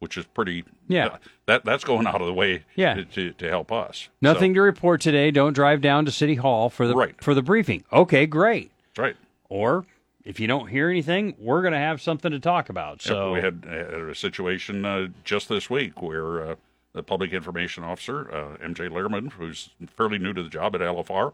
which 0.00 0.16
is 0.16 0.24
pretty. 0.26 0.64
Yeah. 0.88 1.06
Uh, 1.06 1.18
that 1.46 1.64
that's 1.64 1.84
going 1.84 2.06
out 2.08 2.20
of 2.20 2.26
the 2.26 2.34
way. 2.34 2.64
Yeah. 2.74 2.94
To, 2.94 3.04
to, 3.04 3.32
to 3.32 3.48
help 3.48 3.70
us. 3.70 4.08
Nothing 4.20 4.52
so, 4.52 4.56
to 4.56 4.62
report 4.62 5.00
today. 5.00 5.30
Don't 5.30 5.52
drive 5.52 5.80
down 5.80 6.04
to 6.06 6.10
City 6.10 6.34
Hall 6.34 6.68
for 6.68 6.88
the 6.88 6.94
right. 6.94 7.14
for 7.22 7.34
the 7.34 7.42
briefing. 7.42 7.84
Okay, 7.92 8.26
great. 8.26 8.72
That's 8.88 8.98
right. 8.98 9.16
Or 9.48 9.86
if 10.24 10.40
you 10.40 10.46
don't 10.46 10.68
hear 10.68 10.88
anything, 10.88 11.34
we're 11.38 11.62
going 11.62 11.72
to 11.72 11.78
have 11.78 12.00
something 12.00 12.30
to 12.30 12.40
talk 12.40 12.68
about. 12.68 13.02
So 13.02 13.32
we 13.32 13.40
had, 13.40 13.64
a 13.64 14.14
situation 14.14 14.84
uh, 14.84 15.08
just 15.22 15.48
this 15.48 15.68
week 15.68 16.00
where 16.00 16.46
uh, 16.46 16.54
the 16.94 17.02
public 17.02 17.32
information 17.32 17.84
officer, 17.84 18.30
uh, 18.32 18.56
MJ 18.64 18.88
Lehrman, 18.88 19.32
who's 19.32 19.70
fairly 19.86 20.18
new 20.18 20.32
to 20.32 20.42
the 20.42 20.48
job 20.48 20.74
at 20.74 20.80
LFR, 20.80 21.32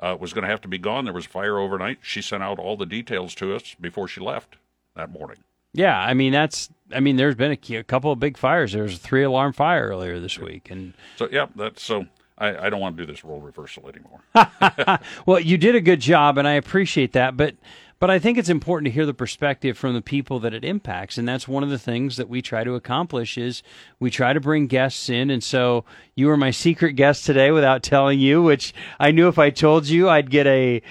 uh, 0.00 0.16
was 0.18 0.32
going 0.32 0.42
to 0.42 0.50
have 0.50 0.60
to 0.60 0.68
be 0.68 0.78
gone. 0.78 1.04
There 1.04 1.14
was 1.14 1.26
a 1.26 1.30
fire 1.30 1.58
overnight. 1.58 1.98
She 2.02 2.20
sent 2.20 2.42
out 2.42 2.58
all 2.58 2.76
the 2.76 2.86
details 2.86 3.34
to 3.36 3.54
us 3.54 3.74
before 3.80 4.08
she 4.08 4.20
left 4.20 4.56
that 4.94 5.10
morning. 5.10 5.38
Yeah, 5.72 5.98
I 5.98 6.14
mean 6.14 6.32
that's. 6.32 6.70
I 6.92 7.00
mean, 7.00 7.16
there's 7.16 7.34
been 7.34 7.52
a, 7.52 7.76
a 7.76 7.84
couple 7.84 8.10
of 8.10 8.18
big 8.18 8.38
fires. 8.38 8.72
There 8.72 8.82
was 8.82 8.94
a 8.94 8.98
three 8.98 9.22
alarm 9.22 9.52
fire 9.52 9.88
earlier 9.88 10.18
this 10.18 10.38
week, 10.38 10.70
and 10.70 10.94
so 11.16 11.28
yeah, 11.30 11.46
that's 11.54 11.82
so. 11.82 12.06
I, 12.38 12.66
I 12.66 12.70
don't 12.70 12.80
want 12.80 12.96
to 12.96 13.04
do 13.04 13.12
this 13.12 13.24
role 13.24 13.40
reversal 13.40 13.88
anymore. 13.88 15.00
well, 15.26 15.40
you 15.40 15.58
did 15.58 15.74
a 15.74 15.80
good 15.80 16.00
job, 16.00 16.38
and 16.38 16.46
I 16.48 16.52
appreciate 16.52 17.12
that. 17.12 17.36
But 17.36 17.56
but 18.00 18.10
I 18.10 18.18
think 18.18 18.38
it's 18.38 18.48
important 18.48 18.86
to 18.86 18.92
hear 18.92 19.06
the 19.06 19.14
perspective 19.14 19.76
from 19.76 19.94
the 19.94 20.02
people 20.02 20.38
that 20.40 20.54
it 20.54 20.64
impacts, 20.64 21.18
and 21.18 21.26
that's 21.26 21.48
one 21.48 21.62
of 21.64 21.70
the 21.70 21.78
things 21.78 22.16
that 22.16 22.28
we 22.28 22.40
try 22.40 22.62
to 22.62 22.74
accomplish 22.74 23.36
is 23.36 23.62
we 23.98 24.10
try 24.10 24.32
to 24.32 24.40
bring 24.40 24.68
guests 24.68 25.08
in. 25.08 25.30
And 25.30 25.42
so 25.42 25.84
you 26.14 26.28
were 26.28 26.36
my 26.36 26.52
secret 26.52 26.92
guest 26.92 27.26
today 27.26 27.50
without 27.50 27.82
telling 27.82 28.20
you, 28.20 28.42
which 28.42 28.72
I 29.00 29.10
knew 29.10 29.28
if 29.28 29.38
I 29.38 29.50
told 29.50 29.88
you, 29.88 30.08
I'd 30.08 30.30
get 30.30 30.46
a 30.46 30.82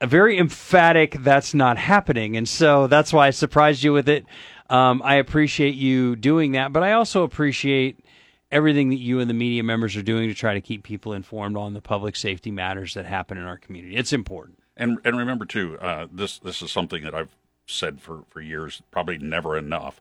a 0.00 0.06
very 0.06 0.36
emphatic 0.36 1.16
"that's 1.20 1.54
not 1.54 1.78
happening," 1.78 2.36
and 2.36 2.48
so 2.48 2.86
that's 2.86 3.12
why 3.12 3.28
I 3.28 3.30
surprised 3.30 3.84
you 3.84 3.92
with 3.92 4.08
it. 4.08 4.26
Um, 4.68 5.02
I 5.04 5.16
appreciate 5.16 5.74
you 5.74 6.16
doing 6.16 6.52
that, 6.52 6.72
but 6.72 6.82
I 6.82 6.92
also 6.92 7.22
appreciate 7.22 8.00
everything 8.50 8.90
that 8.90 8.96
you 8.96 9.20
and 9.20 9.28
the 9.28 9.34
media 9.34 9.62
members 9.62 9.96
are 9.96 10.02
doing 10.02 10.28
to 10.28 10.34
try 10.34 10.54
to 10.54 10.60
keep 10.60 10.82
people 10.82 11.12
informed 11.12 11.56
on 11.56 11.74
the 11.74 11.80
public 11.80 12.16
safety 12.16 12.50
matters 12.50 12.94
that 12.94 13.06
happen 13.06 13.38
in 13.38 13.44
our 13.44 13.58
community. 13.58 13.96
It's 13.96 14.12
important. 14.12 14.61
And 14.82 14.98
and 15.04 15.16
remember 15.16 15.44
too, 15.44 15.78
uh, 15.80 16.08
this 16.10 16.38
this 16.38 16.60
is 16.60 16.72
something 16.72 17.04
that 17.04 17.14
I've 17.14 17.36
said 17.66 18.00
for, 18.00 18.24
for 18.28 18.40
years, 18.40 18.82
probably 18.90 19.16
never 19.16 19.56
enough. 19.56 20.00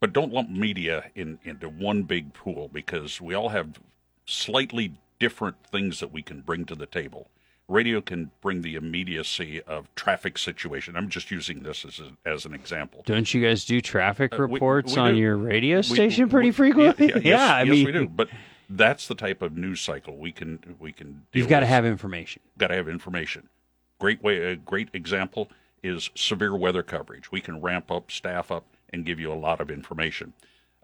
But 0.00 0.12
don't 0.12 0.32
lump 0.32 0.50
media 0.50 1.12
in 1.14 1.38
into 1.44 1.68
one 1.68 2.02
big 2.02 2.34
pool 2.34 2.68
because 2.68 3.20
we 3.20 3.32
all 3.32 3.50
have 3.50 3.78
slightly 4.24 4.94
different 5.20 5.64
things 5.70 6.00
that 6.00 6.12
we 6.12 6.20
can 6.20 6.40
bring 6.40 6.64
to 6.64 6.74
the 6.74 6.86
table. 6.86 7.28
Radio 7.68 8.00
can 8.00 8.32
bring 8.40 8.62
the 8.62 8.74
immediacy 8.74 9.62
of 9.62 9.92
traffic 9.94 10.36
situation. 10.36 10.96
I'm 10.96 11.08
just 11.08 11.30
using 11.30 11.62
this 11.62 11.84
as 11.84 12.00
a, 12.00 12.28
as 12.28 12.44
an 12.44 12.54
example. 12.54 13.02
Don't 13.06 13.32
you 13.32 13.40
guys 13.40 13.64
do 13.64 13.80
traffic 13.80 14.36
reports 14.36 14.96
uh, 14.96 15.02
we, 15.02 15.02
we 15.02 15.08
on 15.08 15.14
do. 15.14 15.20
your 15.20 15.36
radio 15.36 15.80
station 15.80 16.24
we, 16.24 16.30
pretty 16.30 16.50
frequently? 16.50 17.06
Yeah, 17.06 17.14
yeah, 17.18 17.22
yeah 17.24 17.30
yes, 17.30 17.50
I 17.50 17.62
yes, 17.62 17.70
mean, 17.70 17.86
we 17.86 17.92
do. 17.92 18.08
But 18.08 18.30
That's 18.68 19.06
the 19.06 19.14
type 19.14 19.42
of 19.42 19.56
news 19.56 19.80
cycle 19.80 20.16
we 20.16 20.32
can 20.32 20.76
we 20.80 20.90
can. 20.90 21.22
You've 21.32 21.48
got 21.48 21.60
to 21.60 21.66
have 21.66 21.86
information. 21.86 22.42
Got 22.58 22.68
to 22.68 22.74
have 22.74 22.88
information. 22.88 23.48
Great 23.98 24.22
way. 24.22 24.38
A 24.38 24.56
great 24.56 24.88
example 24.92 25.48
is 25.82 26.10
severe 26.14 26.54
weather 26.54 26.82
coverage. 26.82 27.30
We 27.30 27.40
can 27.40 27.60
ramp 27.60 27.90
up, 27.90 28.10
staff 28.10 28.50
up, 28.50 28.64
and 28.92 29.04
give 29.04 29.18
you 29.18 29.32
a 29.32 29.34
lot 29.34 29.60
of 29.60 29.70
information. 29.70 30.32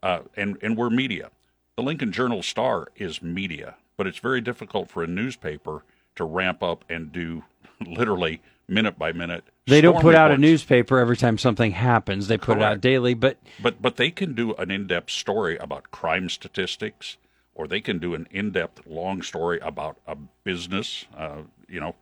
Uh, 0.03 0.21
and 0.37 0.59
and 0.63 0.77
we're 0.77 0.91
media. 0.91 1.31
The 1.77 1.83
Lincoln 1.83 2.13
Journal 2.13 2.43
Star 2.43 2.89
is 2.97 3.23
media, 3.23 3.77
but 3.97 4.07
it's 4.07 4.19
very 4.19 4.41
difficult 4.41 4.91
for 4.91 5.03
a 5.03 5.07
newspaper 5.07 5.85
to 6.17 6.25
ramp 6.25 6.63
up 6.63 6.85
and 6.89 7.13
do 7.13 7.45
literally 7.87 8.41
minute 8.69 8.99
by 8.99 9.13
minute. 9.13 9.45
They 9.67 9.81
don't 9.81 10.01
put 10.01 10.15
out 10.15 10.31
a 10.31 10.39
newspaper 10.39 10.99
every 10.99 11.17
time 11.17 11.39
something 11.39 11.73
happens. 11.73 12.27
They 12.29 12.39
put 12.39 12.59
it 12.59 12.63
out 12.63 12.81
daily, 12.81 13.15
but 13.15 13.39
But 13.61 13.81
but 13.81 13.97
they 13.97 14.11
can 14.11 14.35
do 14.35 14.55
an 14.55 14.71
in-depth 14.71 15.11
story 15.11 15.57
about 15.59 15.91
crime 15.91 16.29
statistics, 16.29 17.17
or 17.55 17.69
they 17.69 17.81
can 17.81 17.99
do 17.99 18.15
an 18.15 18.27
in-depth 18.31 18.87
long 18.87 19.23
story 19.23 19.61
about 19.61 19.99
a 20.07 20.17
business. 20.45 21.07
Uh, 21.17 21.43
you 21.69 21.79
know, 21.79 21.95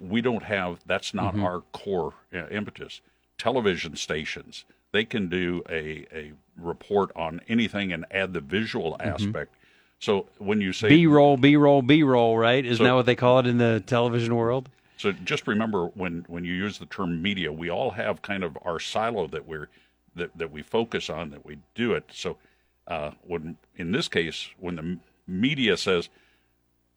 we 0.00 0.20
don't 0.20 0.44
have 0.44 0.80
that's 0.86 1.12
not 1.14 1.38
our 1.38 1.60
core 1.72 2.14
uh, 2.34 2.46
impetus. 2.48 3.00
Television 3.38 3.96
stations 3.96 4.64
they 4.94 5.04
can 5.04 5.28
do 5.28 5.62
a 5.68 6.06
a 6.12 6.32
report 6.56 7.10
on 7.16 7.40
anything 7.48 7.92
and 7.92 8.06
add 8.12 8.32
the 8.32 8.40
visual 8.40 8.96
aspect. 9.00 9.52
So 9.98 10.26
when 10.38 10.60
you 10.60 10.72
say 10.72 10.88
B 10.88 11.06
roll, 11.06 11.36
B 11.36 11.56
roll, 11.56 11.82
B 11.82 12.02
roll, 12.02 12.38
right? 12.38 12.64
Isn't 12.64 12.78
So- 12.78 12.84
that 12.84 12.94
what 12.94 13.06
they 13.06 13.16
call 13.16 13.40
it 13.40 13.46
in 13.46 13.58
the 13.58 13.82
television 13.86 14.34
world? 14.36 14.70
So 14.96 15.10
just 15.12 15.48
remember 15.48 15.86
when 15.94 16.24
when 16.28 16.44
you 16.44 16.52
use 16.54 16.78
the 16.78 16.86
term 16.86 17.20
media, 17.20 17.52
we 17.52 17.68
all 17.68 17.90
have 17.90 18.22
kind 18.22 18.44
of 18.44 18.56
our 18.62 18.78
silo 18.78 19.26
that 19.26 19.46
we're 19.46 19.68
that, 20.14 20.30
that 20.38 20.52
we 20.52 20.62
focus 20.62 21.10
on, 21.10 21.30
that 21.30 21.44
we 21.44 21.58
do 21.74 21.92
it. 21.92 22.04
So 22.12 22.36
uh, 22.86 23.10
when 23.22 23.56
in 23.76 23.90
this 23.90 24.06
case, 24.06 24.48
when 24.60 24.76
the 24.76 24.98
media 25.26 25.76
says 25.76 26.08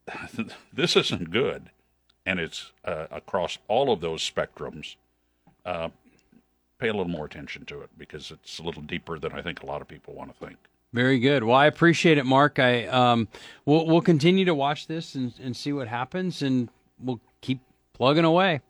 this 0.74 0.96
isn't 0.96 1.32
good, 1.32 1.72
and 2.28 2.42
it's 2.42 2.74
uh, 2.84 3.08
across 3.10 3.58
all 3.70 3.92
of 3.92 4.02
those 4.02 4.30
spectrums, 4.30 4.98
uh, 5.66 5.88
pay 6.78 6.90
a 6.90 6.94
little 6.94 7.08
more 7.08 7.26
attention 7.26 7.66
to 7.66 7.82
it 7.82 7.90
because 7.98 8.32
it's 8.32 8.60
a 8.60 8.64
little 8.64 8.82
deeper 8.82 9.18
than 9.18 9.32
I 9.32 9.42
think 9.42 9.64
a 9.64 9.66
lot 9.66 9.82
of 9.82 9.88
people 9.88 10.14
want 10.14 10.38
to 10.38 10.46
think. 10.46 10.58
Very 10.94 11.20
good. 11.20 11.44
Well, 11.44 11.56
I 11.56 11.68
appreciate 11.68 12.18
it, 12.18 12.26
Mark. 12.26 12.60
I 12.60 12.86
um, 12.88 13.30
we'll 13.66 13.86
we'll 13.88 14.02
continue 14.02 14.46
to 14.46 14.54
watch 14.54 14.88
this 14.88 15.16
and, 15.16 15.34
and 15.42 15.56
see 15.56 15.72
what 15.72 15.88
happens, 15.88 16.42
and 16.42 16.70
we'll 17.00 17.22
keep 17.42 17.62
plugging 17.94 18.26
away. 18.26 18.62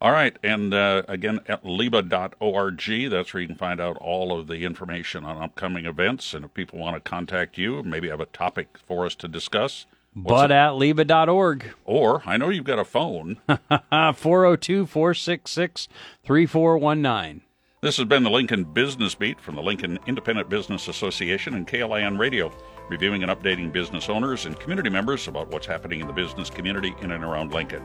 All 0.00 0.10
right, 0.10 0.36
and 0.42 0.74
uh, 0.74 1.02
again 1.06 1.38
at 1.46 1.64
liba.org, 1.64 3.10
that's 3.10 3.32
where 3.32 3.40
you 3.40 3.46
can 3.46 3.56
find 3.56 3.80
out 3.80 3.96
all 3.98 4.36
of 4.36 4.48
the 4.48 4.64
information 4.64 5.24
on 5.24 5.40
upcoming 5.40 5.86
events. 5.86 6.34
And 6.34 6.44
if 6.44 6.52
people 6.52 6.80
want 6.80 6.96
to 6.96 7.08
contact 7.08 7.56
you, 7.56 7.84
maybe 7.84 8.08
have 8.08 8.20
a 8.20 8.26
topic 8.26 8.78
for 8.84 9.06
us 9.06 9.14
to 9.16 9.28
discuss, 9.28 9.86
But 10.14 10.52
at 10.52 10.72
liba.org, 10.76 11.72
or 11.84 12.22
I 12.26 12.36
know 12.36 12.50
you've 12.50 12.64
got 12.64 12.78
a 12.78 12.84
phone. 12.84 13.38
402 14.14 14.86
466 14.86 15.88
3419. 16.22 17.40
this 17.80 17.96
has 17.96 18.06
been 18.06 18.22
the 18.22 18.30
Lincoln 18.30 18.64
Business 18.64 19.14
Beat 19.14 19.40
from 19.40 19.54
the 19.56 19.62
Lincoln 19.62 19.98
Independent 20.06 20.50
Business 20.50 20.86
Association 20.88 21.54
and 21.54 21.66
KLIN 21.66 22.18
Radio, 22.18 22.52
reviewing 22.90 23.22
and 23.22 23.32
updating 23.32 23.72
business 23.72 24.10
owners 24.10 24.44
and 24.44 24.60
community 24.60 24.90
members 24.90 25.28
about 25.28 25.50
what's 25.50 25.66
happening 25.66 26.00
in 26.00 26.06
the 26.06 26.12
business 26.12 26.50
community 26.50 26.94
in 27.00 27.10
and 27.12 27.24
around 27.24 27.52
Lincoln. 27.54 27.82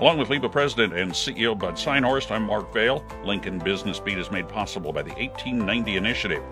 Along 0.00 0.18
with 0.18 0.28
LIBA 0.28 0.50
President 0.50 0.94
and 0.94 1.12
CEO 1.12 1.56
Bud 1.56 1.74
Synhorst, 1.74 2.30
I'm 2.32 2.44
Mark 2.44 2.72
Vahle. 2.72 3.04
Lincoln 3.24 3.58
Business 3.58 4.00
Beat 4.00 4.18
is 4.18 4.30
made 4.30 4.48
possible 4.48 4.92
by 4.92 5.02
the 5.02 5.10
1890 5.12 5.96
Initiative. 5.96 6.42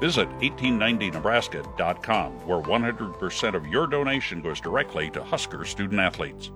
Visit 0.00 0.28
1890nebraska.com, 0.40 2.32
where 2.46 2.60
100% 2.60 3.54
of 3.54 3.66
your 3.66 3.86
donation 3.86 4.42
goes 4.42 4.60
directly 4.60 5.10
to 5.10 5.22
Husker 5.22 5.64
student 5.64 6.00
athletes. 6.00 6.50